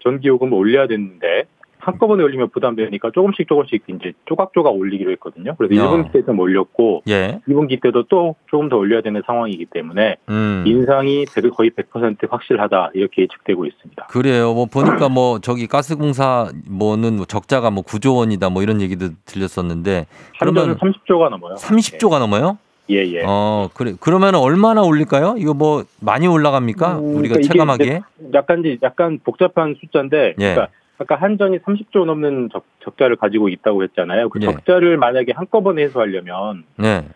전기요금을 0.00 0.54
올려야 0.54 0.88
되는데 0.88 1.44
한꺼번에 1.84 2.22
올리면 2.22 2.50
부담되니까 2.50 3.10
조금씩 3.12 3.48
조금씩 3.48 3.82
이제 3.88 4.12
조각조각 4.26 4.72
올리기로 4.72 5.10
했거든요. 5.12 5.56
그래서 5.58 5.74
야. 5.74 5.88
1분기 5.90 6.12
때좀 6.12 6.38
올렸고 6.38 7.02
예. 7.08 7.40
2분기 7.48 7.82
때도 7.82 8.04
또 8.04 8.36
조금 8.48 8.68
더 8.68 8.76
올려야 8.76 9.00
되는 9.02 9.20
상황이기 9.26 9.66
때문에 9.66 10.16
음. 10.28 10.62
인상이 10.64 11.24
백- 11.34 11.50
거의 11.50 11.70
100% 11.70 12.30
확실하다 12.30 12.92
이렇게 12.94 13.22
예측되고 13.22 13.66
있습니다. 13.66 14.06
그래요. 14.06 14.54
뭐 14.54 14.66
보니까 14.66 15.08
뭐 15.08 15.40
저기 15.40 15.66
가스공사 15.66 16.50
뭐는 16.68 17.16
뭐 17.16 17.24
적자가 17.26 17.70
뭐 17.70 17.82
9조 17.82 18.16
원이다 18.16 18.48
뭐 18.48 18.62
이런 18.62 18.80
얘기도 18.80 19.08
들렸었는데 19.24 20.06
그러면 20.38 20.76
30조가 20.78 21.30
넘어요. 21.30 21.54
30조가 21.56 22.20
넘어요? 22.20 22.58
예, 22.90 22.96
예. 22.98 23.22
어, 23.26 23.68
그래. 23.74 23.94
그러면 23.98 24.34
얼마나 24.36 24.82
올릴까요? 24.82 25.34
이거 25.38 25.52
뭐 25.54 25.84
많이 26.00 26.26
올라갑니까? 26.28 26.98
음, 26.98 27.16
우리가 27.16 27.34
그러니까 27.34 27.52
체감하기에? 27.52 28.00
약간 28.34 28.60
이제 28.60 28.78
약간 28.82 29.18
복잡한 29.24 29.74
숫자인데, 29.80 30.34
예. 30.38 30.54
그러니까 30.54 30.68
아까 31.02 31.16
한전이 31.16 31.58
30조 31.58 32.04
넘는 32.04 32.50
적, 32.52 32.64
적자를 32.84 33.16
가지고 33.16 33.48
있다고 33.48 33.82
했잖아요. 33.84 34.28
그 34.28 34.38
예. 34.42 34.46
적자를 34.46 34.96
만약에 34.96 35.32
한꺼번에 35.34 35.82
해소하려면 35.82 36.64
네. 36.76 37.08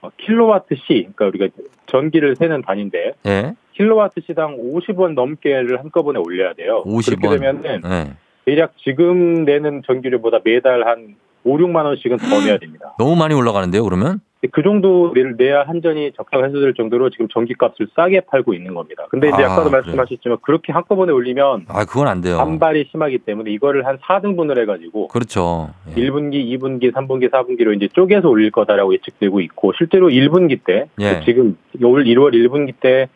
어, 0.00 0.10
킬로와트 0.16 0.74
시, 0.76 1.08
그러니까 1.14 1.26
우리가 1.26 1.48
전기를 1.86 2.36
세는 2.36 2.62
단위인데 2.62 3.12
예. 3.26 3.54
킬로와트 3.72 4.20
시당 4.26 4.56
50원 4.58 5.14
넘게를 5.14 5.80
한꺼번에 5.80 6.18
올려야 6.18 6.54
돼요. 6.54 6.82
50원. 6.84 7.20
그렇게 7.20 7.38
되면은 7.38 7.80
네. 7.82 8.12
대략 8.44 8.74
지금 8.78 9.44
내는 9.44 9.82
전기료보다 9.86 10.38
매달 10.44 10.86
한 10.86 11.16
5, 11.44 11.56
6만 11.58 11.84
원씩은 11.84 12.18
더 12.18 12.40
내야 12.44 12.58
됩니다. 12.58 12.94
너무 12.98 13.16
많이 13.16 13.34
올라가는데요, 13.34 13.82
그러면? 13.84 14.20
그 14.50 14.62
정도를 14.62 15.36
내야 15.36 15.62
한전이 15.62 16.12
적자가 16.16 16.44
해소될 16.46 16.74
정도로 16.74 17.10
지금 17.10 17.28
전기값을 17.28 17.88
싸게 17.94 18.22
팔고 18.22 18.54
있는 18.54 18.74
겁니다. 18.74 19.06
근데 19.10 19.28
이제 19.28 19.44
아, 19.44 19.52
아까도? 19.52 19.70
말씀하셨지만 19.70 20.38
그렇게 20.42 20.72
한꺼번에 20.72 21.12
올리면 21.12 21.66
아, 21.68 21.84
그건 21.84 22.08
안 22.08 22.20
돼요. 22.20 22.38
반발이 22.38 22.88
심하기 22.90 23.18
때문에 23.18 23.52
이거를 23.52 23.86
한 23.86 23.98
4등분을 23.98 24.60
해가지고 24.62 25.08
그렇죠. 25.08 25.70
예. 25.90 25.94
1분기, 25.94 26.44
2분기, 26.58 26.92
3분기, 26.92 27.30
4분기로 27.30 27.76
이제 27.76 27.88
쪼개서 27.92 28.28
올릴 28.28 28.50
거다라고 28.50 28.92
예측되고 28.94 29.40
있고 29.42 29.72
실제로 29.78 30.08
1분기 30.08 30.58
때 30.64 30.86
예. 31.00 31.22
지금 31.24 31.56
올 31.82 32.04
1월 32.04 32.32
1분기 32.34 32.74
때 32.80 33.08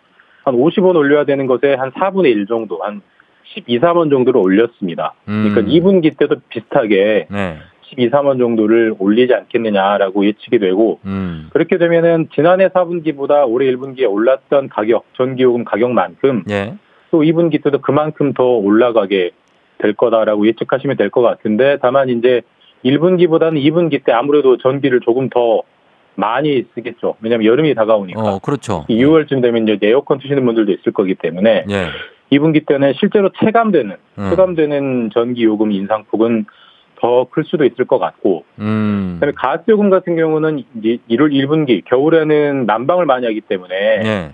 한 0.47 0.55
50원 0.55 0.95
올려야 0.95 1.25
되는 1.25 1.47
것에 1.47 1.75
한 1.75 1.91
4분의 1.91 2.27
1 2.27 2.47
정도 2.47 2.79
한 2.83 3.03
12, 3.55 3.81
3원 3.81 4.11
정도를 4.11 4.41
올렸습니다. 4.41 5.15
그러니까 5.25 5.61
음. 5.61 5.67
2분기 5.67 6.17
때도 6.17 6.37
비슷하게 6.49 7.27
네. 7.29 7.59
12, 7.91 8.11
3원 8.11 8.39
정도를 8.39 8.95
올리지 8.99 9.33
않겠느냐라고 9.35 10.27
예측이 10.27 10.59
되고 10.59 10.99
음. 11.05 11.49
그렇게 11.53 11.79
되면은 11.79 12.29
지난해 12.35 12.69
4분기보다 12.69 13.49
올해 13.49 13.71
1분기에 13.73 14.11
올랐던 14.11 14.69
가격, 14.69 15.05
전기요금 15.17 15.65
가격만큼 15.65 16.45
예. 16.51 16.75
또 17.11 17.23
2분기 17.23 17.63
때도 17.63 17.81
그만큼 17.81 18.33
더 18.33 18.45
올라가게 18.45 19.31
될 19.79 19.93
거다라고 19.93 20.47
예측하시면 20.49 20.97
될 20.97 21.11
것 21.11 21.23
같은데 21.23 21.79
다만 21.81 22.09
이제 22.09 22.43
1분기보다는 22.85 23.63
2분기 23.63 24.05
때 24.05 24.13
아무래도 24.13 24.57
전기를 24.59 25.01
조금 25.01 25.29
더 25.29 25.63
많이 26.15 26.65
쓰겠죠. 26.75 27.17
왜냐하면 27.21 27.47
여름이 27.47 27.75
다가오니까. 27.75 28.21
어, 28.21 28.39
그렇죠. 28.39 28.87
2월쯤 28.89 29.43
되면 29.43 29.69
이제 29.69 29.79
에어컨 29.87 30.19
트시는 30.19 30.45
분들도 30.47 30.73
있을 30.73 30.93
거기 30.93 31.15
때문에 31.15 31.67
예. 31.69 31.87
2분기 32.33 32.67
때는 32.67 32.95
실제로 32.99 33.31
체감되는 33.39 33.97
음. 34.19 34.31
체감되는 34.31 35.11
전기 35.13 35.45
요금 35.45 35.73
인상폭은 35.73 36.47
더 37.07 37.25
클 37.31 37.45
수도 37.45 37.65
있을 37.65 37.85
것 37.85 37.99
같고 37.99 38.45
음. 38.59 39.19
그다음에 39.21 39.33
가스 39.37 39.63
요금 39.69 39.91
같은 39.91 40.17
경우는 40.17 40.59
이제 40.79 40.99
1월 41.11 41.31
1분기 41.33 41.85
겨울에는 41.85 42.67
난방을 42.67 43.07
많이 43.07 43.27
하기 43.27 43.43
때문에 43.43 43.75
예. 43.75 44.31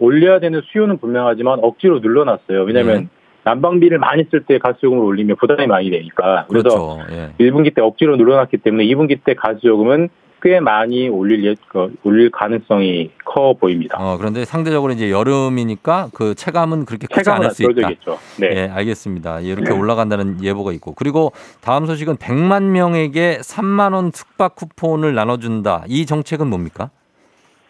올려야 0.00 0.40
되는 0.40 0.60
수요는 0.64 0.98
분명하지만 0.98 1.60
억지로 1.62 2.00
눌러놨어요. 2.00 2.62
왜냐하면 2.64 3.08
난방비를 3.44 3.98
많이 3.98 4.24
쓸 4.30 4.42
때 4.44 4.58
가스요금을 4.58 5.02
올리면 5.04 5.36
부담이 5.36 5.66
많이 5.66 5.90
되니까 5.90 6.46
그래서 6.48 6.96
그렇죠. 6.98 7.12
예. 7.38 7.44
1분기 7.44 7.74
때 7.74 7.80
억지로 7.82 8.16
늘어났기 8.16 8.58
때문에 8.58 8.84
2분기 8.84 9.20
때 9.24 9.34
가스요금은 9.34 10.08
꽤 10.42 10.60
많이 10.60 11.08
올릴 11.08 11.44
예, 11.44 11.54
그, 11.68 11.92
올릴 12.04 12.30
가능성이 12.30 13.10
커 13.24 13.54
보입니다. 13.54 13.98
어, 13.98 14.16
그런데 14.16 14.44
상대적으로 14.44 14.92
이제 14.92 15.10
여름이니까 15.10 16.10
그 16.14 16.34
체감은 16.34 16.84
그렇게 16.84 17.06
크지 17.06 17.28
않을 17.30 17.50
수 17.50 17.64
있다. 17.64 17.72
떨어지겠죠. 17.74 18.18
네. 18.38 18.48
예, 18.52 18.68
알겠습니다. 18.68 19.40
이렇게 19.40 19.70
네. 19.70 19.76
올라간다는 19.76 20.42
예보가 20.42 20.72
있고. 20.74 20.94
그리고 20.94 21.32
다음 21.60 21.86
소식은 21.86 22.16
100만 22.16 22.62
명에게 22.64 23.38
3만 23.42 23.94
원 23.94 24.10
숙박 24.12 24.54
쿠폰을 24.54 25.14
나눠준다. 25.14 25.84
이 25.88 26.06
정책은 26.06 26.46
뭡니까? 26.46 26.90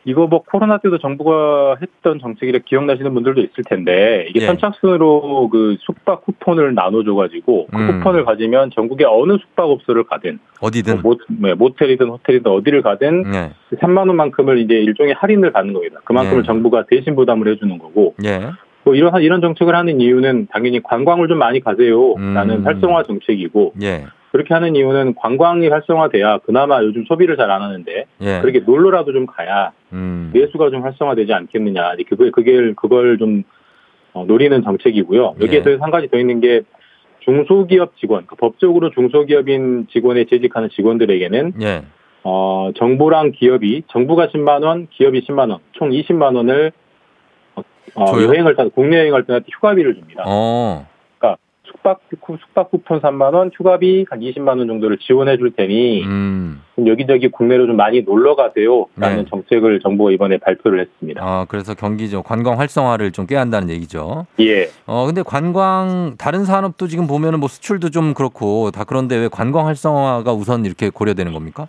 이거 0.09 0.26
뭐 0.26 0.42
코로나 0.42 0.78
때도 0.78 0.96
정부가 0.96 1.76
했던 1.82 2.18
정책이라 2.18 2.61
기억나시는 2.64 3.12
분들도 3.12 3.42
있을 3.42 3.62
텐데 3.68 4.24
이게 4.30 4.40
예. 4.40 4.46
선착순으로 4.46 5.50
그 5.50 5.76
숙박 5.80 6.24
쿠폰을 6.24 6.74
나눠줘가지고 6.74 7.66
그 7.70 7.76
음. 7.76 7.98
쿠폰을 7.98 8.24
가지면 8.24 8.70
전국의 8.74 9.06
어느 9.06 9.36
숙박업소를 9.36 10.04
가든 10.04 10.38
어디든. 10.62 11.02
뭐, 11.02 11.16
네, 11.28 11.52
모텔이든 11.52 12.09
호텔이든 12.09 12.50
어디를 12.50 12.80
가든 12.80 13.30
네. 13.30 13.52
3만 13.76 13.98
원만큼을 14.09 14.61
이제 14.61 14.76
일종의 14.76 15.12
할인을 15.12 15.52
받는 15.52 15.74
겁니다. 15.74 16.00
그만큼을 16.04 16.38
예. 16.38 16.46
정부가 16.46 16.86
대신 16.88 17.14
부담을 17.14 17.46
해주는 17.48 17.76
거고 17.76 18.14
예. 18.24 18.52
뭐 18.84 18.94
이런 18.94 19.20
이런 19.20 19.42
정책을 19.42 19.76
하는 19.76 20.00
이유는 20.00 20.46
당연히 20.50 20.82
관광을 20.82 21.28
좀 21.28 21.36
많이 21.36 21.61
가세요라는 21.61 22.61
음. 22.61 22.66
활성화 22.66 23.02
정책이고 23.02 23.74
예. 23.82 24.06
그렇게 24.31 24.55
하는 24.55 24.76
이유는 24.76 25.14
관광이 25.14 25.68
활성화돼야 25.68 26.39
그나마 26.39 26.83
요즘 26.83 27.05
소비를 27.07 27.37
잘 27.37 27.49
안 27.51 27.62
하는데 27.62 28.05
예. 28.20 28.41
그렇게 28.41 28.61
놀러라도 28.61 29.12
좀 29.12 29.24
가야 29.24 29.72
음. 29.93 30.31
내수가 30.35 30.70
좀 30.70 30.83
활성화되지 30.83 31.33
않겠느냐. 31.33 31.95
그걸 32.09 32.31
그게 32.31 32.74
그걸 32.74 33.16
좀 33.18 33.43
어, 34.12 34.24
노리는 34.26 34.62
정책이고요. 34.62 35.37
여기에 35.41 35.59
예. 35.59 35.62
더한 35.62 35.91
가지 35.91 36.09
더 36.09 36.18
있는 36.18 36.41
게 36.41 36.62
중소기업 37.20 37.97
직원, 37.97 38.26
그 38.26 38.37
법적으로 38.37 38.91
중소기업인 38.91 39.87
직원에 39.91 40.24
재직하는 40.24 40.68
직원들에게는 40.70 41.55
예. 41.62 41.85
어, 42.24 42.70
정부랑 42.76 43.33
기업이 43.33 43.85
정부가 43.89 44.26
10만 44.29 44.62
원, 44.64 44.89
기업이 44.91 45.22
10만 45.22 45.51
원, 45.51 45.59
총 45.72 45.91
20만 45.91 46.37
원을 46.37 46.72
어, 47.55 47.62
어? 47.95 48.22
여행을 48.22 48.57
타 48.57 48.68
국내 48.68 48.99
여행을 48.99 49.24
할때 49.26 49.47
휴가비를 49.51 49.95
줍니다. 49.95 50.24
어. 50.26 50.87
숙박 51.79 52.01
쿠- 52.20 52.37
숙박 52.39 52.70
쿠폰 52.70 53.01
3만 53.01 53.35
원, 53.35 53.51
휴가비 53.55 54.07
한 54.11 54.20
20만 54.20 54.59
원 54.59 54.66
정도를 54.66 54.99
지원해 54.99 55.37
줄 55.37 55.53
테니 55.55 56.03
음. 56.05 56.61
좀 56.76 56.89
여기저기 56.89 57.29
국내로 57.29 57.66
좀 57.66 57.76
많이 57.76 58.03
놀러 58.03 58.35
가세요라는 58.37 59.16
네. 59.16 59.24
정책을 59.31 59.81
정부가 59.81 60.11
이번에 60.11 60.39
발표를 60.39 60.81
했습니다. 60.81 61.20
아, 61.24 61.47
그래서 61.49 61.74
경기죠. 61.74 62.22
관광 62.22 62.59
활성화를 62.59 63.12
좀 63.12 63.26
꾀한다는 63.26 63.70
얘기죠. 63.70 64.26
예. 64.41 64.68
어, 64.87 65.07
근데 65.07 65.22
관광, 65.22 66.16
다른 66.18 66.45
산업도 66.45 66.89
지금 66.89 67.07
보면은 67.07 67.41
뭐 67.41 67.49
수출도 67.49 67.91
좀 67.91 68.14
그렇고 68.14 68.70
다 68.70 68.85
그런데 68.85 69.16
왜 69.16 69.29
관광 69.29 69.66
활성화가 69.66 70.33
우선 70.33 70.64
이렇게 70.64 70.91
고려되는 70.91 71.33
겁니까? 71.33 71.68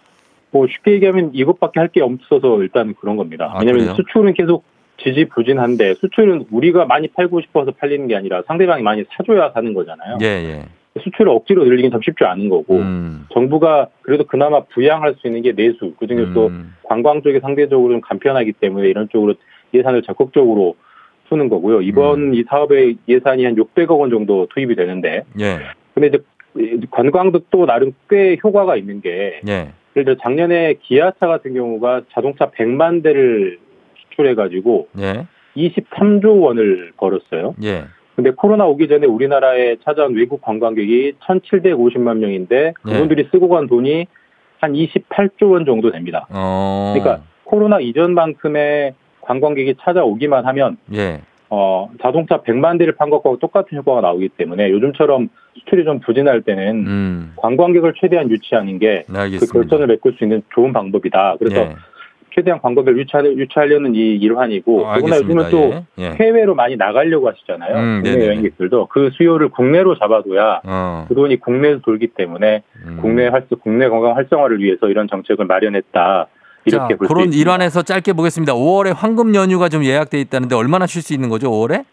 뭐 0.52 0.66
쉽게 0.68 0.94
얘기하면 0.94 1.32
이것밖에 1.34 1.80
할 1.80 1.90
게 1.90 2.02
없어서 2.02 2.62
일단 2.62 2.96
그런 3.00 3.18
겁니다. 3.18 3.52
아, 3.54 3.60
왜냐하면 3.60 3.82
그래요? 3.86 3.96
수출은 3.96 4.34
계속 4.34 4.64
지지부진한데 5.04 5.96
수출은 5.96 6.46
우리가 6.52 6.86
많이 6.86 7.08
팔고 7.08 7.42
싶어서 7.42 7.72
팔리는 7.72 8.08
게 8.08 8.16
아니라 8.16 8.44
상대방이 8.48 8.84
많이 8.84 9.04
사줘야 9.10 9.52
사는 9.52 9.74
거잖아요. 9.74 10.18
예, 10.22 10.26
예. 10.26 10.66
수출을 11.02 11.30
억지로 11.30 11.64
늘리긴 11.64 11.92
참 11.92 12.02
쉽지 12.04 12.24
않은 12.24 12.50
거고 12.50 12.78
음. 12.78 13.26
정부가 13.32 13.88
그래도 14.02 14.26
그나마 14.26 14.62
부양할 14.66 15.16
수 15.20 15.28
있는 15.28 15.42
게 15.42 15.54
내수 15.54 15.94
그중에 16.00 16.34
또 16.34 16.48
음. 16.48 16.76
관광 16.84 17.22
쪽이 17.22 17.40
상대적으로 17.40 17.94
좀 17.94 18.02
간편하기 18.02 18.54
때문에 18.54 18.88
이런 18.90 19.08
쪽으로 19.10 19.36
예산을 19.74 20.02
적극적으로 20.02 20.76
푸는 21.30 21.48
거고요. 21.48 21.82
이번 21.82 22.30
음. 22.30 22.34
이 22.34 22.44
사업의 22.44 22.98
예산이 23.08 23.46
한 23.46 23.56
600억 23.56 24.00
원 24.00 24.10
정도 24.10 24.48
투입이 24.54 24.76
되는데 24.76 25.24
예. 25.40 25.60
근데 25.94 26.08
이제 26.08 26.88
관광도 26.90 27.42
또 27.52 27.66
나름 27.66 27.94
꽤 28.10 28.38
효과가 28.44 28.76
있는 28.76 29.02
게 29.02 29.40
예. 29.48 29.72
예를 29.96 30.06
들어 30.06 30.16
작년에 30.22 30.76
기아차 30.82 31.28
같은 31.28 31.54
경우가 31.54 32.04
자동차 32.12 32.50
100만 32.52 33.04
대를 33.04 33.60
수출해가지고 34.20 34.90
예. 35.00 35.26
23조 35.56 36.42
원을 36.42 36.92
벌었어요. 36.98 37.56
예. 37.64 37.86
근데 38.16 38.32
코로나 38.32 38.66
오기 38.66 38.88
전에 38.90 39.08
우리나라에 39.08 39.78
찾아온 39.84 40.14
외국 40.14 40.42
관광객이 40.42 41.14
1,750만 41.20 42.18
명인데 42.18 42.74
그분들이 42.82 43.30
쓰고 43.32 43.48
간 43.48 43.68
돈이 43.68 44.08
한 44.60 44.74
28조 44.74 45.52
원 45.54 45.66
정도 45.66 45.92
됩니다. 45.92 46.28
어. 46.30 46.94
그러니까 46.94 47.24
코로나 47.46 47.80
이전만큼의 47.80 48.94
관광객이 49.22 49.76
찾아오기만 49.82 50.46
하면 50.46 50.78
예. 50.94 51.22
어, 51.52 51.90
자동차 52.02 52.42
100만 52.42 52.78
대를 52.78 52.94
판 52.96 53.10
것과 53.10 53.38
똑같은 53.40 53.78
효과가 53.78 54.02
나오기 54.02 54.30
때문에 54.30 54.70
요즘처럼 54.70 55.30
수출이 55.56 55.84
좀 55.84 56.00
부진할 56.00 56.42
때는 56.42 56.86
음. 56.86 57.34
관광객을 57.38 57.94
최대한 58.00 58.30
유치하는 58.30 58.78
게 58.80 59.04
그. 59.08 59.54
결선을 59.54 59.88
메꿀 59.88 60.14
수 60.14 60.26
있는 60.26 60.44
좋은 60.54 60.74
방법이다. 60.74 61.38
그래서 61.40 61.62
예. 61.62 61.76
최대한 62.40 62.62
관광객을 62.62 63.00
유치하, 63.00 63.24
유치하려는 63.24 63.96
이 63.96 64.16
일환이고 64.16 64.86
어, 64.86 64.94
더구나. 64.96 65.18
요즘은 65.18 65.50
또 65.50 65.58
예. 66.00 66.04
예. 66.04 66.12
해외로 66.20 66.56
많이 66.56 66.78
나가려고 66.78 67.28
하시잖아요. 67.30 67.76
음, 67.76 68.02
국내 68.02 68.12
네네네. 68.12 68.28
여행객들도 68.28 68.88
그 68.88 69.10
수요를 69.14 69.50
국내로 69.50 69.98
잡아둬야 70.00 70.62
어. 70.64 71.06
그 71.10 71.16
돈이 71.16 71.40
국내에서 71.40 71.82
돌기 71.82 72.08
때문에 72.08 72.64
음. 72.86 72.98
국내 73.02 73.28
활 73.28 73.46
국내 73.62 73.90
관광 73.90 74.16
활성화를 74.16 74.60
위해서 74.60 74.88
이런 74.88 75.08
정책을 75.10 75.46
마련했다. 75.46 76.28
이렇게 76.66 76.96
자, 76.96 77.08
그런. 77.08 77.34
일환에서 77.34 77.82
짧게 77.82 78.14
보겠습니다. 78.14 78.54
5월에 78.54 78.94
황금 78.96 79.36
연휴가 79.36 79.70
좀 79.70 79.84
예약돼 79.84 80.20
있다는데 80.22 80.56
얼마나 80.56 80.88
쉴 80.88 81.02
수 81.02 81.14
있는 81.14 81.30
거죠? 81.30 81.50
5월에? 81.50 81.84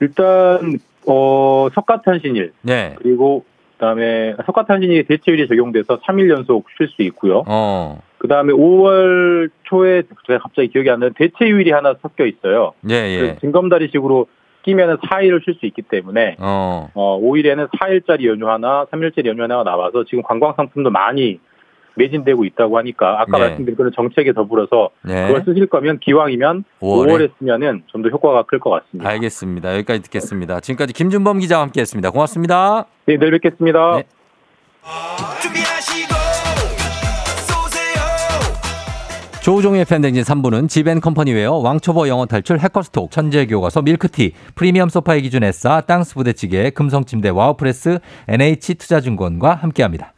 일단 0.00 0.78
어, 1.06 1.68
석가탄신일 1.74 2.52
네. 2.62 2.96
그리고 2.98 3.44
그다음에 3.76 4.34
석가탄신일이 4.46 5.04
대체율이 5.04 5.48
적용돼서 5.48 5.98
3일 6.00 6.30
연속 6.30 6.66
쉴 6.76 6.88
수 6.88 7.02
있고요. 7.02 7.42
어. 7.46 8.00
그 8.22 8.28
다음에 8.28 8.52
5월 8.52 9.50
초에 9.64 10.04
제가 10.28 10.38
갑자기 10.38 10.68
기억이 10.68 10.88
안 10.90 11.00
나는 11.00 11.12
대체휴일이 11.18 11.72
하나 11.72 11.96
섞여 12.00 12.24
있어요. 12.24 12.72
예, 12.88 12.94
예. 12.94 13.18
그래서 13.18 13.40
징검다리식으로 13.40 14.26
끼면은 14.62 14.98
4일을 14.98 15.44
쉴 15.44 15.54
수 15.54 15.66
있기 15.66 15.82
때문에 15.82 16.36
어. 16.38 16.88
어, 16.94 17.20
5일에는 17.20 17.68
4일짜리 17.70 18.26
연휴 18.28 18.48
하나, 18.48 18.86
3일짜리 18.92 19.26
연휴 19.26 19.42
하나가 19.42 19.64
나와서 19.64 20.04
지금 20.04 20.22
관광 20.22 20.54
상품도 20.56 20.90
많이 20.90 21.40
매진되고 21.96 22.44
있다고 22.44 22.78
하니까 22.78 23.20
아까 23.22 23.38
네. 23.38 23.48
말씀드린 23.48 23.76
그런 23.76 23.90
정책에 23.92 24.32
더불어서 24.32 24.90
네. 25.02 25.26
그걸 25.26 25.42
쓰실 25.44 25.66
거면 25.66 25.98
기왕이면 25.98 26.62
5월에? 26.80 27.08
5월에, 27.08 27.30
쓰면은 27.40 27.82
좀 27.88 28.02
더 28.02 28.08
효과가 28.08 28.44
클 28.44 28.60
것 28.60 28.70
같습니다. 28.70 29.10
알겠습니다. 29.10 29.74
여기까지 29.78 30.02
듣겠습니다. 30.02 30.60
지금까지 30.60 30.92
김준범 30.92 31.40
기자와 31.40 31.62
함께했습니다. 31.64 32.10
고맙습니다. 32.12 32.86
네, 33.06 33.16
내일 33.16 33.32
뵙겠습니다. 33.32 33.96
네. 33.96 34.04
조우종의 39.42 39.84
FM댕진 39.86 40.22
3부는 40.22 40.68
지벤컴퍼니웨어, 40.68 41.54
왕초보 41.54 42.06
영어 42.06 42.26
탈출, 42.26 42.60
해커스톡, 42.60 43.10
천재교과서, 43.10 43.82
밀크티, 43.82 44.34
프리미엄 44.54 44.88
소파의 44.88 45.22
기준 45.22 45.42
에싸, 45.42 45.80
땅스 45.80 46.14
부대찌개, 46.14 46.70
금성침대, 46.70 47.30
와우프레스, 47.30 47.98
NH투자증권과 48.28 49.56
함께합니다. 49.56 50.12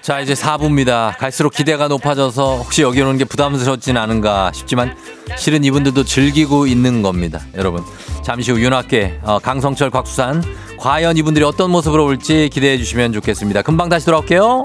자, 0.00 0.18
이제 0.18 0.34
4부입니다. 0.34 1.16
갈수록 1.16 1.50
기대가 1.50 1.86
높아져서 1.86 2.56
혹시 2.56 2.82
여기 2.82 3.00
오는 3.00 3.16
게 3.16 3.24
부담스럽진 3.24 3.96
않은가 3.96 4.50
싶지만 4.52 4.96
실은 5.36 5.62
이분들도 5.62 6.02
즐기고 6.02 6.66
있는 6.66 7.02
겁니다. 7.02 7.38
여러분. 7.54 7.84
잠시 8.24 8.50
후 8.50 8.60
윤학계, 8.60 9.20
어, 9.22 9.38
강성철, 9.38 9.90
곽수산. 9.90 10.42
과연 10.78 11.16
이분들이 11.16 11.44
어떤 11.44 11.70
모습으로 11.70 12.06
올지 12.06 12.50
기대해 12.52 12.76
주시면 12.76 13.12
좋겠습니다. 13.12 13.62
금방 13.62 13.88
다시 13.88 14.06
돌아올게요. 14.06 14.64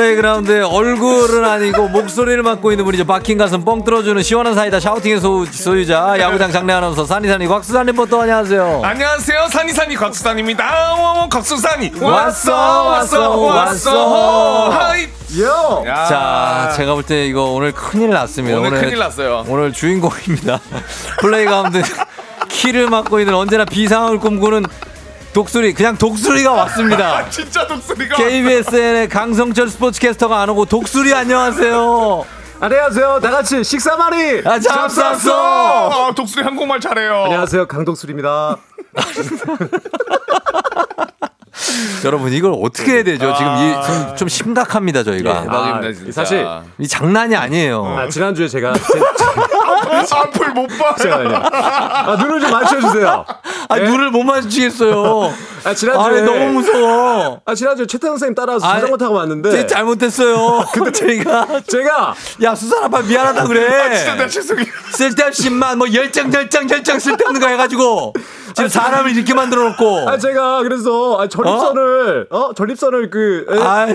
플레이그라운드에 0.00 0.62
얼굴은 0.62 1.44
아니고 1.44 1.88
목소리를 1.88 2.42
맡고 2.42 2.70
있는 2.72 2.86
분이죠. 2.86 3.04
막힌 3.04 3.36
가슴 3.36 3.64
뻥 3.66 3.84
뚫어주는 3.84 4.22
시원한 4.22 4.54
사이다 4.54 4.80
샤우팅의 4.80 5.20
소, 5.20 5.44
소유자 5.44 6.18
야구장 6.18 6.50
장내 6.50 6.72
아나운서 6.72 7.04
산이산이 7.04 7.46
곽수산 7.46 7.84
리포터 7.86 8.22
안녕하세요. 8.22 8.80
안녕하세요. 8.82 9.48
산이산이 9.50 9.94
곽수산입니다. 9.96 10.94
어, 10.94 11.28
곽수산이 11.28 11.92
왔어, 12.00 12.84
왔어, 12.84 13.36
왔어. 13.40 14.70
Hi. 14.70 15.06
Yo. 15.38 15.84
야. 15.86 16.04
자, 16.06 16.72
제가 16.76 16.94
볼 16.94 17.02
때 17.04 17.26
이거 17.26 17.44
오늘 17.50 17.72
큰일 17.72 18.10
났습니다. 18.10 18.58
오늘 18.58 18.70
큰일 18.80 18.98
났어요. 18.98 19.44
오늘 19.48 19.72
주인공입니다. 19.72 20.60
플레이그라운드 21.20 21.82
키를 22.48 22.88
맡고 22.88 23.20
있는 23.20 23.34
언제나 23.34 23.64
비상을 23.66 24.18
꿈꾸는 24.18 24.64
독수리, 25.32 25.74
그냥 25.74 25.96
독수리가 25.96 26.50
왔습니다. 26.52 27.28
진짜 27.30 27.66
독수리가. 27.66 28.16
KBSN의 28.16 29.08
강성철 29.08 29.68
스포츠캐스터가 29.68 30.40
안 30.40 30.48
오고 30.50 30.64
독수리 30.64 31.14
안녕하세요. 31.14 32.24
안녕하세요. 32.60 33.20
다 33.22 33.30
같이 33.30 33.62
식사 33.64 33.96
마리. 33.96 34.42
아, 34.44 34.58
잡쌌어. 34.58 35.90
아, 36.08 36.12
독수리 36.14 36.42
한국말 36.44 36.80
잘해요. 36.80 37.24
안녕하세요. 37.24 37.66
강독술입니다. 37.68 38.56
여러분 42.04 42.32
이걸 42.32 42.54
어떻게 42.62 42.92
해야 42.94 43.02
되죠? 43.04 43.34
지금 43.36 43.52
이, 43.56 43.86
좀, 43.86 44.16
좀 44.16 44.28
심각합니다 44.28 45.02
저희가. 45.02 45.42
대박입니다, 45.42 45.92
진짜. 45.92 46.12
사실 46.12 46.46
이 46.78 46.88
장난이 46.88 47.36
아니에요. 47.36 47.84
아, 47.98 48.08
지난주에 48.08 48.48
제가 48.48 48.72
앞을 50.12 50.50
못 50.54 50.66
봐. 50.78 50.94
잠깐만요. 50.96 51.42
아, 51.52 52.16
눈을 52.16 52.40
좀 52.40 52.50
맞춰주세요. 52.50 53.24
아 53.68 53.76
눈을 53.78 54.10
못 54.10 54.22
마주치겠어요. 54.24 55.32
아, 55.64 55.74
지난주에 55.74 56.20
아, 56.22 56.24
너무 56.24 56.52
무서워. 56.54 57.40
아, 57.44 57.54
지난주에 57.54 57.86
최태성 57.86 58.14
선생님 58.16 58.34
따라서 58.34 58.66
아, 58.66 58.74
자전거 58.74 58.96
타고 58.96 59.14
왔는데 59.14 59.50
제가 59.50 59.66
잘못했어요. 59.66 60.64
근데 60.72 60.90
저희가 60.92 61.46
제가 61.66 62.14
야 62.42 62.54
수산 62.54 62.84
아빠 62.84 63.00
미안하다 63.02 63.44
그래. 63.44 63.66
아, 63.80 63.94
진짜 63.94 64.14
나 64.16 64.26
죄송해요. 64.26 64.66
쓸데없이 64.92 65.50
만 65.50 65.70
뭐 65.80 65.90
열정 65.94 66.30
열정 66.34 66.68
열정 66.68 66.98
쓸데없는 66.98 67.40
거 67.40 67.46
해가지고 67.46 68.12
지금 68.54 68.68
사람을 68.68 69.14
이렇게 69.16 69.34
만들어 69.34 69.68
놓고. 69.70 70.08
아 70.08 70.18
제가 70.18 70.62
그래서 70.62 71.18
아, 71.20 71.28
전립선을 71.28 72.26
어, 72.30 72.52
전립선을 72.54 73.10
그 73.10 73.46
에, 73.50 73.58
아이, 73.58 73.94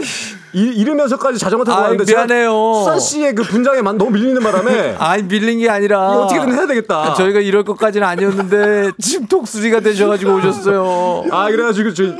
이, 0.53 0.61
이르면서까지 0.61 1.37
자전거 1.39 1.65
타고 1.65 1.77
아이, 1.79 1.89
왔는데 1.89 2.11
미안해요. 2.13 2.73
수산 2.79 2.99
씨의 2.99 3.35
그 3.35 3.43
분장에 3.43 3.81
만- 3.81 3.97
너무 3.97 4.11
밀리는 4.11 4.41
바람에 4.41 4.95
아니 4.99 5.23
밀린 5.23 5.59
게 5.59 5.69
아니라 5.69 6.13
이거 6.13 6.23
어떻게든 6.23 6.53
해야 6.53 6.67
되겠다. 6.67 7.13
저희가 7.15 7.39
이럴 7.41 7.63
것까지는 7.63 8.07
아니었는데 8.07 8.91
지금 9.01 9.27
독수리가 9.27 9.79
되셔가지고 9.81 10.35
오셨어요. 10.35 11.25
아 11.31 11.49
그래가지고 11.49 11.93
저 11.93 12.03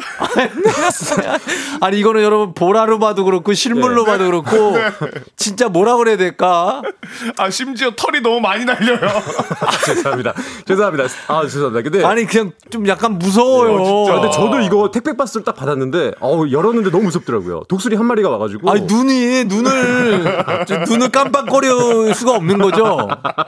아니 1.81 1.99
이거는 1.99 2.21
여러분 2.23 2.53
보라로 2.53 2.99
봐도 2.99 3.23
그렇고 3.25 3.53
실물로 3.53 4.03
네. 4.05 4.11
봐도 4.11 4.25
그렇고 4.25 4.75
진짜 5.35 5.67
뭐라 5.69 5.95
그래야 5.97 6.17
될까? 6.17 6.81
아, 7.37 7.49
심지어 7.49 7.91
털이 7.95 8.21
너무 8.21 8.39
많이 8.39 8.65
날려요. 8.65 8.99
죄송합니다. 9.85 10.33
죄송합니다. 10.65 11.05
아 11.27 11.41
죄송합니다. 11.43 11.89
근데 11.89 12.05
아니 12.05 12.24
그냥 12.27 12.51
좀 12.69 12.87
약간 12.87 13.17
무서워요. 13.17 13.75
어, 13.81 14.09
아, 14.11 14.13
근데 14.19 14.29
저도 14.31 14.59
이거 14.61 14.91
택배 14.91 15.15
박스를 15.15 15.43
딱 15.43 15.55
받았는데 15.55 16.13
어우 16.19 16.51
열었는데 16.51 16.91
너무 16.91 17.05
무섭더라고요. 17.05 17.63
독수리 17.67 17.95
한 17.95 18.05
마리가 18.05 18.29
와가지고 18.29 18.69
아니 18.69 18.81
눈이 18.81 19.45
눈을 19.45 20.65
저 20.67 20.77
눈을 20.79 21.09
깜빡거릴 21.09 22.13
수가 22.13 22.31
없는 22.35 22.57
거죠. 22.59 23.07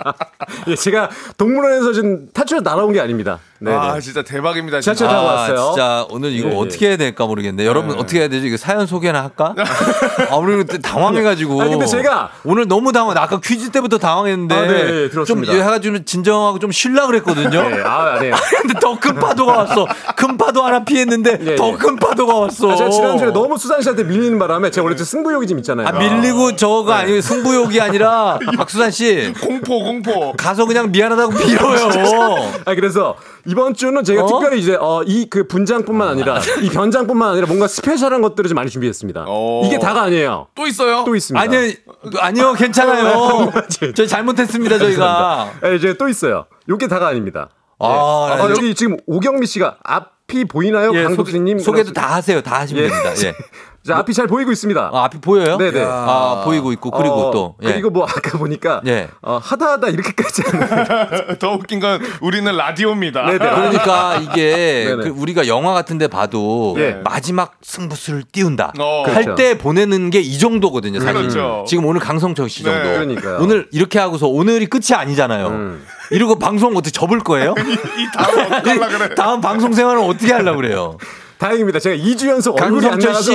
예, 0.68 0.76
제가 0.76 1.10
동물원에서 1.38 1.94
지금 1.94 2.28
탈출해 2.34 2.62
날아온 2.62 2.94
게 2.94 3.00
아닙니다. 3.02 3.40
네. 3.60 3.74
아, 3.74 4.00
진짜 4.00 4.22
대박입니다. 4.22 4.80
진짜. 4.82 4.94
지하철 4.94 5.08
타고 5.16 5.28
왔어요. 5.28 5.58
진짜 5.74 6.06
오늘 6.12 6.32
이거 6.32 6.50
예, 6.50 6.52
예. 6.54 6.56
어떻게 6.58 6.88
해야 6.90 6.98
될까 6.98 7.26
모르겠네. 7.26 7.66
여러분 7.66 7.98
어떻게 7.98 8.20
해야 8.20 8.28
되죠? 8.28 8.46
이거 8.46 8.56
사연 8.58 8.86
소개나 8.86 9.24
할까? 9.24 9.56
아 10.30 10.36
우리 10.36 10.56
그때 10.58 10.78
당황해가지고. 10.78 11.62
아니, 11.62 11.72
근데 11.72 11.86
제가- 11.86 12.30
오늘 12.46 12.68
너무 12.68 12.92
당황. 12.92 13.16
나 13.16 13.24
아까 13.24 13.40
퀴즈 13.40 13.72
때부터 13.72 13.98
당황했는데 13.98 14.56
아, 14.56 14.62
네, 14.62 14.68
네, 14.84 15.10
들었습니다. 15.10 15.52
좀 15.54 15.62
해가지고 15.62 16.04
진정하고 16.06 16.60
좀 16.60 16.72
쉬려 16.72 17.08
그랬거든요. 17.08 17.50
네, 17.70 17.82
아, 17.84 18.14
아니에요. 18.20 18.36
근데 18.68 18.80
더 18.80 18.98
큰 19.00 19.16
파도가 19.16 19.58
왔어. 19.60 19.88
큰 20.16 20.38
파도 20.38 20.64
하나 20.64 20.84
피했는데 20.84 21.38
예, 21.42 21.56
더 21.56 21.70
예. 21.70 21.74
큰 21.74 21.96
파도가 21.96 22.36
왔어. 22.36 22.72
아, 22.72 22.76
제가 22.76 22.90
지난주에 22.90 23.32
너무 23.32 23.58
수산 23.58 23.82
씨한테 23.82 24.04
밀리는 24.04 24.38
바람에 24.40 24.72
제가 24.72 24.84
원래 24.84 24.96
좀 24.96 25.06
승부욕이 25.06 25.48
좀 25.48 25.58
있잖아요. 25.60 25.88
아 25.88 25.92
밀리고 25.94 26.56
저거 26.56 26.92
아니고 26.94 27.22
승부욕이 27.22 27.80
아니라 27.80 28.40
박수산 28.58 28.92
씨 28.92 29.34
공포, 29.42 29.80
공포. 29.84 30.34
가서 30.34 30.66
그냥 30.66 30.92
미안하다고 30.92 31.34
빌어요. 31.38 32.52
아 32.66 32.76
그래서 32.76 33.16
이번 33.46 33.74
주는 33.74 34.04
제가 34.04 34.24
어? 34.24 34.28
특별히 34.28 34.60
이제 34.60 34.76
어, 34.80 35.04
이 35.06 35.28
그 35.30 35.46
분장뿐만 35.48 36.08
아니라 36.08 36.40
이 36.62 36.70
변장뿐만 36.70 37.32
아니라 37.32 37.48
뭔가 37.48 37.68
스페셜한 37.68 38.22
것들을 38.22 38.48
좀 38.48 38.56
많이 38.56 38.70
준비했습니다. 38.70 39.26
오. 39.28 39.64
이게 39.66 39.78
다가 39.78 40.04
아니에요. 40.04 40.48
또 40.56 40.66
있어요? 40.66 41.04
또 41.06 41.16
있습니다. 41.16 41.42
아니 41.42 41.76
아니요 42.20 42.54
괜찮아요. 42.54 43.52
네. 43.82 43.94
저희 43.94 44.08
잘못했습니다 44.08 44.78
저희가. 44.80 45.52
네, 45.62 45.76
이제 45.76 45.94
또 45.98 46.08
있어요. 46.10 46.46
요게 46.70 46.88
다가 46.88 47.08
아닙니다. 47.08 47.50
아, 47.80 48.36
네. 48.38 48.42
아, 48.44 48.50
여기 48.50 48.74
지금 48.76 48.98
오경미 49.06 49.46
씨가 49.46 49.78
앞이 49.84 50.46
보이나요? 50.46 50.92
예, 50.96 51.04
강독수님 51.04 51.60
소개, 51.60 51.84
도 51.84 51.94
다 51.94 52.14
하세요. 52.16 52.42
다 52.42 52.60
하시면 52.62 52.84
예. 52.84 52.88
됩니다. 52.90 53.28
예. 53.28 53.34
자, 53.88 53.98
앞이 53.98 54.14
잘 54.14 54.28
보이고 54.28 54.52
있습니다. 54.52 54.92
아, 54.94 55.04
앞이 55.06 55.20
보여요? 55.22 55.58
네네. 55.58 55.84
아, 55.84 56.42
보이고 56.46 56.72
있고 56.74 56.92
그리고 56.92 57.16
어, 57.16 57.32
또 57.32 57.56
예. 57.64 57.72
그리고 57.72 57.90
뭐 57.90 58.06
아까 58.06 58.38
보니까 58.38 58.82
예. 58.86 59.10
어, 59.22 59.40
하다 59.42 59.72
하다 59.74 59.88
이렇게까지 59.88 60.44
더 61.40 61.54
웃긴 61.54 61.80
건 61.80 62.00
우리는 62.22 62.56
라디오입니다. 62.56 63.26
네네. 63.26 63.38
그러니까 63.38 64.16
이게. 64.18 64.96
그 65.02 65.10
우리가 65.10 65.48
영화 65.48 65.74
같은 65.74 65.98
데 65.98 66.08
봐도 66.08 66.76
예. 66.78 67.00
마지막 67.04 67.54
승부수를 67.64 68.24
띄운다 68.32 68.74
어. 68.80 69.04
할 69.08 69.24
그렇죠. 69.24 69.36
때 69.36 69.58
보내는 69.58 70.10
게 70.12 70.28
이 70.28 70.40
정도거든요. 70.40 71.00
사실 71.00 71.14
그렇죠. 71.14 71.64
지금 71.68 71.86
오늘 71.86 72.02
강성철 72.02 72.50
씨 72.50 72.62
정도. 72.64 72.78
네. 72.84 72.94
그러니까요. 72.96 73.38
오늘 73.40 73.68
이렇게 73.72 73.98
하고서 73.98 74.28
오늘이 74.28 74.66
끝이 74.66 74.94
아니잖아요. 74.94 75.48
음. 75.48 75.86
이러고 76.12 76.38
방송 76.38 76.72
어떻게 76.76 76.92
접을 76.92 77.20
거예요? 77.20 77.54
이 77.98 78.08
다음 78.18 78.40
어떻게 78.52 78.70
하려 78.72 78.88
그래? 78.98 79.16
다음 79.16 79.40
방송 79.42 79.72
생활은 79.74 80.02
어떻게 80.04 80.34
하려고 80.34 80.58
그래요? 80.58 80.98
다행입니다. 81.38 81.80
제가 81.80 81.96
2주 81.96 82.28
연속 82.28 82.60
얼굴이 82.62 82.88
안 82.88 83.00
나가서. 83.00 83.32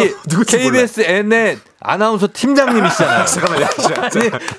KBS 0.47 1.01
N의 1.01 1.59
아나운서 1.85 2.29
팀장님이시잖아요. 2.33 3.25
잠깐만요. 3.27 3.65
아니, 3.67 4.11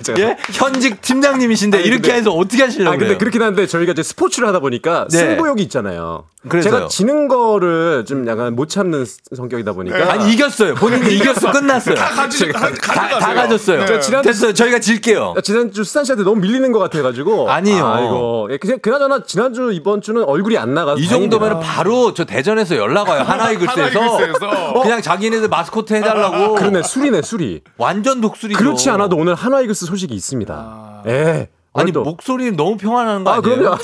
잠깐만. 0.02 0.18
예? 0.18 0.36
현직 0.52 1.00
팀장님이신데 1.02 1.78
아니, 1.78 1.86
이렇게 1.86 2.02
근데- 2.02 2.18
해서 2.18 2.30
어떻게 2.32 2.62
하시려고 2.62 2.88
아 2.88 2.92
근데 2.92 3.04
그래요? 3.06 3.18
그렇긴 3.18 3.42
한데 3.42 3.66
저희가 3.66 3.92
이제 3.92 4.02
스포츠를 4.02 4.48
하다 4.48 4.60
보니까 4.60 5.06
네. 5.10 5.18
승부욕이 5.18 5.62
있잖아요. 5.62 6.24
그래서요? 6.46 6.72
제가 6.74 6.88
지는 6.88 7.26
거를 7.28 8.04
좀 8.06 8.28
약간 8.28 8.54
못 8.54 8.68
참는 8.68 9.06
성격이다 9.34 9.72
보니까 9.72 10.12
아니 10.12 10.30
이겼어요. 10.34 10.74
본인이 10.74 11.14
이겼어 11.14 11.50
끝났어요. 11.52 11.94
다 11.94 12.08
가지, 12.10 12.46
가, 12.48 12.70
다. 12.70 13.18
다 13.18 13.34
가졌어요. 13.34 13.86
네. 13.86 14.00
지난- 14.00 14.22
됐어요. 14.22 14.52
저희가 14.52 14.78
질게요. 14.78 15.32
아, 15.38 15.40
지난주 15.40 15.84
수산 15.84 16.04
씨한테 16.04 16.22
너무 16.22 16.42
밀리는 16.42 16.70
것 16.70 16.78
같아 16.80 17.00
가지고 17.02 17.50
아니요. 17.50 17.86
아이고 17.86 18.48
예, 18.52 18.58
그냥 18.58 18.78
그나저나 18.80 19.22
지난주 19.26 19.70
이번 19.72 20.02
주는 20.02 20.22
얼굴이 20.22 20.58
안 20.58 20.74
나가서 20.74 21.00
이 21.00 21.08
정도면 21.08 21.60
바로 21.60 22.12
저 22.12 22.24
대전에서 22.24 22.76
연락 22.76 23.08
와요. 23.08 23.22
하나이글스에서 23.26 23.98
하나이글스에서. 24.00 24.80
그냥 24.82 25.00
자기네들 25.00 25.48
마스코트 25.48 25.94
해달라고. 25.94 26.54
그러네 26.56 26.82
술이 26.82 27.10
네 27.14 27.22
술이 27.22 27.60
완전 27.78 28.20
독수리죠. 28.20 28.58
그렇지 28.58 28.90
않아도 28.90 29.16
오늘 29.16 29.34
한화이글스 29.34 29.86
소식이 29.86 30.14
있습니다. 30.14 31.02
예. 31.06 31.48
아니 31.76 31.90
또- 31.92 32.02
목소리는 32.02 32.54
너무 32.56 32.76
평안한 32.76 33.24
거 33.24 33.30
아 33.32 33.34
아니에요? 33.38 33.56
그럼요. 33.56 33.76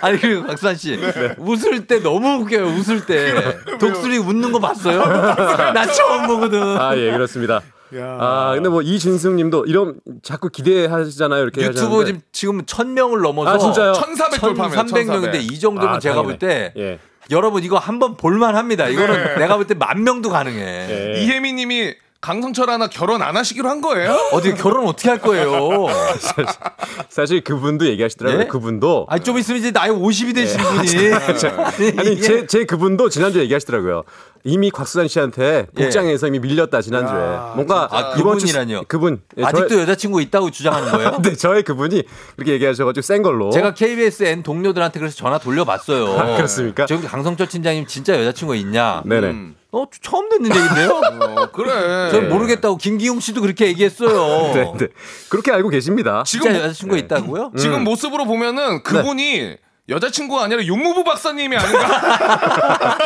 아니 0.00 0.18
그리고 0.18 0.44
박수환 0.46 0.76
씨 0.76 0.96
네. 0.98 1.34
웃을 1.38 1.86
때 1.86 2.00
너무 2.02 2.42
웃겨요. 2.42 2.66
웃을 2.66 3.04
때 3.06 3.34
독수리 3.78 4.18
웃는 4.18 4.52
거 4.52 4.58
봤어요? 4.60 5.04
나 5.72 5.86
처음 5.86 6.26
보거든. 6.26 6.60
아 6.78 6.96
예 6.96 7.10
그렇습니다. 7.12 7.60
아 8.18 8.52
근데 8.54 8.68
뭐 8.68 8.82
이진승님도 8.82 9.66
이런 9.66 10.00
자꾸 10.22 10.48
기대하시잖아요 10.48 11.42
이렇게 11.42 11.62
유튜브 11.62 12.00
하시는데. 12.00 12.04
지금 12.06 12.20
지금 12.32 12.66
천 12.66 12.94
명을 12.94 13.20
넘어서 13.20 13.50
아, 13.50 13.58
진짜요? 13.58 13.92
1400 13.92 14.40
돌파합니다. 14.40 14.82
300명인데 14.82 15.40
이 15.40 15.58
정도면 15.60 15.94
아, 15.94 15.98
제가 15.98 16.16
다행이네. 16.16 16.38
볼때 16.38 16.72
예. 16.76 16.98
여러분 17.30 17.64
이거 17.64 17.76
한번 17.78 18.16
볼만합니다. 18.16 18.88
이거는 18.88 19.14
네. 19.24 19.36
내가 19.40 19.56
볼 19.56 19.66
때 19.66 19.74
만 19.74 20.04
명도 20.04 20.30
가능해. 20.30 20.60
예. 21.16 21.20
이혜미 21.22 21.52
님이 21.52 21.94
강성철 22.20 22.70
하나 22.70 22.88
결혼 22.88 23.22
안 23.22 23.36
하시기로 23.36 23.68
한 23.68 23.80
거예요? 23.80 24.12
어디 24.32 24.54
결혼 24.54 24.86
어떻게 24.88 25.08
할 25.08 25.18
거예요? 25.20 25.86
사실 27.08 27.42
그분도 27.42 27.86
얘기하시더라고요. 27.86 28.42
예? 28.42 28.46
그분도 28.46 29.06
아니 29.08 29.22
좀 29.22 29.38
있으면 29.38 29.60
이제 29.60 29.70
나이 29.70 29.90
50이 29.90 30.34
되신 30.34 30.58
분이 30.58 31.12
아니 31.98 32.18
제, 32.22 32.46
제 32.46 32.64
그분도 32.64 33.10
지난주 33.10 33.38
에 33.38 33.42
얘기하시더라고요. 33.42 34.02
이미 34.46 34.70
곽수산 34.70 35.08
씨한테 35.08 35.66
예. 35.76 35.82
복장에서 35.82 36.28
이미 36.28 36.38
밀렸다 36.38 36.80
지난주에. 36.80 37.18
뭔가 37.56 37.88
아, 37.90 38.14
이번 38.16 38.38
주 38.38 38.46
그분이라뇨? 38.46 38.84
그분 38.86 39.20
예, 39.36 39.44
아직도 39.44 39.68
저의, 39.68 39.80
여자친구 39.82 40.22
있다고 40.22 40.52
주장하는 40.52 40.92
거예요? 40.92 41.18
네, 41.22 41.34
저의 41.34 41.64
그분이 41.64 42.04
그렇게 42.36 42.52
얘기하셔가지고 42.52 43.02
센 43.02 43.22
걸로. 43.22 43.50
제가 43.50 43.74
KBS 43.74 44.22
N 44.22 44.42
동료들한테 44.44 45.00
그래서 45.00 45.16
전화 45.16 45.38
돌려봤어요. 45.38 46.16
아, 46.16 46.36
그렇습니까? 46.36 46.86
저기 46.86 47.08
강성철 47.08 47.48
팀장님 47.48 47.86
진짜 47.86 48.18
여자친구가 48.20 48.54
있냐? 48.56 49.02
네네. 49.04 49.26
음. 49.30 49.56
어 49.72 49.84
처음 50.00 50.28
듣는 50.28 50.54
얘긴데요? 50.54 50.90
어, 51.36 51.50
그래. 51.50 52.10
전 52.12 52.28
모르겠다고 52.28 52.76
김기용 52.76 53.18
씨도 53.18 53.40
그렇게 53.40 53.66
얘기했어요. 53.66 54.52
네, 54.54 54.72
네. 54.78 54.86
그렇게 55.28 55.50
알고 55.50 55.70
계십니다. 55.70 56.22
진짜 56.24 56.44
지금 56.44 56.56
뭐- 56.56 56.64
여자친구가 56.64 56.98
있다고요? 57.00 57.52
지금 57.58 57.82
모습으로 57.84 58.24
보면은 58.26 58.84
그분이 58.84 59.56
여자친구가 59.88 60.44
아니라 60.44 60.66
용무부 60.66 61.04
박사님이 61.04 61.56
아닌가? 61.56 62.98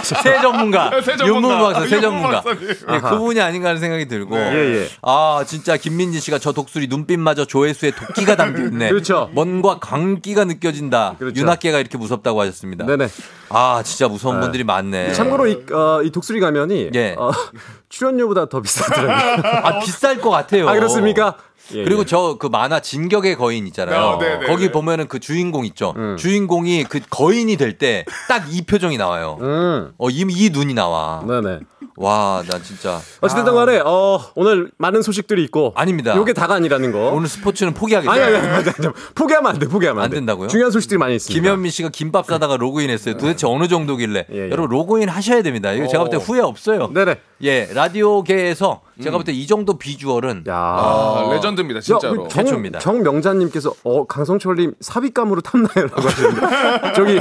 새 0.02 0.40
전문가. 0.40 0.90
윤문부 1.26 1.58
박사, 1.58 1.86
새 1.86 2.00
전문가. 2.00 2.42
아하. 2.86 3.10
그분이 3.10 3.38
아닌가 3.40 3.68
하는 3.68 3.80
생각이 3.80 4.06
들고. 4.08 4.34
네. 4.34 4.54
예, 4.54 4.76
예. 4.76 4.88
아, 5.02 5.44
진짜 5.46 5.76
김민지 5.76 6.20
씨가 6.20 6.38
저 6.38 6.52
독수리 6.52 6.86
눈빛마저 6.86 7.44
조회수에 7.44 7.90
도끼가 7.90 8.36
담겨 8.36 8.62
있네. 8.62 8.88
그렇죠. 8.90 9.30
먼과 9.34 9.78
광기가 9.80 10.44
느껴진다. 10.44 11.16
그렇죠. 11.18 11.38
윤학계가 11.38 11.80
이렇게 11.80 11.98
무섭다고 11.98 12.40
하셨습니다. 12.40 12.86
네네. 12.86 13.08
아, 13.50 13.82
진짜 13.84 14.08
무서운 14.08 14.36
네. 14.36 14.40
분들이 14.40 14.64
많네. 14.64 15.12
참고로 15.12 15.46
이, 15.48 15.66
어, 15.70 16.00
이 16.02 16.10
독수리 16.10 16.40
가면이 16.40 16.90
예. 16.94 17.14
어, 17.18 17.30
출연료보다 17.90 18.48
더 18.48 18.62
비싸더라고요. 18.62 19.42
아, 19.62 19.78
비쌀 19.80 20.18
것 20.20 20.30
같아요. 20.30 20.68
아 20.68 20.72
그렇습니까? 20.72 21.36
예, 21.74 21.84
그리고 21.84 22.02
예. 22.02 22.04
저그 22.06 22.46
만화 22.46 22.80
진격의 22.80 23.36
거인 23.36 23.66
있잖아요. 23.68 24.00
어, 24.00 24.18
네, 24.18 24.38
네, 24.38 24.46
거기 24.46 24.66
네. 24.66 24.72
보면은 24.72 25.08
그 25.08 25.18
주인공 25.20 25.64
있죠. 25.66 25.94
음. 25.96 26.16
주인공이 26.18 26.84
그 26.84 27.00
거인이 27.10 27.56
될 27.56 27.76
때 27.78 28.04
딱 28.28 28.44
이 28.50 28.62
표정이 28.62 28.96
나와요. 28.96 29.38
음. 29.40 29.92
어, 29.98 30.08
이, 30.10 30.24
이 30.28 30.50
눈이 30.50 30.74
나와. 30.74 31.22
네네. 31.26 31.60
와, 31.98 32.42
나 32.46 32.58
진짜. 32.62 33.00
어쨌든 33.22 33.54
간에 33.54 33.80
어, 33.84 34.20
오늘 34.34 34.70
많은 34.76 35.00
소식들이 35.00 35.42
있고 35.44 35.72
아닙니다. 35.76 36.14
요게 36.14 36.34
다가 36.34 36.54
아니라는 36.56 36.92
거. 36.92 37.08
오늘 37.14 37.26
스포츠는 37.26 37.70
아니 37.72 37.78
포기하겠습니다. 37.80 38.24
아니 38.26 38.36
아니, 38.36 38.46
아니, 38.46 38.68
아니 38.68 38.92
포기하면 39.14 39.50
안 39.52 39.58
돼. 39.58 39.66
포기하면 39.66 40.00
안, 40.00 40.04
안 40.04 40.10
돼. 40.10 40.16
된다고요? 40.16 40.48
중요한 40.48 40.70
소식들이 40.70 40.98
많이 40.98 41.14
있습니다. 41.16 41.40
김현미 41.42 41.70
씨가 41.70 41.88
김밥 41.88 42.26
싸다가 42.26 42.58
로그인 42.58 42.90
했어요. 42.90 43.16
도대체 43.16 43.46
어느 43.46 43.66
정도길래? 43.66 44.26
예, 44.30 44.36
예. 44.36 44.50
여러분 44.50 44.68
로그인 44.70 45.08
하셔야 45.08 45.42
됩니다. 45.42 45.72
이거 45.72 45.86
제가 45.86 46.04
볼때 46.04 46.16
어. 46.16 46.20
후회 46.20 46.40
없어요. 46.40 46.90
네네. 46.92 47.16
예, 47.42 47.68
라디오계에서 47.72 48.80
제가 49.02 49.18
볼 49.18 49.24
때 49.24 49.32
이 49.32 49.46
정도 49.46 49.76
비주얼은 49.76 50.44
야. 50.48 50.54
아, 50.56 51.28
레전드입니다, 51.32 51.80
진짜로. 51.80 52.24
야, 52.24 52.28
최초입니다. 52.28 52.78
경, 52.78 53.02
경명자님께서 53.02 53.74
어 53.84 54.06
강성철님 54.06 54.74
삽입감으로 54.80 55.42
탐나요라고 55.42 56.00
하시는데 56.02 56.92
저기 56.96 57.20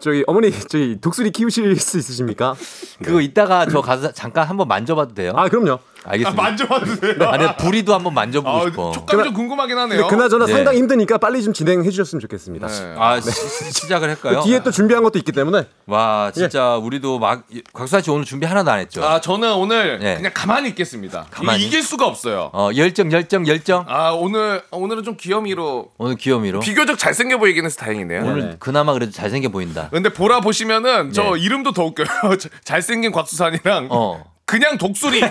저기 0.00 0.24
어머니 0.28 0.52
저기 0.52 1.00
독수리 1.00 1.32
키우실 1.32 1.74
수 1.80 1.98
있으십니까? 1.98 2.54
그거 3.02 3.20
이따가 3.20 3.66
저 3.66 3.80
가서 3.80 4.12
잠깐 4.12 4.46
한번 4.46 4.68
만져봐도 4.68 5.14
돼요? 5.14 5.32
아 5.34 5.48
그럼요. 5.48 5.80
아, 6.04 6.10
알겠습니다. 6.12 6.42
만져봐도 6.42 6.96
돼요. 6.96 7.14
아니 7.28 7.56
부리도 7.56 7.94
한번 7.94 8.14
만져보고 8.14 8.56
아, 8.56 8.64
싶어. 8.64 8.92
촉감이 8.92 9.24
좀 9.24 9.34
궁금하긴 9.34 9.76
하네요. 9.78 10.00
근데 10.02 10.16
그나저나 10.16 10.46
네. 10.46 10.52
상당히 10.52 10.78
힘드니까 10.78 11.18
빨리 11.18 11.42
좀 11.42 11.52
진행해 11.52 11.88
주셨으면 11.90 12.20
좋겠습니다. 12.20 12.66
네. 12.66 12.94
아 12.98 13.20
시, 13.20 13.30
시작을 13.72 14.08
할까요? 14.08 14.40
뒤에 14.42 14.62
또 14.62 14.70
준비한 14.70 15.02
것도 15.02 15.18
있기 15.18 15.32
때문에 15.32 15.64
와 15.86 16.30
진짜 16.34 16.76
우리도 16.76 17.18
막 17.18 17.44
곽수아 17.72 18.00
씨 18.00 18.10
오늘 18.10 18.24
준비 18.24 18.46
하나도 18.46 18.70
안 18.70 18.78
했죠? 18.80 19.04
아, 19.04 19.20
저는 19.20 19.52
오늘 19.54 19.98
네. 19.98 20.16
그냥 20.16 20.32
가만히 20.34 20.68
있겠습니다. 20.70 21.26
가만히? 21.30 21.64
이길 21.66 21.82
수가 21.82 22.06
없어요. 22.06 22.50
어 22.52 22.70
열정 22.76 23.12
열정 23.12 23.46
열정. 23.46 23.84
아, 23.88 24.10
오늘 24.10 24.62
오늘은 24.70 25.04
좀 25.04 25.16
귀요미로 25.18 25.90
오늘 25.98 26.16
귀요미로. 26.16 26.60
비교적 26.60 26.98
잘생겨 26.98 27.38
보이긴 27.38 27.64
해서 27.64 27.76
다행이네요. 27.76 28.22
오늘 28.22 28.56
그나마 28.58 28.92
그래도 28.92 29.12
잘생겨 29.12 29.48
보인다. 29.50 29.88
근데 29.90 30.08
보라 30.12 30.40
보시면은 30.40 31.12
저 31.12 31.34
네. 31.34 31.40
이름도 31.40 31.72
더 31.72 31.84
웃겨요. 31.84 32.06
저- 32.40 32.48
잘생긴 32.64 33.12
곽수산이랑 33.12 33.88
어. 33.90 34.24
그냥 34.50 34.76
독수리. 34.76 35.20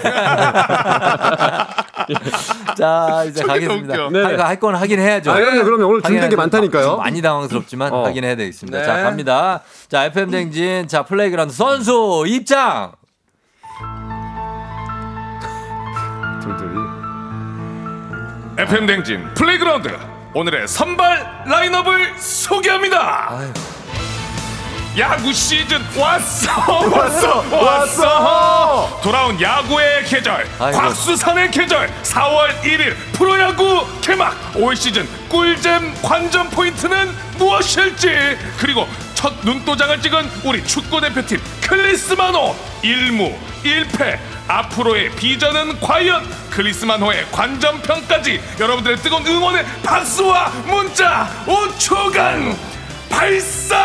자 2.77 3.23
이제 3.27 3.43
가겠습니다. 3.43 4.09
네네. 4.09 4.35
할 4.41 4.59
건 4.59 4.75
하긴 4.75 4.99
해야죠. 4.99 5.31
아, 5.31 5.35
그럼요, 5.35 5.63
그럼요. 5.63 5.87
오늘 5.87 6.01
준비된 6.01 6.29
게 6.29 6.35
많다니까요. 6.35 6.83
좀 6.83 6.97
많이 6.97 7.21
당황스럽지만 7.21 7.91
어. 7.93 8.05
하긴 8.05 8.23
해야 8.23 8.35
되겠습니다. 8.35 8.77
네. 8.79 8.83
자 8.85 9.03
갑니다. 9.03 9.61
자 9.89 10.05
FM 10.05 10.31
댕진 10.31 10.87
자 10.87 11.03
playground 11.03 11.53
선수 11.53 12.23
입장. 12.27 12.91
둘둘이 16.41 16.79
FM 18.57 18.85
댕진 18.85 19.33
playground 19.33 19.89
오늘의 20.33 20.67
선발 20.67 21.43
라인업을 21.45 22.17
소개합니다. 22.17 23.39
야구 24.99 25.31
시즌 25.31 25.79
왔어 25.97 26.51
왔어 26.89 27.43
왔어 27.51 28.99
돌아온 29.01 29.39
야구의 29.39 30.03
계절 30.05 30.45
아이고. 30.59 30.77
곽수산의 30.77 31.51
계절 31.51 31.89
4월 32.03 32.61
1일 32.61 32.95
프로야구 33.13 33.87
개막. 34.01 34.35
올 34.55 34.75
시즌 34.75 35.07
꿀잼 35.29 35.93
관전 36.01 36.49
포인트는 36.49 37.15
무엇일지 37.37 38.37
그리고 38.57 38.87
첫 39.15 39.33
눈도장을 39.43 40.01
찍은 40.01 40.29
우리 40.43 40.63
축구 40.65 40.99
대표팀 40.99 41.39
클리스마노 41.61 42.55
1무 42.83 43.35
1패. 43.63 44.17
앞으로의 44.47 45.11
비전은 45.11 45.79
과연 45.79 46.27
클리스마노의 46.49 47.27
관전평까지? 47.31 48.41
여러분들의 48.59 48.97
뜨거운 48.97 49.25
응원의 49.27 49.63
박수와 49.83 50.49
문자 50.65 51.29
5초간 51.45 52.55
발사! 53.09 53.75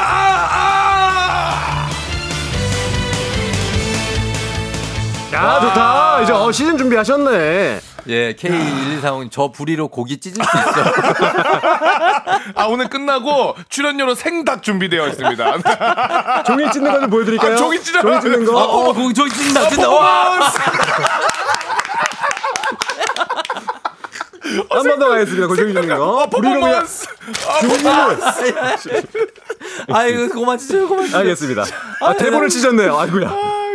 야 5.33 5.61
좋다. 5.61 6.21
이제 6.23 6.33
어, 6.33 6.53
시즌 6.53 6.79
준비하셨네. 6.79 7.81
예 8.07 8.35
K1245님 8.37 9.31
저 9.33 9.49
부리로 9.51 9.89
고기 9.89 10.21
찢을 10.21 10.45
수 10.45 10.51
있어. 10.59 10.69
아 12.55 12.65
오늘 12.69 12.89
끝나고 12.89 13.57
출연료로 13.71 14.15
생닭 14.15 14.63
준비되어 14.63 15.09
있습니다. 15.09 16.43
종이 16.45 16.71
찢는 16.71 16.93
거 16.93 17.01
좀 17.01 17.11
보여드릴까요? 17.11 17.55
아, 17.55 17.57
종이 17.57 17.81
찢어. 17.83 18.01
종이 18.03 18.21
찢는 18.21 18.45
거. 18.45 18.57
어, 18.59 18.91
어 18.91 18.93
고기 18.93 19.15
저기 19.15 19.31
찢는다 19.31 19.69
찢는다. 19.71 19.91
와. 19.91 20.41
한 24.71 24.83
번 24.89 24.99
더 24.99 25.09
가겠습니다. 25.09 25.47
그냥 25.81 25.99
퍼포먼스. 26.31 27.07
종이를. 27.61 29.03
아이고 29.93 30.29
그만 30.29 30.59
찢어요 30.59 30.89
그만 30.89 31.07
찢어요. 31.07 31.21
알겠습니다. 31.21 31.65
아, 32.01 32.13
대본을 32.15 32.49
찢었네요. 32.49 32.99
아이고야. 32.99 33.29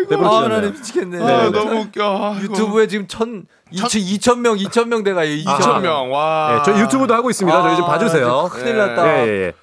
대본을 0.10 0.28
아, 0.30 0.32
나 0.32 0.48
찢었네요. 0.48 0.72
미치겠네. 0.72 1.24
아, 1.24 1.50
너무 1.52 1.82
웃겨. 1.82 2.34
아이고. 2.36 2.54
유튜브에 2.54 2.88
지금 2.88 3.08
천, 3.08 3.46
이천, 3.72 3.90
이천 4.02 4.42
명, 4.42 4.58
이천 4.58 4.90
명 4.90 5.04
돼가요. 5.04 5.32
이천 5.32 5.60
2,000명. 5.60 6.12
와. 6.12 6.56
네, 6.56 6.72
저희 6.72 6.82
유튜브도 6.82 7.14
하고 7.14 7.30
있습니다. 7.30 7.62
저희 7.62 7.76
좀 7.76 7.86
봐주세요. 7.86 8.50
큰일 8.52 8.78
났다. 8.78 9.08
예, 9.08 9.28
예, 9.28 9.46
예. 9.48 9.54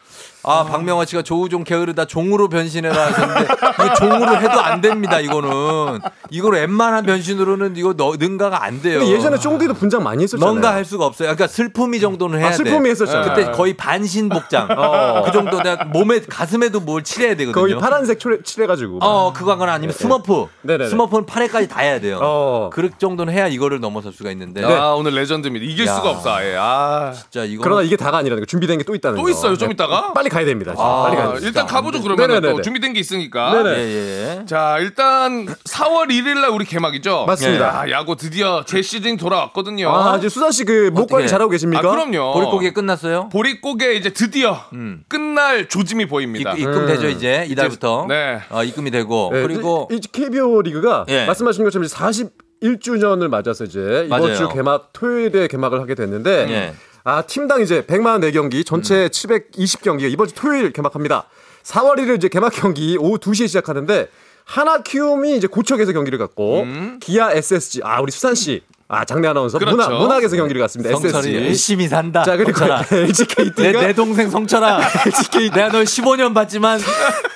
아, 0.46 0.64
박명화 0.64 1.04
씨가 1.06 1.22
조우종 1.22 1.64
게으르다 1.64 2.04
종으로 2.06 2.48
변신해라 2.48 3.06
하셨는데, 3.06 3.44
이거 3.74 3.94
종으로 3.94 4.36
해도 4.36 4.60
안 4.60 4.80
됩니다, 4.80 5.18
이거는. 5.20 6.00
이걸 6.30 6.54
웬만한 6.54 7.04
변신으로는 7.04 7.76
이거 7.76 7.94
너, 7.94 8.14
능가가 8.16 8.62
안 8.64 8.80
돼요. 8.80 9.04
예전에 9.06 9.38
쫑디도 9.38 9.74
분장 9.74 10.02
많이 10.02 10.22
했었잖아요. 10.22 10.48
뭔가 10.50 10.72
할 10.72 10.84
수가 10.84 11.04
없어요. 11.04 11.26
그러니까 11.26 11.46
슬픔이 11.46 12.00
정도는 12.00 12.38
해야 12.38 12.48
아, 12.48 12.52
슬픔이 12.52 12.84
돼. 12.84 12.90
했었잖아요. 12.90 13.34
그때 13.34 13.50
거의 13.52 13.74
반신 13.74 14.28
복장. 14.28 14.68
어. 14.70 15.22
그 15.24 15.32
정도 15.32 15.60
내가 15.62 15.84
몸에 15.84 16.20
가슴에도 16.20 16.80
뭘 16.80 17.02
칠해야 17.02 17.34
되거든요. 17.36 17.52
거의 17.52 17.76
파란색 17.78 18.18
칠해, 18.20 18.38
칠해가지고. 18.42 18.98
어, 19.02 19.32
그거거나 19.32 19.72
아니면 19.72 19.94
스머프. 19.94 20.46
네네네. 20.62 20.90
스머프는 20.90 21.26
팔에까지 21.26 21.68
다 21.68 21.80
해야 21.80 21.98
돼요. 22.00 22.18
어. 22.22 22.70
그 22.72 22.88
정도는 22.98 23.32
해야 23.32 23.46
이거를 23.48 23.80
넘어설 23.80 24.12
수가 24.12 24.30
있는데. 24.30 24.64
아, 24.64 24.92
오늘 24.94 25.12
레전드입니다. 25.14 25.64
이길 25.66 25.86
야. 25.86 25.94
수가 25.94 26.10
없어. 26.10 26.34
아예. 26.34 26.54
아. 26.58 27.12
진짜 27.12 27.44
이거 27.44 27.62
그러나 27.64 27.82
이게 27.82 27.96
다가 27.96 28.18
아니라는 28.18 28.42
거. 28.42 28.46
준비된 28.46 28.78
게 28.78 28.86
또 28.86 28.94
있다는 28.94 29.16
또 29.16 29.24
거. 29.24 29.30
있어요, 29.30 29.56
좀 29.56 29.68
네, 29.68 29.74
이따가? 29.74 30.12
빨리 30.12 30.28
가야 30.36 30.44
됩니다. 30.44 30.74
아, 30.76 31.04
빨리 31.04 31.16
가야 31.16 31.24
아, 31.24 31.28
됩니다. 31.28 31.46
일단 31.46 31.66
가보죠 31.66 32.02
그러면 32.02 32.28
네네네네. 32.28 32.54
또 32.56 32.60
준비된 32.62 32.92
게 32.92 33.00
있으니까. 33.00 33.62
네네. 33.62 33.78
예, 33.78 34.40
예. 34.40 34.44
자 34.44 34.76
일단 34.80 35.46
4월 35.46 36.08
1일 36.08 36.40
날 36.40 36.50
우리 36.50 36.66
개막이죠. 36.66 37.24
맞습니다. 37.26 37.80
아, 37.80 37.90
야구 37.90 38.16
드디어 38.16 38.62
제 38.66 38.82
시즌 38.82 39.16
돌아왔거든요. 39.16 39.90
아, 39.90 40.16
이제 40.18 40.28
수산 40.28 40.50
씨그 40.50 40.90
목 40.92 41.08
관리? 41.08 41.26
잘하고 41.26 41.50
계십니까? 41.50 41.78
아, 41.78 41.90
그럼요. 41.90 42.34
보릿고개 42.34 42.72
끝났어요? 42.72 43.30
보릿고개 43.30 43.94
이제 43.94 44.10
드디어 44.10 44.60
음. 44.74 45.04
끝날 45.08 45.68
조짐이 45.68 46.06
보입니다. 46.06 46.52
입, 46.52 46.64
금 46.64 46.86
되죠 46.86 47.08
이제 47.08 47.46
이달부터. 47.48 48.06
네. 48.08 48.40
어, 48.50 48.62
입금이 48.62 48.90
되고 48.90 49.30
네, 49.32 49.40
그리고 49.42 49.88
이, 49.90 49.96
이 49.96 50.00
KBO 50.00 50.60
리그가 50.62 51.06
예. 51.08 51.24
말씀하신 51.24 51.64
것처럼 51.64 51.84
이제 51.84 51.96
41주년을 51.96 53.28
맞아서 53.28 53.64
이제 53.64 54.02
이번 54.06 54.20
맞아요. 54.20 54.34
주 54.34 54.48
개막 54.50 54.92
토요일에 54.92 55.46
개막을 55.48 55.80
하게 55.80 55.94
됐는데 55.94 56.46
예. 56.50 56.74
아 57.08 57.22
팀당 57.22 57.62
이제 57.62 57.82
104경기 57.82 58.66
전체 58.66 59.04
음. 59.04 59.08
720경기가 59.08 60.10
이번 60.10 60.26
주 60.26 60.34
토요일 60.34 60.72
개막합니다. 60.72 61.28
4월 61.62 61.98
1일 61.98 62.16
이제 62.16 62.28
개막 62.28 62.52
경기 62.52 62.96
오후 62.98 63.16
2시에 63.18 63.46
시작하는데 63.46 64.08
하나 64.44 64.82
키움이 64.82 65.36
이제 65.36 65.46
고척에서 65.46 65.92
경기를 65.92 66.18
갖고 66.18 66.66
기아 66.98 67.30
SSG 67.30 67.82
아 67.84 68.00
우리 68.00 68.10
수산 68.10 68.34
씨 68.34 68.60
아 68.88 69.04
장례 69.04 69.26
아나운서 69.26 69.58
음. 69.58 69.60
그렇죠. 69.60 69.76
문학 69.76 69.98
문학에서 70.00 70.36
경기를 70.36 70.60
갔습니다. 70.62 70.90
성철이 70.92 71.16
SSG 71.16 71.34
열심히 71.34 71.88
산다. 71.88 72.22
자 72.22 72.36
그리고. 72.36 72.64
LGKT가 72.92 73.54
내, 73.80 73.86
내 73.88 73.92
동생 73.92 74.30
성철아. 74.30 74.78
내가 75.54 75.68
널 75.70 75.82
15년 75.84 76.32
봤지만 76.34 76.78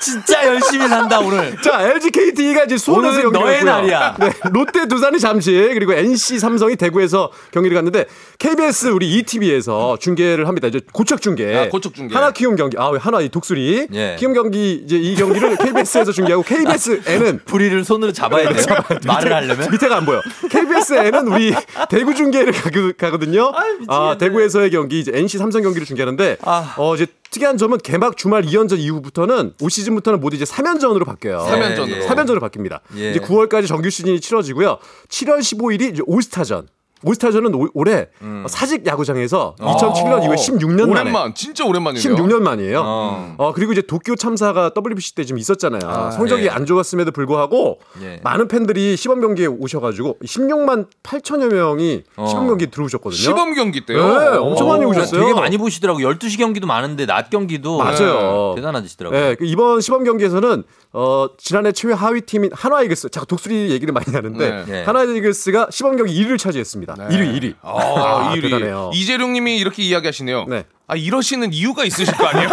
진짜 0.01 0.47
열심히 0.47 0.87
산다 0.87 1.19
오늘. 1.19 1.61
자, 1.61 1.83
LGKT가 1.83 2.65
이제 2.65 2.77
수원에서 2.77 3.23
경기를 3.23 3.45
너의 3.45 3.57
했고요. 3.59 3.73
날이야. 3.73 4.17
네, 4.21 4.33
롯데 4.53 4.87
두산이 4.87 5.19
잠실 5.19 5.75
그리고 5.75 5.93
NC 5.93 6.39
삼성이 6.39 6.77
대구에서 6.77 7.33
경기를 7.51 7.75
갔는데 7.75 8.07
KBS 8.39 8.89
우리 8.89 9.11
ETV에서 9.19 9.97
중계를 10.01 10.47
합니다. 10.47 10.69
이제 10.69 10.81
고척 10.93 11.21
중계. 11.21 11.57
아, 11.57 11.69
고척 11.69 11.95
중계. 11.95 12.15
하나 12.15 12.31
키움 12.31 12.55
경기. 12.55 12.77
아, 12.79 12.89
왜 12.91 12.99
하나 13.01 13.21
이 13.21 13.29
독수리. 13.29 13.89
예. 13.93 14.17
키움 14.21 14.35
경기 14.35 14.83
이제 14.85 14.97
이 14.97 15.17
경기를 15.17 15.57
KBS에서 15.57 16.13
중계하고 16.13 16.45
KBS에는 16.47 17.41
부리를 17.45 17.85
손으로 17.85 18.13
잡아야 18.13 18.53
돼요. 18.53 18.65
말을 19.05 19.33
하려면. 19.33 19.69
밑에가 19.71 19.97
안 19.97 20.07
보여. 20.07 20.21
KBS에는 20.49 21.27
우리 21.27 21.40
우리 21.41 21.55
대구 21.89 22.15
중계를 22.15 22.53
가거, 22.53 22.93
가거든요. 22.97 23.53
아, 23.89 24.17
대구에서의 24.19 24.71
경기 24.71 25.01
이제 25.01 25.11
NC 25.15 25.39
삼성 25.39 25.63
경기를 25.63 25.87
중계하는데 25.87 26.37
아. 26.43 26.75
어 26.77 26.95
이제 26.95 27.07
특이한 27.31 27.57
점은 27.57 27.79
개막 27.79 28.17
주말 28.17 28.43
2연전 28.43 28.79
이후부터는 28.79 29.55
올 29.61 29.71
시즌부터는 29.71 30.21
모두 30.21 30.37
이제 30.37 30.45
3연전으로 30.45 31.07
바뀌어요. 31.07 31.41
삼연전으로. 31.41 32.03
예, 32.03 32.07
3연전으로 32.07 32.41
바뀝니다. 32.41 32.81
예. 32.97 33.11
이제 33.11 33.21
9월까지 33.21 33.67
정규 33.67 33.89
시즌이 33.89 34.21
치러지고요. 34.21 34.79
7월 35.09 35.39
15일이 35.39 35.93
이제 35.93 36.03
올스타전. 36.07 36.69
올스타전은 37.05 37.55
올- 37.55 37.71
올해 37.75 38.09
사직 38.49 38.87
야구장에서 38.87 39.55
2007년 39.59 40.23
이후에 40.25 40.37
16년 40.37 40.89
만에 40.91 41.01
오랜만, 41.11 41.35
진짜 41.35 41.65
오랜만이네요. 41.65 42.15
16년 42.17 42.41
만이에요. 42.43 42.83
어. 42.85 43.35
어. 43.39 43.53
그리고 43.55 43.73
이제 43.73 43.83
도쿄 43.83 44.15
참사가 44.17 44.71
WBC 44.77 45.15
때 45.15 45.25
지금 45.25 45.39
있었잖아요. 45.39 46.11
성적이 46.13 46.45
예. 46.45 46.49
안 46.51 46.67
좋았음에도 46.67 47.11
불구하고 47.13 47.79
예. 48.03 48.21
많은 48.23 48.49
팬들이 48.49 48.97
시범 48.97 49.21
경기에 49.21 49.47
오셔가지고 49.47 50.19
16만 50.25 50.87
8천여 51.03 51.53
명이 51.53 52.03
어. 52.17 52.27
시범 52.27 52.49
경기 52.49 52.65
에 52.65 52.67
들어오셨거든요. 52.69 53.19
시범 53.19 53.55
경기 53.55 53.87
때요. 53.87 54.19
네, 54.19 54.27
엄청 54.37 54.69
많이 54.69 54.85
오. 54.85 54.89
오셨어요. 54.91 55.21
되게 55.23 55.35
많이 55.35 55.57
보시더라고. 55.57 56.01
12시 56.01 56.39
경기도 56.39 56.67
많은데 56.67 57.07
낮 57.07 57.31
경기도 57.31 57.79
맞아요. 57.79 58.53
대단하시더라고요. 58.57 59.21
네, 59.21 59.35
그 59.37 59.45
이번 59.47 59.81
시범 59.81 60.05
경기에서는 60.05 60.65
어, 60.93 61.29
지난해 61.39 61.71
최외 61.71 61.95
하위 61.95 62.21
팀인 62.23 62.51
한화 62.53 62.83
이글스, 62.83 63.11
자꾸 63.11 63.27
독수리 63.27 63.71
얘기를 63.71 63.93
많이 63.93 64.13
하는데 64.13 64.51
네. 64.51 64.65
네. 64.67 64.83
한화 64.85 65.05
이글스가 65.05 65.69
시범 65.71 65.97
경기 65.97 66.13
1위를 66.15 66.37
차지했습니다. 66.37 66.95
1위, 66.95 67.41
1위. 67.41 67.55
아, 67.63 68.35
이 68.37 68.41
대단해요. 68.41 68.91
이재룡 68.93 69.33
님이 69.33 69.57
이렇게 69.59 69.85
이야기하시네요. 69.85 70.47
네. 70.49 70.65
아, 70.89 70.97
이러시는 70.97 71.53
이유가 71.53 71.85
있으실 71.85 72.17
거 72.17 72.27
아니에요? 72.27 72.49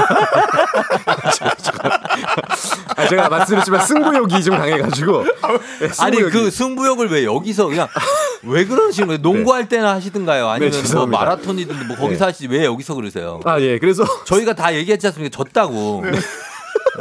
아, 2.96 3.08
제가 3.08 3.30
말씀드렸지만 3.30 3.84
승부욕이 3.84 4.44
좀 4.44 4.56
강해가지고. 4.58 5.24
네, 5.80 5.90
아니. 6.00 6.18
그 6.18 6.52
승부욕을 6.52 7.10
왜 7.10 7.26
여기서 7.26 7.66
그냥 7.68 7.88
왜 8.44 8.66
그러시는 8.66 9.08
거예요? 9.08 9.22
농구할 9.24 9.68
때나 9.68 9.96
하시든가요? 9.96 10.48
아니면 10.50 10.70
뭐 10.70 10.78
네, 10.78 10.84
죄송합니다. 10.84 11.18
마라톤이든 11.20 11.88
뭐 11.88 11.98
거기서 11.98 12.26
하시지 12.28 12.48
왜 12.48 12.66
여기서 12.66 12.94
그러세요? 12.94 13.40
아, 13.46 13.60
예. 13.62 13.80
그래서. 13.80 14.04
저희가 14.26 14.54
다 14.54 14.76
얘기했지 14.76 15.08
않습니까? 15.08 15.36
졌다고. 15.36 16.04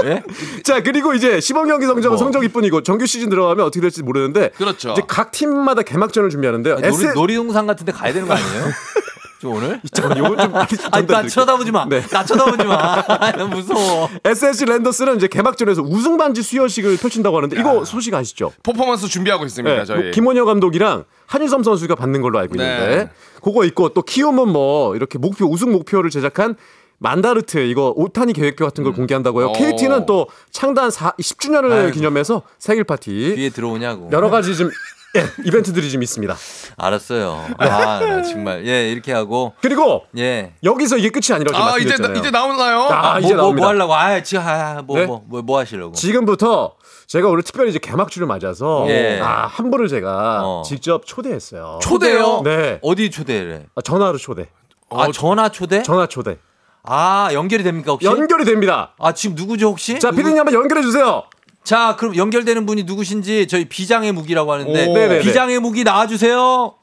예? 0.04 0.22
자, 0.62 0.82
그리고 0.82 1.14
이제 1.14 1.40
시범 1.40 1.66
경기 1.68 1.86
성적은 1.86 2.10
뭐. 2.10 2.18
성적이뿐이고 2.18 2.82
정규 2.82 3.06
시즌 3.06 3.28
들어가면 3.30 3.64
어떻게 3.64 3.80
될지 3.80 4.02
모르는데. 4.02 4.50
그렇죠. 4.56 4.92
이제 4.92 5.02
각 5.06 5.30
팀마다 5.32 5.82
개막전을 5.82 6.30
준비하는데요. 6.30 6.74
아니, 6.74 6.82
놀이, 6.88 6.94
S- 7.04 7.14
놀이 7.14 7.34
동산 7.36 7.66
같은데 7.66 7.92
가야 7.92 8.12
되는 8.12 8.28
거 8.28 8.34
아니에요? 8.34 8.64
저 9.38 9.50
오늘? 9.50 9.80
잠깐, 9.92 10.16
요건 10.16 10.38
좀 10.38 10.54
아니, 10.92 11.06
나. 11.06 11.26
쳐다보지 11.26 11.70
마. 11.70 11.86
네. 11.86 12.00
나 12.08 12.24
쳐다보지 12.24 12.64
마. 12.64 13.02
나 13.36 13.44
무서워. 13.44 14.08
SSG 14.24 14.64
랜더스는 14.64 15.16
이제 15.16 15.28
개막전에서 15.28 15.82
우승 15.82 16.16
반지 16.16 16.42
수여식을 16.42 16.96
펼친다고 16.96 17.36
하는데 17.36 17.58
이거 17.60 17.84
소식 17.84 18.14
아시죠? 18.14 18.52
퍼포먼스 18.62 19.08
준비하고 19.08 19.44
있습니다, 19.44 19.76
네, 19.76 19.84
저희. 19.84 20.02
뭐 20.04 20.10
김원효 20.12 20.46
감독이랑 20.46 21.04
한유섬 21.26 21.64
선수가 21.64 21.96
받는 21.96 22.22
걸로 22.22 22.38
알고 22.38 22.54
있는데 22.54 22.96
네. 22.96 23.10
그거 23.42 23.64
있고 23.66 23.90
또 23.90 24.00
키움은 24.00 24.48
뭐 24.48 24.96
이렇게 24.96 25.18
목표 25.18 25.44
우승 25.46 25.70
목표를 25.70 26.08
제작한 26.08 26.56
만다르트 26.98 27.58
이거 27.58 27.92
오타니 27.96 28.32
계획표 28.32 28.64
같은 28.64 28.84
걸 28.84 28.92
공개한다고요. 28.92 29.46
어. 29.48 29.52
KT는 29.52 30.06
또 30.06 30.28
창단 30.50 30.90
4, 30.90 31.12
10주년을 31.12 31.70
아이고. 31.70 31.92
기념해서 31.92 32.42
생일 32.58 32.84
파티 32.84 33.34
뒤에 33.36 33.50
들어오냐고. 33.50 34.10
여러 34.12 34.30
가지 34.30 34.56
좀 34.56 34.70
예, 35.16 35.24
이벤트들이 35.46 35.90
좀 35.90 36.02
있습니다. 36.02 36.36
알았어요. 36.76 37.46
아, 37.56 37.66
나 37.66 38.22
정말. 38.22 38.66
예, 38.66 38.90
이렇게 38.90 39.12
하고. 39.12 39.54
그리고 39.62 40.04
예. 40.18 40.52
여기서 40.62 40.98
이게 40.98 41.08
끝이 41.08 41.34
아니라고 41.34 41.56
아, 41.56 41.78
이제, 41.78 41.88
말씀드렸잖아요. 41.88 42.18
이제 42.18 42.30
나오나요? 42.30 42.80
아, 42.90 43.12
뭐, 43.12 43.20
이제 43.20 43.34
뭐, 43.34 43.36
나옵니다. 43.36 43.62
뭐 43.62 43.68
하려고? 43.68 43.94
아, 43.94 44.22
지금, 44.22 44.42
아, 44.46 44.82
뭐, 44.82 44.98
네? 44.98 45.06
뭐, 45.06 45.22
뭐, 45.26 45.42
뭐 45.42 45.58
하시려고? 45.58 45.92
지금부터 45.94 46.74
제가 47.06 47.28
오늘 47.28 47.42
특별히 47.44 47.70
이제 47.70 47.78
개막주를 47.78 48.26
맞아서 48.26 48.84
예. 48.88 49.18
아, 49.22 49.46
한 49.46 49.70
분을 49.70 49.88
제가 49.88 50.42
어. 50.44 50.62
직접 50.66 51.06
초대했어요. 51.06 51.78
초대요? 51.80 52.42
네. 52.44 52.78
어디 52.82 53.10
초대를? 53.10 53.66
아, 53.74 53.80
전화로 53.80 54.18
초대. 54.18 54.48
아, 54.90 55.10
전화 55.12 55.48
초대? 55.48 55.82
전화 55.82 56.06
초대. 56.06 56.38
아, 56.86 57.28
연결이 57.32 57.62
됩니까, 57.62 57.92
혹시? 57.92 58.06
연결이 58.06 58.44
됩니다. 58.44 58.90
아, 58.98 59.12
지금 59.12 59.34
누구죠, 59.36 59.68
혹시? 59.68 59.98
자, 59.98 60.10
누구- 60.10 60.18
피디님 60.22 60.38
한번 60.38 60.54
연결해 60.54 60.82
주세요. 60.82 61.24
자, 61.64 61.96
그럼 61.98 62.16
연결되는 62.16 62.64
분이 62.64 62.84
누구신지 62.84 63.48
저희 63.48 63.64
비장의 63.68 64.12
무기라고 64.12 64.52
하는데 64.52 64.70
오. 64.70 64.94
네네네. 64.94 65.18
비장의 65.20 65.58
무기 65.58 65.82
나와주세요. 65.84 66.74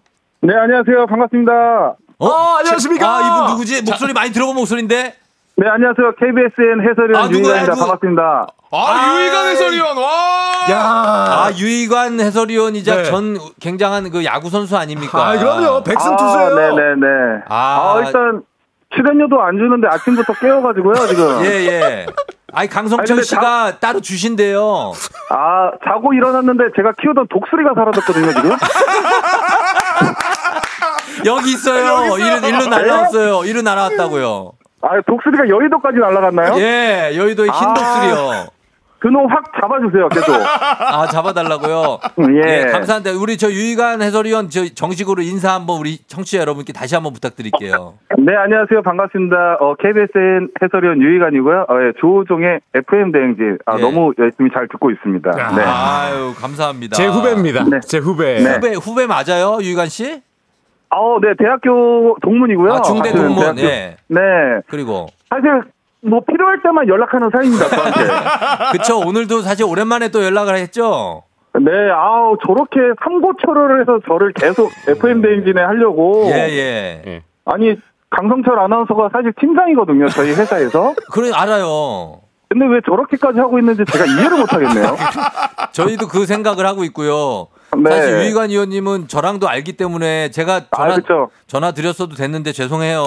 네, 0.42 0.54
안녕하세요. 0.56 1.06
반갑습니다. 1.08 1.52
어, 2.20 2.30
안녕하십니까? 2.60 3.08
아, 3.18 3.22
이분 3.22 3.52
누구지? 3.54 3.82
목소리 3.84 4.12
많이 4.14 4.32
들어본 4.32 4.56
목소리인데. 4.56 5.16
네, 5.56 5.68
안녕하세요. 5.70 6.16
KBSN 6.20 6.82
해설위원 6.90 7.16
아, 7.16 7.28
누구야, 7.28 7.40
유희관입니다. 7.40 7.74
누구? 7.76 7.80
반갑습니다. 7.80 8.48
아, 8.72 9.16
유희관 9.20 9.46
해설위원, 9.52 9.98
와! 9.98 10.04
야. 10.72 10.80
아, 10.80 11.52
유희관 11.56 12.20
해설위원이자 12.20 12.96
네. 12.96 13.04
전 13.06 13.38
굉장한 13.62 14.10
그 14.10 14.26
야구 14.26 14.50
선수 14.50 14.76
아닙니까? 14.76 15.30
아, 15.30 15.38
그럼요. 15.38 15.84
백승 15.84 16.12
아, 16.14 16.16
투수예요. 16.18 16.56
네네네. 16.56 17.08
아. 17.48 17.56
아, 17.96 18.04
일단 18.06 18.42
출연료도 18.96 19.42
안 19.42 19.58
주는데 19.58 19.88
아침부터 19.88 20.34
깨워가지고요, 20.34 21.08
지금. 21.08 21.46
예, 21.46 21.66
예. 21.66 21.84
아니, 21.84 22.06
아니, 22.54 22.70
강성철 22.70 23.16
근데 23.16 23.24
씨가 23.24 23.80
따로 23.80 24.00
주신대요. 24.02 24.94
아, 25.30 25.72
자고 25.86 26.14
일어났는데 26.14 26.66
제가 26.76 26.94
키우던 27.02 27.28
독수리가 27.30 27.74
사라졌거든요, 27.76 28.34
지금. 28.34 28.52
여기 31.26 31.52
있어요. 31.54 32.16
일로, 32.18 32.48
일로 32.48 32.66
날라왔어요. 32.68 33.46
일로 33.46 33.62
날아왔다고요. 33.62 34.52
아, 34.82 35.02
독수리가 35.08 35.48
여의도까지 35.48 35.98
날아갔나요? 35.98 36.56
예, 36.60 37.14
여의도의 37.16 37.50
흰 37.50 37.70
아. 37.70 37.74
독수리요. 37.74 38.48
그놈 39.04 39.28
확 39.30 39.44
잡아주세요, 39.62 40.08
계속. 40.08 40.32
아, 40.40 41.06
잡아달라고요. 41.08 42.00
예. 42.46 42.68
감사한데 42.72 43.12
우리 43.12 43.36
저 43.38 43.52
유희관 43.52 44.02
해설위원 44.02 44.50
저 44.50 44.64
정식으로 44.74 45.22
인사 45.24 45.54
한번 45.54 45.78
우리 45.80 45.98
청취자 46.08 46.40
여러분께 46.40 46.72
다시 46.72 46.96
한번 46.96 47.12
부탁드릴게요. 47.12 47.96
네, 48.18 48.34
안녕하세요. 48.34 48.82
반갑습니다. 48.82 49.58
어, 49.60 49.76
KBSN 49.76 50.52
해설위원 50.62 51.02
유희관이고요. 51.02 51.66
어, 51.68 51.74
예, 51.86 51.92
조우종의 52.00 52.62
FM 52.76 53.12
대행진. 53.12 53.58
아, 53.66 53.76
예. 53.78 53.82
너무 53.82 54.14
열심히 54.18 54.50
잘 54.54 54.70
듣고 54.70 54.90
있습니다. 54.92 55.32
네. 55.54 55.64
아유, 55.66 56.34
감사합니다. 56.40 56.96
제 56.96 57.06
후배입니다. 57.08 57.66
네. 57.66 57.82
제 57.82 57.98
후배. 57.98 58.40
네. 58.42 58.54
후배 58.56 58.74
후배 58.76 59.06
맞아요, 59.06 59.58
유희관 59.62 59.90
씨? 59.90 60.22
어, 60.92 61.18
네, 61.22 61.34
대학교 61.38 62.16
동문이고요. 62.22 62.72
아, 62.72 62.82
중대 62.84 63.12
동문. 63.12 63.36
대학교- 63.38 63.64
예. 63.64 63.98
네. 64.08 64.22
그리고 64.70 65.08
사실 65.30 65.62
뭐 66.06 66.20
필요할 66.22 66.62
때만 66.62 66.88
연락하는 66.88 67.30
사이입니다, 67.32 67.70
저한테. 67.70 68.00
그쵸 68.78 69.00
오늘도 69.00 69.42
사실 69.42 69.66
오랜만에 69.66 70.10
또 70.10 70.24
연락을 70.24 70.56
했죠. 70.58 71.24
네, 71.60 71.72
아우 71.92 72.38
저렇게 72.46 72.80
삼고초려를 73.04 73.82
해서 73.82 74.00
저를 74.08 74.34
계속 74.34 74.72
FM 74.88 75.22
대행진에 75.22 75.62
하려고. 75.62 76.26
예, 76.28 76.50
예. 77.06 77.24
아니 77.46 77.76
강성철 78.10 78.60
아나운서가 78.60 79.10
사실 79.14 79.34
팀장이거든요, 79.40 80.10
저희 80.10 80.32
회사에서. 80.32 80.94
그래 81.12 81.32
알아요. 81.34 82.20
근데 82.50 82.68
왜 82.68 82.82
저렇게까지 82.86 83.40
하고 83.40 83.58
있는지 83.58 83.84
제가 83.86 84.06
이해를 84.06 84.38
못 84.38 84.54
하겠네요. 84.54 84.96
저희도 85.72 86.08
그 86.08 86.26
생각을 86.26 86.66
하고 86.66 86.84
있고요. 86.84 87.48
네. 87.82 87.90
사실 87.92 88.14
유희관 88.20 88.50
의원님은 88.50 89.08
저랑도 89.08 89.48
알기 89.48 89.74
때문에 89.74 90.30
제가 90.32 90.62
전화, 90.76 90.96
아. 90.96 91.28
전화 91.48 91.72
드렸어도 91.72 92.16
됐는데 92.16 92.52
죄송해요. 92.52 93.02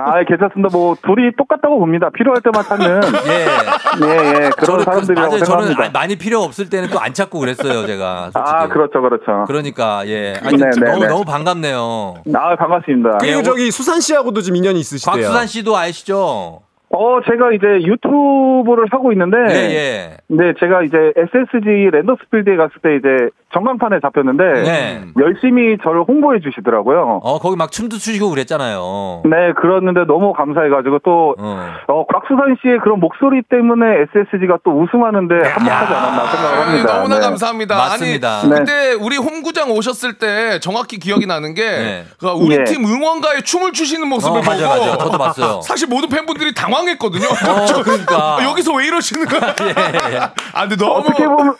아, 0.00 0.24
괜찮습니다. 0.24 0.68
뭐 0.72 0.94
둘이 1.02 1.30
똑같다고 1.36 1.78
봅니다. 1.78 2.10
필요할 2.10 2.40
때만 2.42 2.64
찾는. 2.64 3.00
예. 3.28 4.06
예, 4.06 4.44
예. 4.44 4.50
그런 4.58 4.78
그- 4.78 4.84
사람들이라고 4.84 5.28
맞아요. 5.30 5.44
저는 5.44 5.66
생각합니다. 5.66 5.84
아- 5.84 5.90
많이 5.92 6.16
필요 6.16 6.40
없을 6.40 6.68
때는 6.70 6.88
또 6.90 6.98
안 7.02 7.12
찾고 7.14 7.38
그랬어요, 7.40 7.84
제가. 7.86 8.30
솔직히. 8.32 8.54
아, 8.56 8.68
그렇죠, 8.68 9.00
그렇죠. 9.02 9.44
그러니까 9.46 10.02
예. 10.06 10.34
하여튼 10.40 10.58
네, 10.58 10.70
네, 10.80 10.90
너무 10.92 11.00
네. 11.02 11.08
너무 11.08 11.24
반갑네요. 11.24 12.14
아, 12.34 12.56
반갑습니다. 12.56 13.18
그리고 13.20 13.42
저기 13.42 13.70
수산 13.72 14.00
씨하고도 14.00 14.40
좀 14.42 14.54
인연이 14.56 14.78
있으시대요. 14.80 15.12
곽수산 15.14 15.46
씨도 15.48 15.76
아시죠? 15.76 16.60
어, 16.94 17.18
제가 17.28 17.52
이제 17.52 17.66
유튜브를 17.86 18.86
하고 18.90 19.12
있는데. 19.12 19.36
예, 19.48 19.54
예. 19.74 20.16
네, 20.28 20.52
제가 20.60 20.82
이제 20.82 20.96
SSG 21.16 21.90
랜더스필드에 21.90 22.56
갔을 22.56 22.72
때 22.82 22.96
이제 22.96 23.08
전광판에 23.52 24.00
잡혔는데. 24.00 24.44
네. 24.62 25.04
열심히 25.20 25.76
저를 25.82 26.04
홍보해 26.06 26.40
주시더라고요. 26.40 27.20
어, 27.22 27.38
거기 27.38 27.56
막 27.56 27.70
춤도 27.70 27.96
추시고 27.98 28.30
그랬잖아요. 28.30 29.22
네, 29.24 29.52
그랬는데 29.60 30.04
너무 30.06 30.32
감사해가지고 30.32 31.00
또, 31.04 31.34
어, 31.38 32.04
곽수산 32.06 32.56
씨의 32.62 32.78
그런 32.80 33.00
목소리 33.00 33.42
때문에 33.48 33.86
SSG가 34.12 34.58
또 34.64 34.82
우승하는데 34.82 35.34
한몫하지 35.34 35.94
않았나 35.94 36.26
생각을 36.26 36.66
합니다. 36.66 36.94
너무나 36.94 37.14
네. 37.16 37.20
감사합니다. 37.20 37.76
맞습니다. 37.76 38.40
아니, 38.40 38.50
네. 38.50 38.58
그때 38.58 38.92
우리 38.94 39.16
홈구장 39.16 39.70
오셨을 39.70 40.14
때 40.14 40.58
정확히 40.60 40.98
기억이 40.98 41.26
나는 41.26 41.54
게 41.54 41.62
네. 41.62 42.04
그 42.18 42.28
우리 42.28 42.56
예. 42.56 42.64
팀 42.64 42.84
응원가에 42.84 43.40
춤을 43.42 43.72
추시는 43.72 44.08
모습을 44.08 44.38
어, 44.38 44.42
보고 44.42 44.50
맞아요, 44.50 44.68
맞아요. 44.68 44.98
저도 44.98 45.18
봤어요. 45.18 45.60
사실 45.64 45.88
모든 45.88 46.08
팬분들이 46.08 46.54
당황했거든요. 46.54 47.26
어, 47.26 47.82
그러니까. 47.82 48.38
여기서 48.48 48.74
왜 48.74 48.86
이러시는 48.86 49.26
거야? 49.26 49.54
예, 49.62 50.14
예. 50.14 50.18
아, 50.52 50.60
근데 50.68 50.76
너무 50.76 51.00
어떻게 51.00 51.24
보면, 51.26 51.54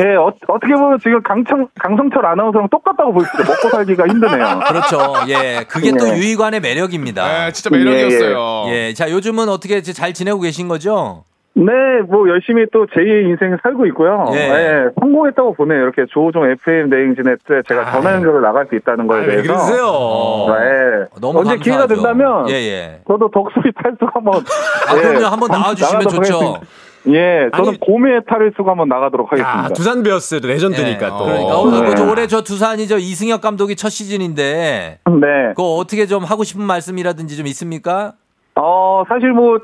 예, 0.00 0.14
어, 0.16 0.32
떻게 0.46 0.74
보면 0.74 0.98
지금 1.00 1.22
강청, 1.22 1.68
강성철 1.78 2.24
아나운서랑 2.24 2.68
똑같다고 2.70 3.12
볼 3.12 3.24
수 3.24 3.30
있어요. 3.42 3.54
먹고 3.54 3.68
살기가 3.68 4.06
힘드네요. 4.06 4.60
그렇죠. 4.68 4.98
예. 5.28 5.64
그게 5.68 5.90
또 5.92 6.04
네. 6.06 6.16
유희관의 6.18 6.60
매력입니다. 6.60 7.26
네, 7.46 7.52
진짜 7.52 7.70
매력이었어요. 7.76 8.64
예. 8.74 8.94
자, 8.94 9.10
요즘은 9.10 9.48
어떻게 9.48 9.82
잘 9.82 10.12
지내고 10.14 10.40
계신 10.40 10.68
거죠? 10.68 11.24
네, 11.58 11.72
뭐 12.08 12.28
열심히 12.28 12.66
또 12.70 12.84
제2의 12.84 13.30
인생 13.30 13.56
살고 13.62 13.86
있고요. 13.86 14.26
예. 14.32 14.34
네, 14.36 14.84
성공했다고 15.00 15.54
보네요. 15.54 15.84
이렇게 15.84 16.04
조종 16.10 16.44
FM 16.50 16.90
대행진에 16.90 17.36
때 17.48 17.62
제가 17.66 17.90
전화 17.92 18.12
연결을 18.14 18.42
나갈 18.42 18.66
수 18.66 18.76
있다는 18.76 19.06
거에 19.06 19.18
아, 19.18 19.22
왜 19.22 19.26
대해서. 19.42 19.52
그러세요? 19.54 19.86
네. 20.58 21.06
너무 21.18 21.38
언제 21.40 21.56
기회가 21.56 21.86
감사하죠. 21.86 21.94
된다면 21.94 22.50
예, 22.50 22.54
예. 22.54 23.00
저도 23.08 23.30
덕수리 23.30 23.72
탈수가 23.72 24.10
한번 24.12 24.34
아, 24.86 24.94
그럼요. 24.94 25.24
한번 25.26 25.50
한- 25.50 25.60
나와주시면 25.62 26.02
좋죠. 26.02 26.60
예, 27.08 27.48
저는 27.54 27.78
봄에 27.86 28.20
탈수가 28.26 28.70
한번 28.70 28.88
나가도록 28.88 29.30
하겠습니다. 29.30 29.64
야, 29.64 29.68
두산 29.68 30.02
베어스 30.02 30.36
레전드니까 30.36 31.10
또. 31.10 31.24
그러니까 31.24 31.58
어, 31.58 31.70
네. 31.70 31.94
저 31.94 32.10
올해 32.10 32.26
저 32.26 32.42
두산이 32.42 32.88
저 32.88 32.98
이승엽 32.98 33.40
감독이 33.40 33.76
첫 33.76 33.90
시즌인데 33.90 34.98
네. 35.04 35.48
그거 35.50 35.74
어떻게 35.74 36.06
좀 36.06 36.24
하고 36.24 36.44
싶은 36.44 36.64
말씀이라든지 36.64 37.36
좀 37.36 37.46
있습니까? 37.46 38.14
어, 38.56 39.04
사실 39.08 39.32
뭐, 39.32 39.58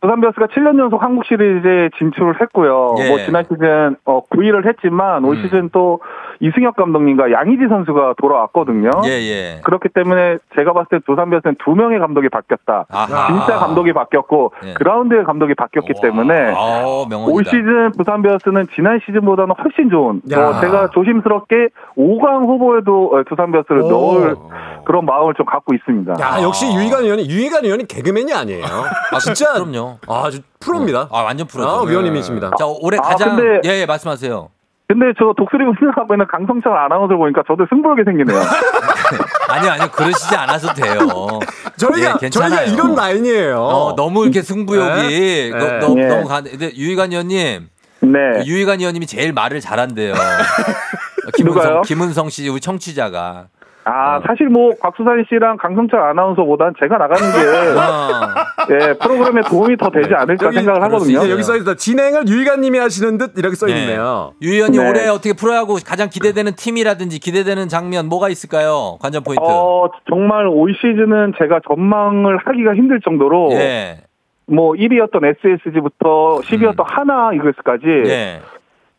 두산 0.00 0.20
베어스가 0.20 0.48
7년 0.48 0.78
연속 0.78 1.02
한국 1.02 1.24
시리즈에 1.24 1.88
진출을 1.98 2.40
했고요. 2.42 2.94
예. 2.98 3.08
뭐, 3.08 3.18
지난 3.18 3.44
시즌, 3.44 3.96
어, 4.04 4.22
9위를 4.26 4.66
했지만, 4.68 5.24
올 5.24 5.36
음. 5.36 5.42
시즌 5.42 5.70
또, 5.70 6.00
이승엽 6.40 6.76
감독님과 6.76 7.32
양희지 7.32 7.68
선수가 7.68 8.14
돌아왔거든요. 8.20 8.90
예, 9.06 9.10
예. 9.10 9.60
그렇기 9.64 9.88
때문에 9.90 10.38
제가 10.56 10.72
봤을 10.72 10.88
때 10.90 10.98
두산 11.06 11.30
베어스는 11.30 11.56
두 11.64 11.72
명의 11.72 11.98
감독이 11.98 12.28
바뀌었다. 12.28 12.86
아하. 12.90 13.26
진짜 13.28 13.58
감독이 13.58 13.92
바뀌었고, 13.92 14.52
예. 14.66 14.74
그라운드의 14.74 15.24
감독이 15.24 15.54
바뀌었기 15.54 15.92
때문에, 16.02 16.52
어, 16.56 17.06
명언이다. 17.08 17.32
올 17.32 17.44
시즌 17.44 17.92
부산 17.96 18.22
베어스는 18.22 18.66
지난 18.74 18.98
시즌보다는 19.06 19.54
훨씬 19.62 19.90
좋은, 19.90 20.20
야. 20.32 20.48
어, 20.48 20.60
제가 20.60 20.90
조심스럽게 20.90 21.68
5강 21.96 22.46
후보에도 22.46 23.10
어, 23.14 23.22
두산 23.28 23.52
베어스를 23.52 23.82
오. 23.82 23.88
넣을 23.90 24.36
그런 24.84 25.04
마음을 25.06 25.34
좀 25.34 25.46
갖고 25.46 25.74
있습니다. 25.74 26.14
야, 26.20 26.42
역시 26.42 26.66
유희관 26.74 27.04
의원이 27.04 27.28
유희관 27.28 27.64
의원이 27.64 27.86
개그맨이 27.86 28.32
아니에요. 28.32 28.64
아, 29.12 29.18
진짜 29.18 29.52
그럼요. 29.54 29.98
아주 30.08 30.40
프로입니다. 30.60 31.08
아, 31.12 31.22
완전 31.22 31.46
프로죠. 31.46 31.68
아, 31.68 31.82
위원님이십니다. 31.82 32.50
자, 32.58 32.64
올해 32.66 32.98
아, 32.98 33.02
가장 33.02 33.36
근데- 33.36 33.60
예, 33.68 33.80
예, 33.80 33.86
말씀하세요. 33.86 34.48
근데 34.86 35.06
저 35.18 35.32
독수리 35.36 35.64
분석하고 35.64 36.14
있는 36.14 36.26
강성철 36.26 36.76
아나운서 36.76 37.16
보니까 37.16 37.42
저도 37.46 37.66
승부욕이 37.70 38.02
생기네요. 38.04 38.38
아니요, 39.48 39.72
아니요. 39.72 39.88
그러시지 39.90 40.36
않아도 40.36 40.74
돼요. 40.74 41.40
저희가 41.76 42.10
예, 42.10 42.14
괜찮아요. 42.20 42.50
저희가 42.50 42.72
이런 42.72 42.94
라인이에요. 42.94 43.56
어, 43.60 43.96
너무 43.96 44.24
이렇게 44.24 44.42
승부욕이 44.42 45.08
네? 45.08 45.50
너, 45.50 45.58
네. 45.58 45.78
너무 45.78 46.00
예. 46.02 46.06
너무 46.06 46.28
간. 46.28 46.44
근데 46.44 46.70
유희관 46.76 47.12
의원님, 47.12 47.68
네. 48.00 48.44
유희관 48.44 48.80
의원님이 48.80 49.06
제일 49.06 49.32
말을 49.32 49.60
잘한대요. 49.60 50.12
김은성, 51.34 51.62
누가요? 51.62 51.82
김은성 51.82 52.28
씨, 52.28 52.48
우리 52.48 52.60
청취자가. 52.60 53.46
아, 53.86 54.20
사실 54.26 54.48
뭐, 54.48 54.70
곽수산 54.80 55.24
씨랑 55.28 55.58
강성철 55.58 56.00
아나운서보단 56.00 56.72
제가 56.80 56.96
나가는 56.96 57.22
게, 57.32 57.38
어. 57.78 58.80
예, 58.88 58.92
프로그램에 58.94 59.42
도움이 59.42 59.76
더 59.76 59.90
되지 59.90 60.14
않을까 60.14 60.46
여기- 60.46 60.56
생각을 60.56 60.82
하거든요. 60.84 61.28
여기 61.30 61.42
써 61.42 61.54
있다. 61.56 61.74
진행을 61.74 62.26
유희관 62.26 62.62
님이 62.62 62.78
하시는 62.78 63.18
듯 63.18 63.32
이렇게 63.36 63.54
써 63.56 63.66
네. 63.66 63.78
있네요. 63.82 64.32
유 64.40 64.52
의원님 64.54 64.82
네. 64.82 64.88
올해 64.88 65.08
어떻게 65.08 65.34
프로야구 65.34 65.76
가장 65.84 66.08
기대되는 66.08 66.52
팀이라든지 66.56 67.18
기대되는 67.20 67.68
장면 67.68 68.08
뭐가 68.08 68.30
있을까요? 68.30 68.96
관전 69.02 69.22
포인트. 69.22 69.42
어, 69.44 69.90
정말 70.08 70.46
올 70.46 70.72
시즌은 70.74 71.34
제가 71.38 71.60
전망을 71.68 72.38
하기가 72.38 72.74
힘들 72.74 73.00
정도로, 73.02 73.50
예. 73.52 73.98
뭐, 74.46 74.72
1위였던 74.72 75.24
SSG부터 75.24 76.40
10위였던 76.42 76.84
하나 76.86 77.32
이글스까지, 77.34 77.84
예. 78.06 78.40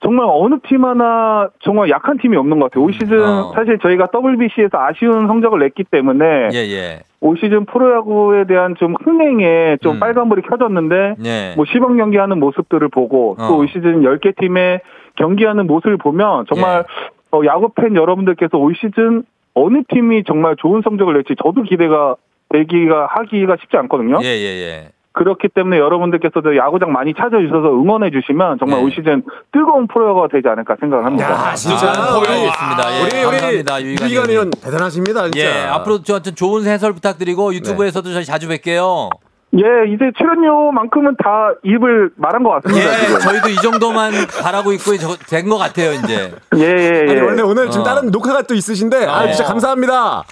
정말 0.06 0.28
어느 0.30 0.56
팀 0.68 0.86
하나 0.86 1.50
정말 1.64 1.90
약한 1.90 2.20
팀이 2.20 2.38
없는 2.38 2.60
것 2.60 2.70
같아요. 2.70 2.84
올 2.86 2.94
시즌 2.94 3.20
어. 3.20 3.52
사실 3.56 3.80
저희가 3.80 4.10
WBC에서 4.14 4.78
아쉬운 4.78 5.26
성적을 5.26 5.60
냈기 5.60 5.84
때문에 5.84 6.50
예, 6.54 6.58
예. 6.58 7.00
올 7.22 7.38
시즌 7.40 7.66
프로야구에 7.66 8.46
대한 8.46 8.76
좀 8.76 8.94
흥행에 8.94 9.78
좀 9.82 9.96
음. 9.96 10.00
빨간불이 10.00 10.44
켜졌는데 10.44 11.16
예. 11.26 11.54
뭐 11.56 11.66
시범 11.66 11.98
경기하는 11.98 12.40
모습들을 12.40 12.88
보고 12.90 13.36
어. 13.40 13.48
또올 13.48 13.68
시즌 13.68 14.04
10개 14.04 14.38
팀의 14.38 14.82
경기하는 15.16 15.66
모습을 15.66 15.98
보면 15.98 16.46
정말 16.54 16.86
예. 16.88 17.38
어, 17.38 17.42
야구 17.46 17.70
팬 17.70 17.96
여러분들께서 17.96 18.60
올 18.60 18.76
시즌 18.76 19.24
어느 19.56 19.82
팀이 19.90 20.24
정말 20.26 20.56
좋은 20.58 20.84
성적을 20.84 21.16
낼지 21.16 21.34
저도 21.44 21.64
기대가 21.64 22.16
되기가 22.50 23.08
하기가 23.10 23.58
쉽지 23.60 23.76
않거든요. 23.78 24.20
예, 24.22 24.28
예, 24.28 24.62
예. 24.62 24.90
그렇기 25.16 25.48
때문에 25.56 25.78
여러분들께서도 25.80 26.58
야구장 26.58 26.92
많이 26.92 27.14
찾아주셔서 27.14 27.70
응원해 27.72 28.12
주시면 28.12 28.58
정말 28.60 28.80
예. 28.80 28.84
올 28.84 28.92
시즌 28.92 29.24
뜨거운 29.52 29.88
프로야구가 29.88 30.28
되지 30.32 30.48
않을까 30.50 30.76
생각을 30.80 31.06
합니다. 31.06 31.32
야, 31.52 31.54
진짜 31.56 31.88
아, 31.88 32.18
우리 32.18 32.28
알겠습니다. 32.28 32.92
예, 32.92 33.02
우리 33.24 33.32
감사합니다, 33.32 33.76
우리 33.76 33.86
유희관. 33.86 34.30
의원 34.30 34.52
대단하십니다, 34.52 35.24
진짜. 35.32 35.40
예, 35.40 35.64
앞으로 35.68 36.04
저한테 36.04 36.36
좋은 36.36 36.66
해설 36.66 36.94
부탁드리고 36.94 37.54
유튜브에서도 37.56 38.12
저희 38.14 38.26
자주 38.26 38.48
뵐게요. 38.50 39.10
예, 39.58 39.62
이제 39.94 40.12
출연료만큼은 40.18 41.16
다 41.24 41.54
입을 41.64 42.10
말한 42.18 42.44
것 42.44 42.50
같습니다. 42.62 42.90
예, 42.92 43.06
지금. 43.06 43.20
저희도 43.22 43.50
이 43.50 43.56
정도만 43.56 44.12
바라고 44.44 44.74
있고 44.74 44.92
된 45.30 45.48
것 45.48 45.58
같아요, 45.58 45.94
이제. 45.94 46.34
예, 46.58 46.62
예, 46.62 47.04
예. 47.08 47.12
아니 47.12 47.22
원래 47.22 47.42
오늘 47.42 47.70
지금 47.70 47.82
어. 47.82 47.84
다른 47.86 48.12
녹화가 48.12 48.42
또 48.42 48.54
있으신데 48.54 49.06
아 49.06 49.24
어. 49.24 49.28
진짜 49.32 49.46
감사합니다. 49.46 50.24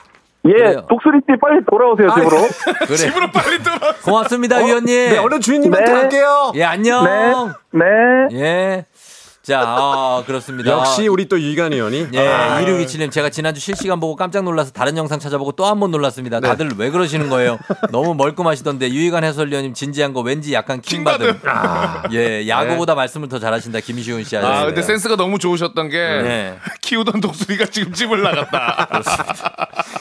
예, 0.46 0.52
그래요. 0.52 0.86
독수리띠 0.90 1.26
빨리 1.40 1.64
돌아오세요, 1.70 2.10
아, 2.12 2.16
집으로. 2.16 2.38
그래. 2.86 2.96
집으로 2.98 3.28
빨리 3.32 3.60
들어. 3.64 3.76
고맙습니다, 4.04 4.58
어, 4.62 4.66
위원님. 4.66 5.10
네, 5.12 5.18
얼른 5.18 5.40
주인님한테 5.40 5.86
네. 5.86 5.92
갈게요. 5.94 6.52
예, 6.56 6.64
안녕. 6.66 7.06
네. 7.06 7.34
네. 7.72 7.86
예. 8.34 8.86
자, 9.44 9.60
아, 9.62 10.24
그렇습니다. 10.26 10.72
역시 10.72 11.06
우리 11.10 11.28
또 11.28 11.38
유희관 11.38 11.74
의원이. 11.74 12.08
예, 12.14 12.28
아, 12.30 12.62
2627님, 12.62 13.12
제가 13.12 13.30
지난주 13.30 13.60
실시간 13.60 14.00
보고 14.00 14.16
깜짝 14.16 14.42
놀라서 14.46 14.72
다른 14.72 14.96
영상 14.96 15.20
찾아보고 15.20 15.52
또 15.52 15.66
한 15.66 15.82
번 15.82 15.92
놀랐습니다. 15.92 16.40
네. 16.40 16.48
다들 16.48 16.70
왜 16.78 16.90
그러시는 16.90 17.28
거예요? 17.30 17.60
너무 17.92 18.14
멀끔하시던데, 18.14 18.90
유희관 18.92 19.26
해설위원님 19.26 19.74
진지한 19.74 20.14
거 20.14 20.22
왠지 20.22 20.54
약간 20.54 20.80
킹받음. 20.80 21.42
예, 22.14 22.48
야구보다 22.48 22.96
말씀을 22.96 23.28
더 23.28 23.38
잘하신다, 23.38 23.82
김시훈 23.82 24.24
씨. 24.24 24.38
아, 24.38 24.40
아저씨. 24.48 24.66
근데 24.68 24.82
센스가 24.82 25.18
너무 25.18 25.38
좋으셨던 25.40 25.90
게 25.90 25.98
네. 25.98 26.58
키우던 26.82 27.20
독수리가 27.20 27.66
지금 27.66 27.92
집을 27.92 28.22
나갔다. 28.22 28.88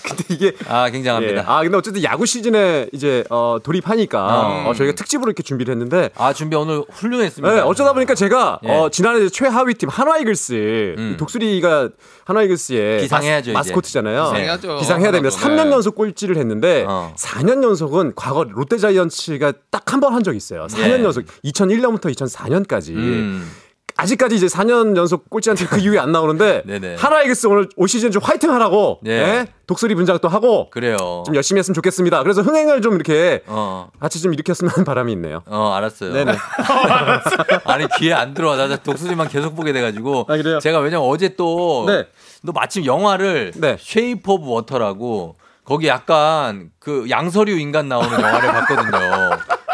근데 0.05 0.24
이게 0.28 0.52
아, 0.69 0.86
예. 0.86 0.93
굉장합니다. 0.93 1.44
아 1.47 1.62
근데 1.62 1.77
어쨌든 1.77 2.02
야구 2.05 2.27
시즌에 2.27 2.86
이제 2.93 3.24
어, 3.31 3.56
돌입하니까 3.62 4.19
어. 4.24 4.64
어, 4.69 4.74
저희가 4.74 4.94
특집으로 4.94 5.31
이렇게 5.31 5.43
준비를 5.43 5.73
했는데 5.73 6.10
아, 6.16 6.32
준비 6.32 6.55
오늘 6.55 6.85
훌륭했습니다. 6.90 7.55
네, 7.55 7.60
어쩌다 7.60 7.93
보니까 7.93 8.14
제가 8.14 8.60
예. 8.64 8.70
어, 8.70 8.89
지난해 8.90 9.28
최하위 9.33 9.75
팀 9.75 9.89
한화이글스 9.89 10.95
음. 10.99 11.13
이 11.15 11.17
독수리가 11.17 11.89
한화이글스의 12.25 13.01
비상해야죠, 13.03 13.53
마스. 13.53 13.73
코트잖아요 13.73 14.25
비상해야죠. 14.25 14.79
비상해야 14.79 15.11
됩니다. 15.13 15.37
하나도, 15.37 15.63
3년 15.63 15.67
네. 15.69 15.73
연속 15.73 15.95
꼴찌를 15.97 16.37
했는데 16.37 16.85
어. 16.87 17.13
4년 17.19 17.63
연속은 17.65 18.13
과거 18.15 18.45
롯데자이언츠가 18.45 19.53
딱 19.71 19.83
한 19.93 20.01
번 20.01 20.15
한 20.15 20.23
적이 20.23 20.37
있어요. 20.39 20.67
4년 20.69 21.01
예. 21.01 21.05
연속 21.05 21.25
2001년부터 21.45 22.15
2004년까지 22.15 22.91
음. 22.95 23.51
아직까지 23.97 24.35
이제 24.36 24.47
4년 24.47 24.97
연속 24.97 25.28
꼴찌한 25.31 25.56
팀그 25.56 25.78
이후에 25.78 25.98
안 25.98 26.12
나오는데. 26.12 26.62
하나이글스 26.98 27.47
오늘 27.47 27.69
올 27.77 27.89
시즌 27.89 28.10
좀 28.10 28.23
화이팅 28.23 28.52
하라고 28.52 28.98
네. 29.02 29.12
예? 29.12 29.47
독수리 29.66 29.94
분장 29.94 30.19
또 30.20 30.28
하고 30.28 30.70
그래요. 30.70 31.23
좀 31.24 31.35
열심히 31.35 31.59
했으면 31.60 31.74
좋겠습니다. 31.74 32.23
그래서 32.23 32.43
흥행을 32.43 32.82
좀 32.82 32.94
이렇게 32.94 33.43
어, 33.47 33.89
같이 34.01 34.20
좀 34.20 34.32
일으켰으면 34.35 34.70
하는 34.73 34.85
바람이 34.85 35.12
있네요. 35.12 35.43
어, 35.47 35.73
알았어요. 35.74 36.12
네네. 36.12 36.32
아니, 37.64 37.86
귀에 37.98 38.12
안 38.12 38.35
들어와. 38.35 38.56
나 38.56 38.77
독수리만 38.77 39.28
계속 39.28 39.55
보게 39.55 39.73
돼가지고. 39.73 40.27
아, 40.28 40.36
그래요? 40.36 40.59
제가 40.59 40.78
왜냐면 40.81 41.06
어제 41.09 41.36
또. 41.36 41.85
네. 41.86 42.06
너 42.43 42.52
마침 42.52 42.85
영화를. 42.85 43.52
네. 43.56 43.77
Shape 43.79 44.31
of 44.31 44.49
Water라고. 44.49 45.37
거기 45.64 45.86
약간 45.86 46.70
그 46.81 47.06
양서류 47.09 47.56
인간 47.56 47.89
나오는 47.89 48.10
영화를 48.10 48.51
봤거든요. 48.52 49.31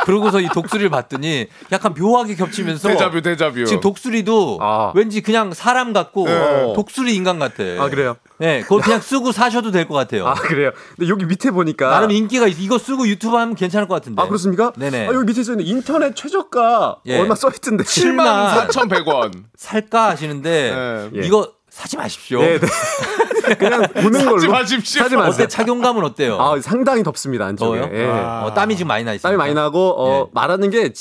그러고서 0.09 0.41
이 0.41 0.49
독수리를 0.49 0.89
봤더니 0.89 1.49
약간 1.71 1.93
묘하게 1.93 2.35
겹치면서 2.35 2.89
데자뷰, 2.89 3.21
데자뷰. 3.21 3.67
지금 3.67 3.81
독수리도 3.83 4.59
아. 4.63 4.91
왠지 4.95 5.21
그냥 5.21 5.53
사람 5.53 5.93
같고 5.93 6.25
네. 6.25 6.73
독수리 6.75 7.15
인간 7.15 7.39
같아. 7.39 7.63
아 7.79 7.91
그래요? 7.91 8.17
네, 8.39 8.63
그거 8.63 8.79
그냥 8.81 9.01
쓰고 9.03 9.33
사셔도 9.33 9.71
될 9.71 9.87
것 9.87 9.95
같아요. 9.95 10.27
아 10.27 10.33
그래요? 10.35 10.71
근데 10.97 11.11
여기 11.11 11.27
밑에 11.27 11.51
보니까 11.51 11.91
나름 11.91 12.11
인기가 12.11 12.47
있, 12.47 12.59
이거 12.59 12.79
쓰고 12.79 13.07
유튜브 13.07 13.37
하면 13.37 13.55
괜찮을 13.55 13.87
것 13.87 13.95
같은데. 13.97 14.23
아 14.23 14.27
그렇습니까? 14.27 14.73
네네. 14.77 15.09
아, 15.09 15.13
여기 15.13 15.27
밑에 15.27 15.43
있는 15.43 15.61
인터넷 15.61 16.17
최저가 16.17 17.01
예. 17.07 17.19
얼마 17.21 17.35
써 17.35 17.51
있던데. 17.51 17.85
7만 17.85 18.69
4,100원. 18.69 19.45
살까 19.57 20.09
하시는데 20.09 21.11
예. 21.15 21.27
이거 21.27 21.53
사지 21.79 21.97
마십시오. 21.97 22.41
네, 22.41 22.59
네. 22.59 22.67
그냥 23.55 23.83
보는 23.95 24.25
걸로. 24.25 24.39
사지 24.41 24.49
마십시오. 24.49 25.03
사지 25.05 25.15
마세요. 25.17 25.45
어때 25.45 25.47
착용감은 25.47 26.03
어때요? 26.05 26.37
아 26.41 26.61
상당히 26.61 27.05
덥습니다 27.05 27.47
안쪽에. 27.47 27.81
더워요? 27.81 27.91
예. 27.95 28.05
어, 28.05 28.53
땀이 28.53 28.77
지금 28.77 28.89
많이 28.89 29.05
나 29.05 29.13
있어요. 29.15 29.31
땀이 29.31 29.37
많이 29.37 29.55
나고 29.55 29.95
어, 29.97 30.25
예. 30.27 30.31
말하는 30.35 30.71
게 30.71 30.93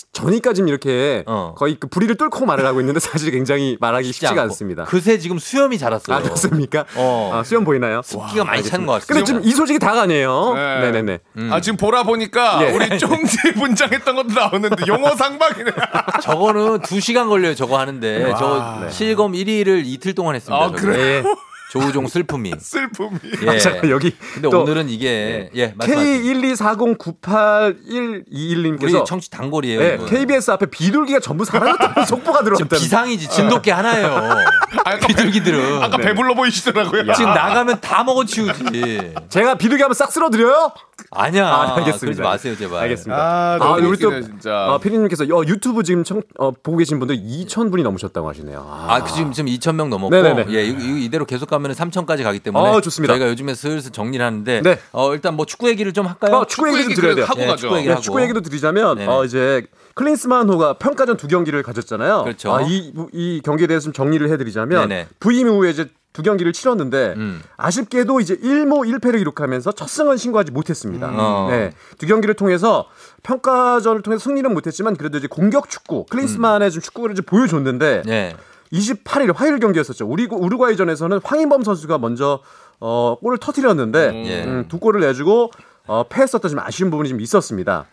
지금 0.53 0.67
이렇게 0.67 1.23
어. 1.25 1.55
거의 1.57 1.77
그 1.79 1.87
부리를 1.87 2.15
뚫고 2.15 2.45
말을 2.45 2.63
하고 2.65 2.79
있는데 2.81 2.99
사실 2.99 3.31
굉장히 3.31 3.75
말하기 3.81 4.05
쉽지가 4.11 4.29
않고. 4.31 4.41
않습니다. 4.43 4.83
그새 4.83 5.17
지금 5.17 5.39
수염이 5.39 5.79
자랐어요. 5.79 6.15
아 6.15 6.21
그렇습니까? 6.21 6.85
어. 6.95 7.31
아, 7.33 7.43
수염 7.43 7.63
보이나요? 7.65 8.01
습기가 8.03 8.43
많이 8.45 8.61
차는 8.61 8.85
것 8.85 8.93
같습니다. 8.93 9.13
근데 9.13 9.25
지금 9.25 9.41
이 9.43 9.51
소식이 9.51 9.79
다가 9.79 10.03
아니에요. 10.03 10.53
네. 10.53 10.91
네. 10.91 11.01
네네 11.01 11.51
아 11.51 11.59
지금 11.59 11.75
보라 11.77 12.03
보니까 12.03 12.59
예. 12.63 12.71
우리 12.71 12.99
쫑지 12.99 13.53
분장했던 13.55 14.15
것도 14.15 14.33
나오는데 14.33 14.83
용어 14.87 15.15
상박이네. 15.15 15.71
저거는 16.21 16.81
2 16.91 16.99
시간 17.01 17.29
걸려요. 17.29 17.55
저거 17.55 17.79
하는데 17.79 18.31
아, 18.31 18.35
저 18.37 18.79
네. 18.85 18.91
실검 18.91 19.31
1위를 19.31 19.81
이틀 19.85 20.13
동안 20.13 20.35
했습니다. 20.35 20.66
아, 20.67 20.71
저거. 20.71 20.81
그래요? 20.81 21.17
예. 21.17 21.23
조우종 21.69 22.07
슬픔이. 22.07 22.53
슬픔이. 22.59 23.19
예. 23.43 23.49
아, 23.49 23.57
잠깐 23.59 23.89
여기 23.89 24.15
근데 24.33 24.49
또 24.49 24.61
오늘은 24.61 24.87
이게 24.89 25.49
예, 25.53 25.73
말씀하세요. 25.75 26.23
K124098121님께서 26.23 28.95
우리 28.99 29.05
청취 29.05 29.29
단골이에요. 29.29 29.79
네, 29.79 29.93
이분. 29.95 30.05
KBS 30.07 30.51
앞에 30.51 30.67
비둘기가 30.67 31.19
전부 31.19 31.43
사라졌다는 31.43 32.05
속보가 32.07 32.39
지금 32.39 32.45
들어왔다는. 32.55 32.81
비상이지 32.81 33.29
진돗개 33.29 33.71
하나예요. 33.71 34.37
비둘기들은 35.07 35.83
아까 35.83 35.97
배불러 35.97 36.33
보이시더라고요. 36.35 37.13
지금 37.13 37.33
나가면 37.33 37.81
다 37.81 38.03
먹어치우지. 38.03 39.13
제가 39.29 39.55
비둘기 39.55 39.83
한번 39.83 39.93
싹 39.93 40.11
쓸어드려요? 40.11 40.71
아니야. 41.11 41.47
아, 41.47 41.75
알겠습니다. 41.77 41.99
그러지 41.99 42.21
마세요 42.21 42.55
제발. 42.57 42.81
알겠습니다. 42.83 43.15
아, 43.21 43.53
아, 43.53 43.57
너무 43.57 43.87
우리 43.87 43.97
또 43.97 44.21
진짜. 44.21 44.67
어, 44.73 44.77
피디님께서 44.79 45.23
어, 45.25 45.43
유튜브 45.47 45.83
지금 45.83 46.03
청, 46.03 46.21
어, 46.37 46.51
보고 46.51 46.77
계신 46.77 46.99
분들 46.99 47.15
2천 47.17 47.71
분이 47.71 47.83
넘으셨다고 47.83 48.27
하시네요. 48.29 48.59
아, 48.69 48.87
아, 48.95 49.03
그 49.03 49.13
지금 49.13 49.31
지금 49.31 49.49
2천 49.49 49.75
명 49.75 49.89
넘었고, 49.89 50.13
네네네. 50.13 50.45
예, 50.49 50.65
이- 50.65 50.69
이- 50.77 51.05
이대로 51.05 51.25
계속 51.25 51.49
가면 51.49 51.71
3천까지 51.71 52.23
가기 52.23 52.39
때문에 52.39 52.69
어, 52.69 52.81
좋습니다. 52.81 53.13
저희가 53.13 53.29
요즘에 53.29 53.53
슬슬 53.55 53.91
정리를 53.91 54.23
하는데, 54.25 54.61
네. 54.61 54.79
어, 54.91 55.13
일단 55.13 55.35
뭐 55.35 55.45
축구 55.45 55.69
얘기를 55.69 55.93
좀 55.93 56.07
할까요? 56.07 56.35
어, 56.35 56.45
축구 56.45 56.67
얘기 56.73 56.83
좀 56.83 56.93
드려야 56.95 57.15
돼요. 57.15 57.25
하고 57.25 57.41
예, 57.41 57.45
가죠. 57.47 57.61
축구 57.61 57.77
얘기 57.77 57.85
네, 57.87 57.91
하고. 57.93 58.01
축구 58.01 58.21
얘기도 58.21 58.41
드리자면 58.41 58.97
네네. 58.97 59.11
어, 59.11 59.23
이제 59.23 59.65
클린스만호가 59.95 60.73
평가전 60.73 61.17
두 61.17 61.27
경기를 61.27 61.63
가졌잖아요. 61.63 62.23
그렇죠. 62.23 62.53
아, 62.53 62.61
이, 62.61 62.93
이 63.13 63.41
경기에 63.43 63.67
대해서 63.67 63.85
좀 63.85 63.93
정리를 63.93 64.29
해드리자면 64.29 64.89
네네. 64.89 65.07
부임 65.19 65.47
이후에 65.47 65.71
이제 65.71 65.87
두 66.17 66.23
경기를 66.23 66.51
치렀는데 66.51 67.13
음. 67.15 67.43
아쉽게도 67.57 68.19
이제 68.21 68.35
1모 68.37 68.89
1패를 68.89 69.19
기록하면서 69.19 69.73
첫 69.73 69.87
승은 69.87 70.17
신고하지 70.17 70.51
못했습니다. 70.51 71.11
어. 71.13 71.47
네, 71.51 71.73
두 71.99 72.07
경기를 72.07 72.33
통해서 72.33 72.87
평가전을 73.21 74.01
통해서 74.01 74.23
승리는 74.23 74.51
못했지만 74.51 74.95
그래도 74.95 75.19
이제 75.19 75.27
공격 75.27 75.69
축구 75.69 76.07
클린스만의 76.07 76.71
좀 76.71 76.81
축구를 76.81 77.13
이제 77.13 77.21
보여줬는데 77.21 78.01
네. 78.07 78.35
28일 78.73 79.35
화요일 79.35 79.59
경기였었죠. 79.59 80.07
우리 80.07 80.25
우루과이전에서는 80.25 81.19
황인범 81.23 81.63
선수가 81.63 81.99
먼저 81.99 82.39
어, 82.79 83.15
골을 83.21 83.37
터뜨렸는데 83.37 84.23
예. 84.25 84.43
음, 84.43 84.65
두 84.67 84.79
골을 84.79 85.01
내주고 85.01 85.51
어, 85.85 86.03
패했었던 86.09 86.49
좀 86.49 86.59
아쉬운 86.59 86.89
부분이 86.89 87.09
좀 87.09 87.21
있었습니다. 87.21 87.85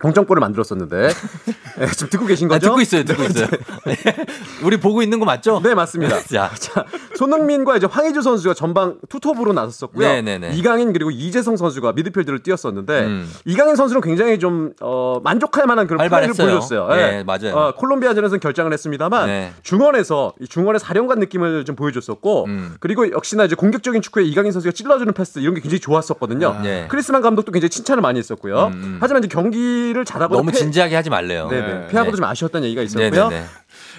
동점골을 0.00 0.38
만들었었는데 0.40 1.08
네, 1.78 1.86
지금 1.92 2.08
듣고 2.10 2.26
계신 2.26 2.46
아, 2.46 2.54
거죠? 2.54 2.68
듣고 2.68 2.80
있어요, 2.80 3.02
듣고 3.04 3.24
있어요. 3.24 3.48
우리 4.62 4.78
보고 4.78 5.02
있는 5.02 5.18
거 5.18 5.24
맞죠? 5.24 5.60
네 5.62 5.74
맞습니다. 5.74 6.20
자, 6.26 6.50
자, 6.56 6.84
손흥민과 7.16 7.76
이제 7.76 7.86
황의조 7.90 8.22
선수가 8.22 8.54
전방 8.54 8.98
투톱으로 9.08 9.52
나섰었고요. 9.52 10.06
네 10.06 10.22
네 10.22 10.38
네. 10.38 10.50
이강인 10.54 10.92
그리고 10.92 11.10
이재성 11.10 11.56
선수가 11.56 11.92
미드필드를 11.94 12.40
뛰었었는데 12.44 13.00
음. 13.06 13.32
이강인 13.44 13.74
선수는 13.74 14.00
굉장히 14.02 14.38
좀 14.38 14.72
어, 14.80 15.20
만족할 15.24 15.66
만한 15.66 15.86
그런 15.88 16.08
플레이를. 16.08 16.34
보여줬어요. 16.34 16.88
네, 16.88 17.24
맞아요. 17.24 17.56
어, 17.56 17.74
콜롬비아전에서는 17.74 18.38
결장을 18.40 18.72
했습니다만 18.72 19.26
네. 19.26 19.52
중원에서 19.62 20.34
이 20.40 20.46
중원의 20.46 20.78
사령관 20.78 21.18
느낌을 21.18 21.64
좀 21.64 21.74
보여줬었고 21.74 22.44
음. 22.44 22.76
그리고 22.78 23.10
역시나 23.10 23.44
이제 23.44 23.56
공격적인 23.56 24.00
축구에 24.02 24.22
이강인 24.24 24.52
선수가 24.52 24.72
찔러주는 24.72 25.12
패스 25.12 25.40
이런 25.40 25.54
게 25.54 25.60
굉장히 25.60 25.80
좋았었거든요. 25.80 26.60
네. 26.62 26.86
크리스만 26.88 27.20
감독도 27.22 27.50
굉장히 27.50 27.70
칭찬을 27.70 28.00
많이 28.00 28.18
했었고요. 28.20 28.66
음, 28.68 28.72
음. 28.72 28.98
하지만 29.00 29.24
이제 29.24 29.28
경기 29.32 29.87
를 29.92 30.04
잘하고 30.04 30.36
너무 30.36 30.52
진지하게 30.52 30.96
하지 30.96 31.08
말래요. 31.10 31.48
네네. 31.48 31.86
패하고도 31.88 32.16
좀 32.16 32.24
아쉬웠다는 32.24 32.66
얘기가 32.66 32.82
있었고요. 32.82 33.30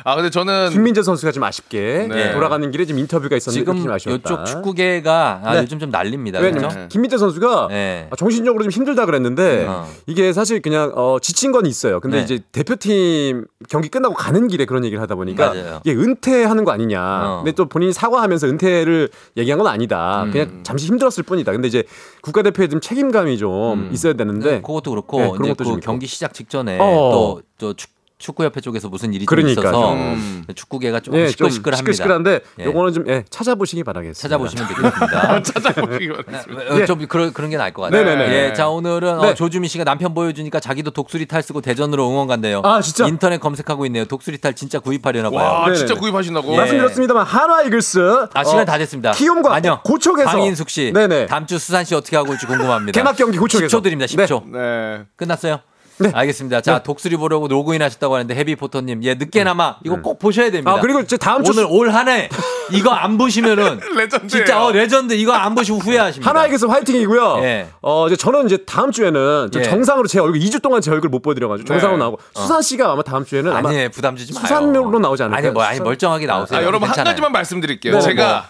아 0.04 0.16
근데 0.16 0.30
저는 0.30 0.70
김민재 0.72 1.04
선수가 1.04 1.32
좀 1.32 1.44
아쉽게 1.44 2.08
네. 2.10 2.32
돌아가는 2.34 2.70
길에 2.72 2.86
지금 2.86 3.00
인터뷰가 3.00 3.36
있었는데 3.36 3.60
지금 3.72 3.84
좀 3.84 3.92
아쉬웠다. 3.92 4.34
이쪽 4.34 4.46
축구계가 4.46 5.42
아, 5.44 5.54
네. 5.56 5.62
요즘 5.62 5.80
좀 5.80 5.90
난립니다. 5.90 6.40
왜냐면 6.40 6.70
그렇죠? 6.70 6.88
김민재 6.90 7.18
선수가 7.18 7.68
네. 7.70 8.08
아, 8.10 8.16
정신적으로 8.16 8.64
좀 8.64 8.72
힘들다 8.72 9.06
그랬는데 9.06 9.66
어. 9.68 9.88
이게 10.08 10.34
사실 10.34 10.62
그냥 10.62 10.92
어, 10.96 11.18
지친 11.22 11.52
건 11.52 11.66
있어요. 11.66 12.00
근데 12.00 12.18
네. 12.18 12.24
이제 12.24 12.40
대표팀 12.52 13.46
경기 13.70 13.90
끝나고 13.90 14.16
가는 14.16 14.48
길에 14.48 14.66
그런 14.66 14.84
얘기를 14.86 15.02
하다 15.02 15.16
보니까 15.16 15.50
맞아요. 15.54 15.82
이게 15.84 15.96
은퇴하는 15.96 16.64
거 16.64 16.72
아니냐. 16.72 17.02
어. 17.02 17.38
근데 17.44 17.52
또 17.54 17.68
본인이 17.68 17.94
사과하면서 17.94 18.48
은퇴를 18.48 19.10
얘기한 19.38 19.58
건 19.58 19.68
아니다. 19.68 20.24
음. 20.24 20.32
그냥 20.32 20.60
잠시 20.64 20.88
힘들었을 20.88 21.24
뿐이다. 21.24 21.52
근데 21.52 21.68
이제 21.68 21.84
국가대표에 22.22 22.68
좀 22.68 22.80
책임감이 22.80 23.38
좀 23.38 23.80
음. 23.80 23.90
있어야 23.92 24.14
되는데 24.14 24.52
네, 24.52 24.62
그것도 24.62 24.92
그렇고 24.92 25.20
네, 25.20 25.30
그런 25.32 25.46
이제 25.46 25.54
것도 25.54 25.76
그. 25.76 25.80
경기 25.82 26.08
시작 26.08 26.34
직전에 26.34 26.78
어. 26.80 27.40
또저 27.58 27.74
축구 27.76 27.99
협회 28.22 28.60
쪽에서 28.60 28.90
무슨 28.90 29.14
일이 29.14 29.26
좀 29.26 29.28
그러니까요. 29.28 29.70
있어서 29.70 29.94
음. 29.94 30.44
축구계가 30.54 31.00
조금 31.00 31.20
예, 31.20 31.28
좀 31.28 31.50
시끌시끌합니다. 31.50 31.78
시끌시끌한데 31.78 32.40
예. 32.60 32.66
요거는 32.66 32.94
좀 32.94 33.08
예, 33.08 33.24
찾아보시기 33.30 33.86
바라겠습니다. 33.86 34.20
찾아보시면 34.22 34.68
되겠습니다. 34.68 35.42
찾아보기가 35.44 36.14
어, 36.16 36.80
예. 36.80 36.86
좀 36.86 37.08
그런 37.08 37.32
그런 37.32 37.50
게 37.50 37.56
나을 37.56 37.72
것 37.74 37.84
같아요. 37.84 38.04
네네네. 38.04 38.50
예, 38.50 38.54
자 38.54 38.68
오늘은 38.68 39.22
네. 39.22 39.30
어, 39.30 39.34
조주미 39.34 39.70
씨가 39.70 39.86
남편 39.86 40.14
보여주니까 40.14 40.60
자기도 40.60 40.92
독수리 40.92 41.28
탈 41.28 41.42
쓰고 41.42 41.62
대전으로 41.62 42.10
응원 42.10 42.28
간대요. 42.28 42.62
아, 42.66 42.82
진짜? 42.82 43.08
인터넷 43.08 43.40
검색하고 43.40 43.86
있네요. 43.86 44.04
독수리 44.04 44.38
탈 44.40 44.54
진짜 44.54 44.80
구입하려나 44.80 45.30
봐요. 45.30 45.40
와 45.40 45.60
네네네. 45.68 45.78
진짜 45.78 45.96
구입하신다고? 45.96 46.52
예. 46.54 46.58
말씀드렸습니다만 46.58 47.26
한화 47.26 47.64
이글스 47.64 48.28
아 48.34 48.44
시간 48.44 48.62
어, 48.64 48.66
다 48.66 48.78
됐습니다. 48.78 49.12
키움과 49.12 49.54
아니요. 49.56 49.80
고척에서 49.86 50.30
강인숙 50.30 50.70
씨. 50.70 50.92
네네. 50.94 51.28
다음 51.28 51.46
주 51.46 51.58
수산 51.58 51.86
씨 51.86 51.96
어떻게 51.96 52.18
하고 52.18 52.32
올지 52.32 52.46
궁금합니다. 52.46 53.00
개막 53.00 53.16
경기 53.16 53.38
고척에서 53.38 53.80
10초 53.80 53.84
드립니다. 53.84 54.08
10초. 54.14 54.50
네. 54.52 55.06
끝났어요? 55.16 55.60
네. 56.00 56.12
알겠습니다. 56.14 56.62
자, 56.62 56.76
네. 56.76 56.84
독수리 56.84 57.18
보려고 57.18 57.48
로그인 57.48 57.82
하셨다고 57.82 58.16
하는데 58.16 58.34
헤비포터님, 58.34 59.04
예, 59.04 59.16
늦게나마 59.16 59.76
이거 59.84 60.02
꼭 60.02 60.18
보셔야 60.20 60.50
됩니다. 60.50 60.72
아 60.72 60.80
그리고 60.80 61.02
이제 61.02 61.18
다음 61.18 61.44
주 61.44 61.52
오늘 61.52 61.66
올 61.70 61.90
한해 61.90 62.30
이거 62.72 62.92
안 62.92 63.18
보시면은 63.18 63.80
레전드예요. 63.96 64.28
진짜 64.28 64.64
어, 64.66 64.72
레전드 64.72 65.14
이거 65.14 65.34
안 65.34 65.56
보시고 65.56 65.78
후회하십니다. 65.80 66.30
한화 66.30 66.46
이글스 66.48 66.66
화이팅이고요. 66.66 67.40
예. 67.44 67.68
어 67.82 68.08
이제 68.08 68.16
저는 68.16 68.46
이제 68.46 68.58
다음 68.66 68.92
주에는 68.92 69.50
좀 69.52 69.62
예. 69.62 69.66
정상으로 69.68 70.08
제 70.08 70.20
얼굴 70.20 70.40
2주 70.40 70.62
동안 70.62 70.82
제 70.82 70.90
얼굴 70.92 71.10
못 71.10 71.22
보여드려가지고 71.22 71.68
정상으로 71.68 71.98
네. 71.98 72.04
나오고 72.04 72.20
수산 72.34 72.62
씨가 72.62 72.92
아마 72.92 73.02
다음 73.04 73.26
주에는 73.26 73.52
아마 73.56 73.70
아니 73.70 73.90
부담 73.90 74.16
주지 74.16 74.34
마요. 74.34 74.44
수산으로 74.44 75.00
나오지 75.00 75.24
않을까요? 75.24 75.38
아니 75.46 75.54
뭐 75.54 75.64
아니 75.64 75.80
멀쩡하게 75.82 76.26
나오세요. 76.28 76.60
아 76.60 76.64
여러분 76.64 76.88
한 76.88 76.94
괜찮아요. 76.96 77.12
가지만 77.12 77.32
말씀드릴게요. 77.34 77.96
네, 77.96 78.02
제가 78.02 78.50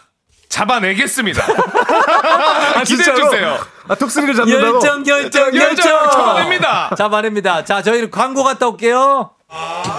잡아내겠습니다. 0.49 1.43
아, 2.76 2.84
기대해? 2.84 3.15
주세요. 3.15 3.57
아 3.90 3.95
독수리를 3.95 4.36
잡는다고? 4.36 4.76
열정 4.76 5.03
결정 5.03 5.41
열정 5.56 5.76
결정 5.76 6.10
잡아냅니다. 6.11 6.91
잡아냅니다. 6.95 7.66
자 7.66 7.82
저희는 7.82 8.11
광고 8.11 8.44
갔다 8.44 8.68
올게요. 8.68 9.32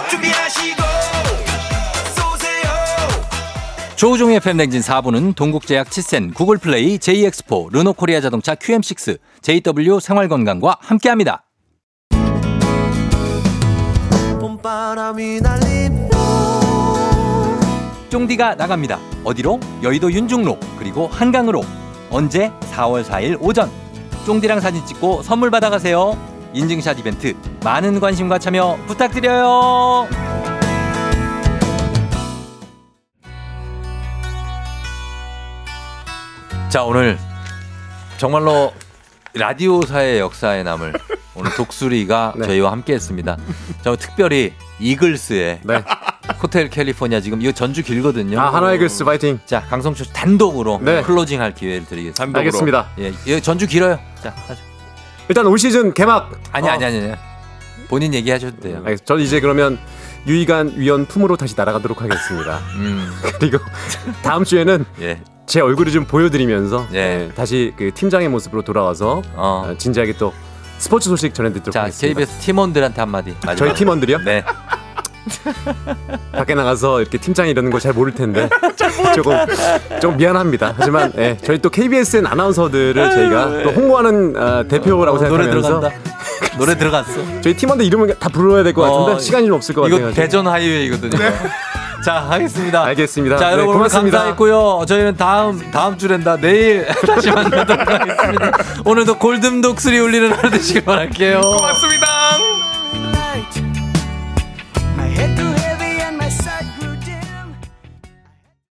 준비하시고 0.09 0.81
쏘세요 2.15 2.71
조우종의 3.97 4.39
팬댕진 4.39 4.79
4부는 4.79 5.35
동국제약 5.35 5.91
치센, 5.91 6.33
구글플레이, 6.33 6.99
JX포, 6.99 7.69
르노코리아 7.73 8.21
자동차 8.21 8.55
QM6, 8.55 9.19
JW 9.41 9.99
생활건강과 9.99 10.77
함께합니다. 10.79 11.43
쫑디가 18.09 18.55
나갑니다. 18.55 18.99
어디로? 19.25 19.59
여의도 19.83 20.11
윤중로 20.13 20.57
그리고 20.79 21.07
한강으로. 21.07 21.61
언제? 22.11 22.51
4월 22.73 23.03
4일 23.05 23.37
오전. 23.39 23.71
쫑디랑 24.25 24.59
사진 24.59 24.85
찍고 24.85 25.23
선물 25.23 25.49
받아가세요. 25.49 26.17
인증샷 26.53 26.99
이벤트 26.99 27.33
많은 27.63 27.99
관심과 27.99 28.37
참여 28.39 28.77
부탁드려요. 28.87 30.07
자 36.69 36.83
오늘 36.83 37.17
정말로 38.17 38.73
라디오사의 39.33 40.19
역사에 40.19 40.63
남을 40.63 40.93
오늘 41.35 41.51
독수리가 41.55 42.33
네. 42.39 42.45
저희와 42.47 42.71
함께했습니다. 42.71 43.37
저 43.81 43.95
특별히 43.95 44.53
Eagles의 44.81 45.59
네. 45.63 45.83
Hotel 46.41 46.69
California 46.69 47.19
지금 47.21 47.41
이거 47.41 47.51
전주 47.51 47.83
길거든요. 47.83 48.39
아 48.39 48.53
한화 48.53 48.73
이글스 48.73 49.03
화이팅. 49.03 49.39
자 49.45 49.61
강성철 49.61 50.07
씨 50.07 50.13
단독으로 50.13 50.79
네. 50.83 51.01
closing 51.03 51.39
할 51.41 51.53
기회를 51.53 51.85
드리겠습니다. 51.85 52.13
단독으로. 52.17 52.39
알겠습니다. 52.39 52.89
예, 52.99 53.13
예, 53.27 53.39
전주 53.39 53.67
길어요. 53.67 53.99
자 54.23 54.33
하죠. 54.47 54.61
일단 55.29 55.45
올 55.45 55.57
시즌 55.59 55.93
개막. 55.93 56.31
아니 56.51 56.67
어, 56.67 56.71
아니 56.71 56.85
아니 56.85 56.97
아니. 56.97 57.13
본인 57.87 58.13
얘기하셔도 58.13 58.59
돼요. 58.59 58.77
알겠습니다. 58.77 59.05
저는 59.05 59.23
이제 59.23 59.39
그러면 59.39 59.77
유희관 60.27 60.73
위원 60.77 61.05
품으로 61.05 61.35
다시 61.37 61.53
날아가도록 61.57 62.01
하겠습니다. 62.01 62.59
음, 62.77 63.11
그리고 63.39 63.59
다음 64.23 64.43
주에는 64.43 64.85
예, 65.01 65.21
제 65.45 65.59
얼굴을 65.61 65.91
좀 65.91 66.05
보여드리면서 66.05 66.87
예. 66.93 66.95
네, 66.95 67.31
다시 67.35 67.73
그 67.77 67.91
팀장의 67.93 68.29
모습으로 68.29 68.61
돌아와서 68.61 69.21
어. 69.35 69.65
어, 69.67 69.77
진지하게 69.77 70.13
또 70.17 70.33
스포츠 70.81 71.09
소식 71.09 71.33
전해드리도록 71.33 71.71
자 71.73 71.81
하겠습니다. 71.83 72.19
KBS 72.19 72.39
팀원들한테 72.39 72.99
한마디. 73.01 73.31
마지막으로. 73.45 73.55
저희 73.55 73.73
팀원들이요? 73.75 74.17
네. 74.25 74.43
밖에 76.33 76.55
나가서 76.55 77.01
이렇게 77.01 77.19
팀장이 77.19 77.51
이러는 77.51 77.69
걸잘 77.69 77.93
모를 77.93 78.13
텐데 78.15 78.49
조금 79.15 79.37
좀 80.01 80.17
미안합니다. 80.17 80.73
하지만 80.75 81.13
예, 81.17 81.37
저희 81.45 81.59
또 81.59 81.69
KBSN 81.69 82.25
아나운서들을 82.25 83.11
저희가 83.11 83.63
또 83.63 83.69
홍보하는 83.69 84.35
어, 84.35 84.63
대표라고 84.67 85.17
어, 85.17 85.27
노래 85.29 85.43
생각하면서 85.43 85.67
들어간다. 85.79 85.97
노래 86.57 86.75
들어갔어. 86.75 87.21
저희 87.41 87.55
팀원들 87.55 87.85
이름을 87.85 88.17
다 88.19 88.29
불러야 88.29 88.63
될 88.63 88.73
것 88.73 88.81
같은데 88.81 89.11
어, 89.13 89.19
시간이 89.19 89.45
좀 89.45 89.55
없을 89.55 89.75
것 89.75 89.87
이거 89.87 89.97
같아요. 89.97 90.13
대전 90.15 90.47
하이웨이거든요. 90.47 91.11
자 92.03 92.15
하겠습니다. 92.29 92.83
알겠습니다. 92.85 93.37
자 93.37 93.47
네, 93.47 93.51
여러분 93.53 93.69
오늘 93.69 93.77
고맙습니다. 93.79 94.17
감사했고요. 94.17 94.85
저희는 94.87 95.17
다음 95.17 95.71
다음 95.71 95.97
주랜다 95.97 96.35
내일 96.37 96.85
다시 97.05 97.29
만나도록 97.31 97.87
하겠습니다. 97.87 98.51
오늘도 98.85 99.17
골든 99.19 99.61
독수리 99.61 99.99
울리는 99.99 100.31
하루 100.33 100.49
되시길 100.49 100.83
바랄게요. 100.85 101.41
고맙습니다. 101.41 102.20